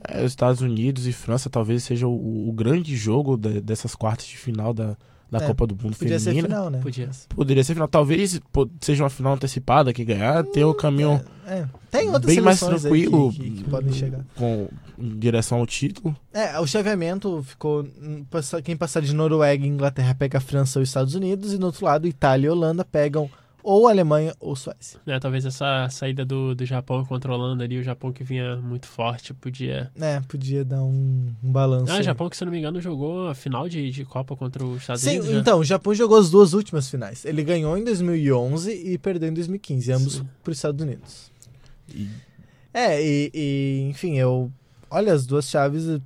É, 0.07 0.19
os 0.23 0.31
Estados 0.31 0.61
Unidos 0.61 1.05
e 1.05 1.11
França 1.11 1.49
talvez 1.49 1.83
seja 1.83 2.07
o, 2.07 2.47
o 2.47 2.51
grande 2.53 2.95
jogo 2.95 3.35
de- 3.35 3.59
dessas 3.59 3.93
quartas 3.93 4.25
de 4.27 4.37
final 4.37 4.73
da, 4.73 4.95
da 5.29 5.39
É, 5.39 5.47
Copa 5.47 5.67
do 5.67 5.75
Mundo 5.75 5.95
Podia 5.97 6.17
ser 6.19 6.25
Feminina. 6.29 6.47
final, 6.47 6.69
né? 6.69 6.79
Podia. 6.81 7.09
Poderia 7.29 7.63
ser 7.63 7.73
final. 7.73 7.87
Talvez 7.87 8.39
seja 8.81 9.03
uma 9.03 9.09
final 9.09 9.33
antecipada 9.33 9.91
que 9.93 10.05
ganhar, 10.05 10.43
ter 10.45 10.63
o 10.63 10.73
caminho 10.73 11.21
É, 11.45 11.65
tem 11.91 12.07
outras 12.09 12.25
bem 12.25 12.41
mais 12.41 12.59
tranquilo 12.59 13.31
que, 13.31 13.39
que- 13.39 13.49
que 13.51 13.63
podem 13.69 13.91
chegar. 13.93 14.21
com, 14.35 14.67
em 14.97 15.17
direção 15.19 15.59
ao 15.59 15.65
título. 15.67 16.15
É, 16.33 16.59
o 16.59 16.65
chaveamento 16.67 17.41
ficou. 17.43 17.83
hum, 18.01 18.25
Quem 18.63 18.75
passar 18.77 19.01
de 19.01 19.13
Noruega 19.13 19.65
e 19.65 19.69
Inglaterra 19.69 20.15
pega 20.15 20.37
a 20.37 20.41
França 20.41 20.79
ou 20.79 20.83
Estados 20.83 21.13
Unidos, 21.15 21.53
e 21.53 21.57
no 21.57 21.67
outro 21.67 21.85
lado, 21.85 22.07
Itália 22.07 22.47
e 22.47 22.49
Holanda 22.49 22.85
pegam 22.85 23.29
ou 23.63 23.87
Alemanha 23.87 24.33
ou 24.39 24.55
Suécia. 24.55 24.99
Né, 25.05 25.19
talvez 25.19 25.45
essa 25.45 25.87
saída 25.89 26.23
do, 26.23 26.55
do 26.55 26.65
Japão 26.65 27.03
controlando 27.03 27.61
ali, 27.63 27.77
o 27.77 27.83
Japão 27.83 28.13
que 28.13 28.23
vinha 28.23 28.55
muito 28.57 28.85
forte, 28.87 29.33
podia. 29.33 29.91
É, 29.99 30.19
podia 30.21 30.63
dar 30.63 30.81
um, 30.83 31.33
um 31.43 31.51
balanço. 31.51 31.91
Ah, 31.91 31.99
o. 31.99 32.03
Japão 32.03 32.29
que, 32.29 32.37
se 32.37 32.43
eu 32.43 32.45
não 32.45 32.51
me 32.53 32.59
engano, 32.59 32.79
jogou 32.79 33.27
a 33.27 33.35
final 33.35 33.67
de, 33.67 33.89
de 33.91 34.05
Copa 34.05 34.35
contra 34.35 34.63
os 34.63 34.81
Estados 34.81 35.01
Sim, 35.01 35.17
Unidos. 35.19 35.29
né? 35.29 35.39
então, 35.39 35.59
o 35.59 35.63
Japão 35.65 35.93
jogou 35.93 36.17
as 36.17 36.29
duas 36.29 36.53
últimas 36.53 36.89
finais. 36.89 37.25
Ele 37.25 37.43
ganhou 37.43 37.77
em 37.77 37.83
2011 37.83 38.71
e 38.71 38.97
perdeu 38.97 39.29
em 39.29 39.33
2015, 39.33 39.91
ambos 39.91 40.13
Sim. 40.15 40.27
para 40.43 40.51
os 40.51 40.57
Estados 40.57 40.81
Unidos. 40.81 41.31
E 41.93 42.07
É, 42.73 43.01
e, 43.03 43.31
e, 43.33 43.87
enfim, 43.89 44.17
eu. 44.17 44.51
Olha, 44.89 45.11
as 45.13 45.25
duas 45.25 45.49
chaves. 45.49 45.87
eh, 45.89 45.99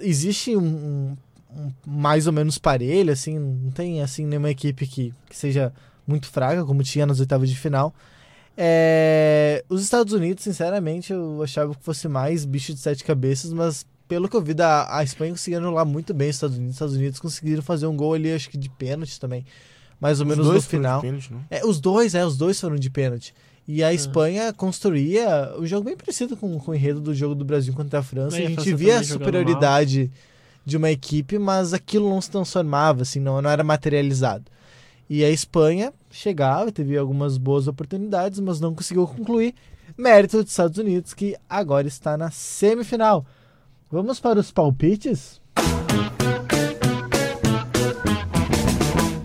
Existe 0.00 0.56
um, 0.56 0.62
um- 0.62 1.16
um 1.56 1.72
mais 1.86 2.26
ou 2.26 2.32
menos 2.32 2.58
parelho, 2.58 3.10
assim, 3.12 3.38
não 3.38 3.70
tem 3.70 4.02
assim 4.02 4.24
nenhuma 4.26 4.50
equipe 4.50 4.86
que, 4.86 5.12
que 5.28 5.36
seja 5.36 5.72
muito 6.10 6.26
fraca, 6.26 6.64
como 6.64 6.82
tinha 6.82 7.06
nas 7.06 7.20
oitavas 7.20 7.48
de 7.48 7.56
final. 7.56 7.94
É, 8.56 9.64
os 9.68 9.82
Estados 9.82 10.12
Unidos, 10.12 10.44
sinceramente, 10.44 11.12
eu 11.12 11.42
achava 11.42 11.74
que 11.74 11.82
fosse 11.82 12.08
mais 12.08 12.44
bicho 12.44 12.74
de 12.74 12.80
sete 12.80 13.04
cabeças, 13.04 13.52
mas 13.52 13.86
pelo 14.06 14.28
que 14.28 14.36
eu 14.36 14.42
vi, 14.42 14.52
da, 14.52 14.94
a 14.94 15.04
Espanha 15.04 15.30
conseguiu 15.30 15.60
anular 15.60 15.86
muito 15.86 16.12
bem 16.12 16.28
os 16.28 16.36
Estados 16.36 16.56
Unidos. 16.56 16.72
Os 16.72 16.76
Estados 16.76 16.96
Unidos 16.96 17.20
conseguiram 17.20 17.62
fazer 17.62 17.86
um 17.86 17.96
gol 17.96 18.12
ali, 18.12 18.32
acho 18.32 18.50
que 18.50 18.58
de 18.58 18.68
pênalti 18.68 19.18
também. 19.20 19.46
Mais 20.00 20.20
ou 20.20 20.26
os 20.26 20.30
menos 20.30 20.46
dois 20.46 20.64
no 20.64 20.70
foram 20.70 20.82
de 20.82 20.88
final. 20.88 21.00
pênalti, 21.00 21.32
né? 21.32 21.40
É, 21.48 21.64
os 21.64 21.80
dois, 21.80 22.14
é, 22.14 22.26
os 22.26 22.36
dois 22.36 22.60
foram 22.60 22.76
de 22.76 22.90
pênalti. 22.90 23.32
E 23.68 23.84
a 23.84 23.94
Espanha 23.94 24.52
construía 24.52 25.54
o 25.56 25.64
jogo 25.64 25.84
bem 25.84 25.96
parecido 25.96 26.36
com, 26.36 26.58
com 26.58 26.72
o 26.72 26.74
enredo 26.74 27.00
do 27.00 27.14
jogo 27.14 27.36
do 27.36 27.44
Brasil 27.44 27.72
contra 27.72 28.00
a 28.00 28.02
França. 28.02 28.36
É, 28.36 28.40
e 28.40 28.42
a 28.42 28.46
a 28.46 28.48
gente 28.50 28.62
França 28.64 28.76
via 28.76 28.98
a 28.98 29.04
superioridade 29.04 30.10
de 30.66 30.76
uma 30.76 30.90
equipe, 30.90 31.38
mas 31.38 31.72
aquilo 31.72 32.10
não 32.10 32.20
se 32.20 32.30
transformava, 32.30 33.02
assim, 33.02 33.20
não, 33.20 33.40
não 33.40 33.48
era 33.48 33.62
materializado. 33.62 34.44
E 35.10 35.24
a 35.24 35.28
Espanha 35.28 35.92
chegava, 36.08 36.70
teve 36.70 36.96
algumas 36.96 37.36
boas 37.36 37.66
oportunidades, 37.66 38.38
mas 38.38 38.60
não 38.60 38.72
conseguiu 38.72 39.08
concluir. 39.08 39.56
Mérito 39.98 40.40
dos 40.40 40.52
Estados 40.52 40.78
Unidos, 40.78 41.12
que 41.12 41.36
agora 41.48 41.88
está 41.88 42.16
na 42.16 42.30
semifinal. 42.30 43.26
Vamos 43.90 44.20
para 44.20 44.38
os 44.38 44.52
palpites? 44.52 45.40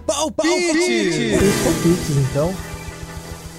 Palpite! 0.08 1.36
Os 1.36 1.64
palpites, 1.64 2.18
então. 2.32 2.52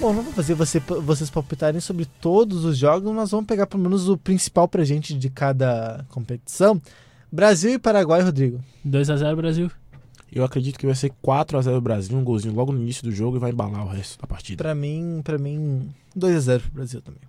Bom, 0.01 0.11
não 0.11 0.21
vou 0.21 0.33
fazer 0.33 0.53
você, 0.53 0.81
vocês 0.81 1.29
palpitarem 1.29 1.79
sobre 1.79 2.03
todos 2.19 2.65
os 2.65 2.77
jogos, 2.77 3.09
mas 3.13 3.31
vamos 3.31 3.47
pegar 3.47 3.67
pelo 3.67 3.83
menos 3.83 4.09
o 4.09 4.17
principal 4.17 4.67
pra 4.67 4.83
gente 4.83 5.13
de 5.13 5.29
cada 5.29 6.05
competição. 6.09 6.81
Brasil 7.31 7.71
e 7.71 7.79
Paraguai, 7.79 8.21
Rodrigo. 8.21 8.59
2x0 8.85 9.33
Brasil. 9.37 9.71
Eu 10.31 10.43
acredito 10.43 10.77
que 10.77 10.85
vai 10.85 10.95
ser 10.95 11.11
4x0 11.23 11.79
Brasil, 11.81 12.17
um 12.17 12.23
golzinho 12.23 12.53
logo 12.53 12.71
no 12.71 12.81
início 12.81 13.03
do 13.03 13.11
jogo 13.11 13.37
e 13.37 13.39
vai 13.39 13.51
embalar 13.51 13.83
o 13.85 13.89
resto 13.89 14.19
da 14.21 14.27
partida. 14.27 14.61
Pra 14.63 14.75
mim, 14.75 15.21
para 15.23 15.37
mim, 15.37 15.89
2 16.15 16.35
a 16.35 16.39
0 16.39 16.63
pro 16.63 16.71
Brasil 16.73 17.01
também. 17.01 17.21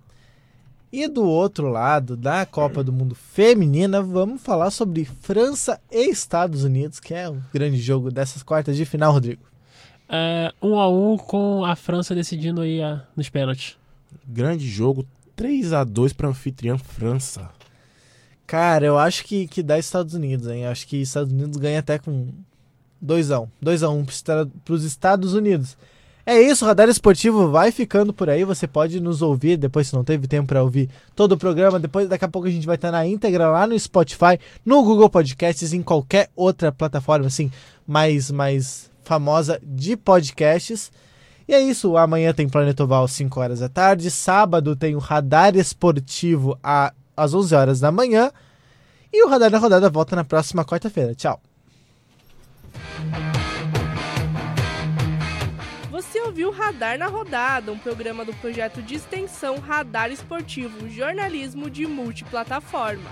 E 0.91 1.07
do 1.07 1.23
outro 1.23 1.69
lado, 1.69 2.17
da 2.17 2.45
Copa 2.45 2.83
do 2.83 2.91
Mundo 2.91 3.13
Feminina, 3.15 4.01
vamos 4.01 4.41
falar 4.41 4.71
sobre 4.71 5.05
França 5.05 5.79
e 5.91 6.09
Estados 6.09 6.63
Unidos, 6.63 6.99
que 6.99 7.13
é 7.13 7.29
o 7.29 7.37
grande 7.53 7.77
jogo 7.77 8.09
dessas 8.11 8.41
quartas 8.43 8.75
de 8.75 8.85
final, 8.85 9.13
Rodrigo. 9.13 9.43
É, 10.09 10.51
1x1 10.61 11.17
com 11.19 11.63
a 11.63 11.75
França 11.75 12.15
decidindo 12.15 12.61
aí 12.61 12.81
a- 12.81 13.03
nos 13.15 13.29
pênaltis. 13.29 13.77
Grande 14.27 14.67
jogo, 14.67 15.05
3x2 15.37 16.11
pra 16.13 16.27
anfitriã 16.29 16.77
França. 16.77 17.49
Cara, 18.47 18.83
eu 18.85 18.97
acho 18.97 19.23
que, 19.25 19.47
que 19.47 19.61
dá 19.61 19.77
Estados 19.77 20.15
Unidos, 20.15 20.47
hein? 20.47 20.63
Eu 20.63 20.71
acho 20.71 20.87
que 20.87 20.97
Estados 20.97 21.31
Unidos 21.31 21.55
ganha 21.57 21.79
até 21.79 21.99
com 21.99 22.29
2x1. 23.03 23.47
2x1 23.63 24.49
pros 24.63 24.83
Estados 24.83 25.33
Unidos. 25.33 25.77
É 26.25 26.39
isso, 26.39 26.63
Radar 26.63 26.87
Esportivo 26.87 27.49
vai 27.49 27.71
ficando 27.71 28.13
por 28.13 28.29
aí. 28.29 28.43
Você 28.43 28.67
pode 28.67 28.99
nos 28.99 29.21
ouvir 29.21 29.57
depois, 29.57 29.87
se 29.87 29.95
não 29.95 30.03
teve 30.03 30.27
tempo 30.27 30.47
para 30.47 30.61
ouvir 30.61 30.87
todo 31.15 31.31
o 31.31 31.37
programa. 31.37 31.79
Depois, 31.79 32.07
daqui 32.07 32.23
a 32.23 32.27
pouco, 32.27 32.47
a 32.47 32.51
gente 32.51 32.67
vai 32.67 32.75
estar 32.75 32.91
na 32.91 33.03
íntegra 33.03 33.49
lá 33.49 33.65
no 33.65 33.77
Spotify, 33.79 34.39
no 34.63 34.83
Google 34.83 35.09
Podcasts, 35.09 35.73
em 35.73 35.81
qualquer 35.81 36.29
outra 36.35 36.71
plataforma 36.71 37.25
assim 37.25 37.49
mais, 37.87 38.29
mais 38.29 38.91
famosa 39.03 39.59
de 39.63 39.97
podcasts. 39.97 40.91
E 41.47 41.53
é 41.55 41.59
isso. 41.59 41.97
Amanhã 41.97 42.31
tem 42.31 42.47
Planeta 42.47 42.83
Oval 42.83 43.05
às 43.05 43.11
5 43.13 43.39
horas 43.39 43.59
da 43.61 43.67
tarde. 43.67 44.11
Sábado 44.11 44.75
tem 44.75 44.93
o 44.95 44.99
Radar 44.99 45.55
Esportivo 45.55 46.59
às 46.61 47.33
11 47.33 47.55
horas 47.55 47.79
da 47.79 47.91
manhã. 47.91 48.31
E 49.11 49.25
o 49.25 49.29
Radar 49.29 49.49
da 49.49 49.57
Rodada 49.57 49.89
volta 49.89 50.15
na 50.15 50.23
próxima 50.23 50.63
quarta-feira. 50.63 51.15
Tchau. 51.15 51.41
Você 55.89 56.21
ouviu 56.21 56.49
Radar 56.51 56.97
na 56.97 57.07
Rodada, 57.07 57.71
um 57.71 57.77
programa 57.77 58.23
do 58.23 58.33
projeto 58.33 58.81
de 58.81 58.95
extensão 58.95 59.59
Radar 59.59 60.11
Esportivo, 60.11 60.89
jornalismo 60.89 61.69
de 61.69 61.85
multiplataforma. 61.85 63.09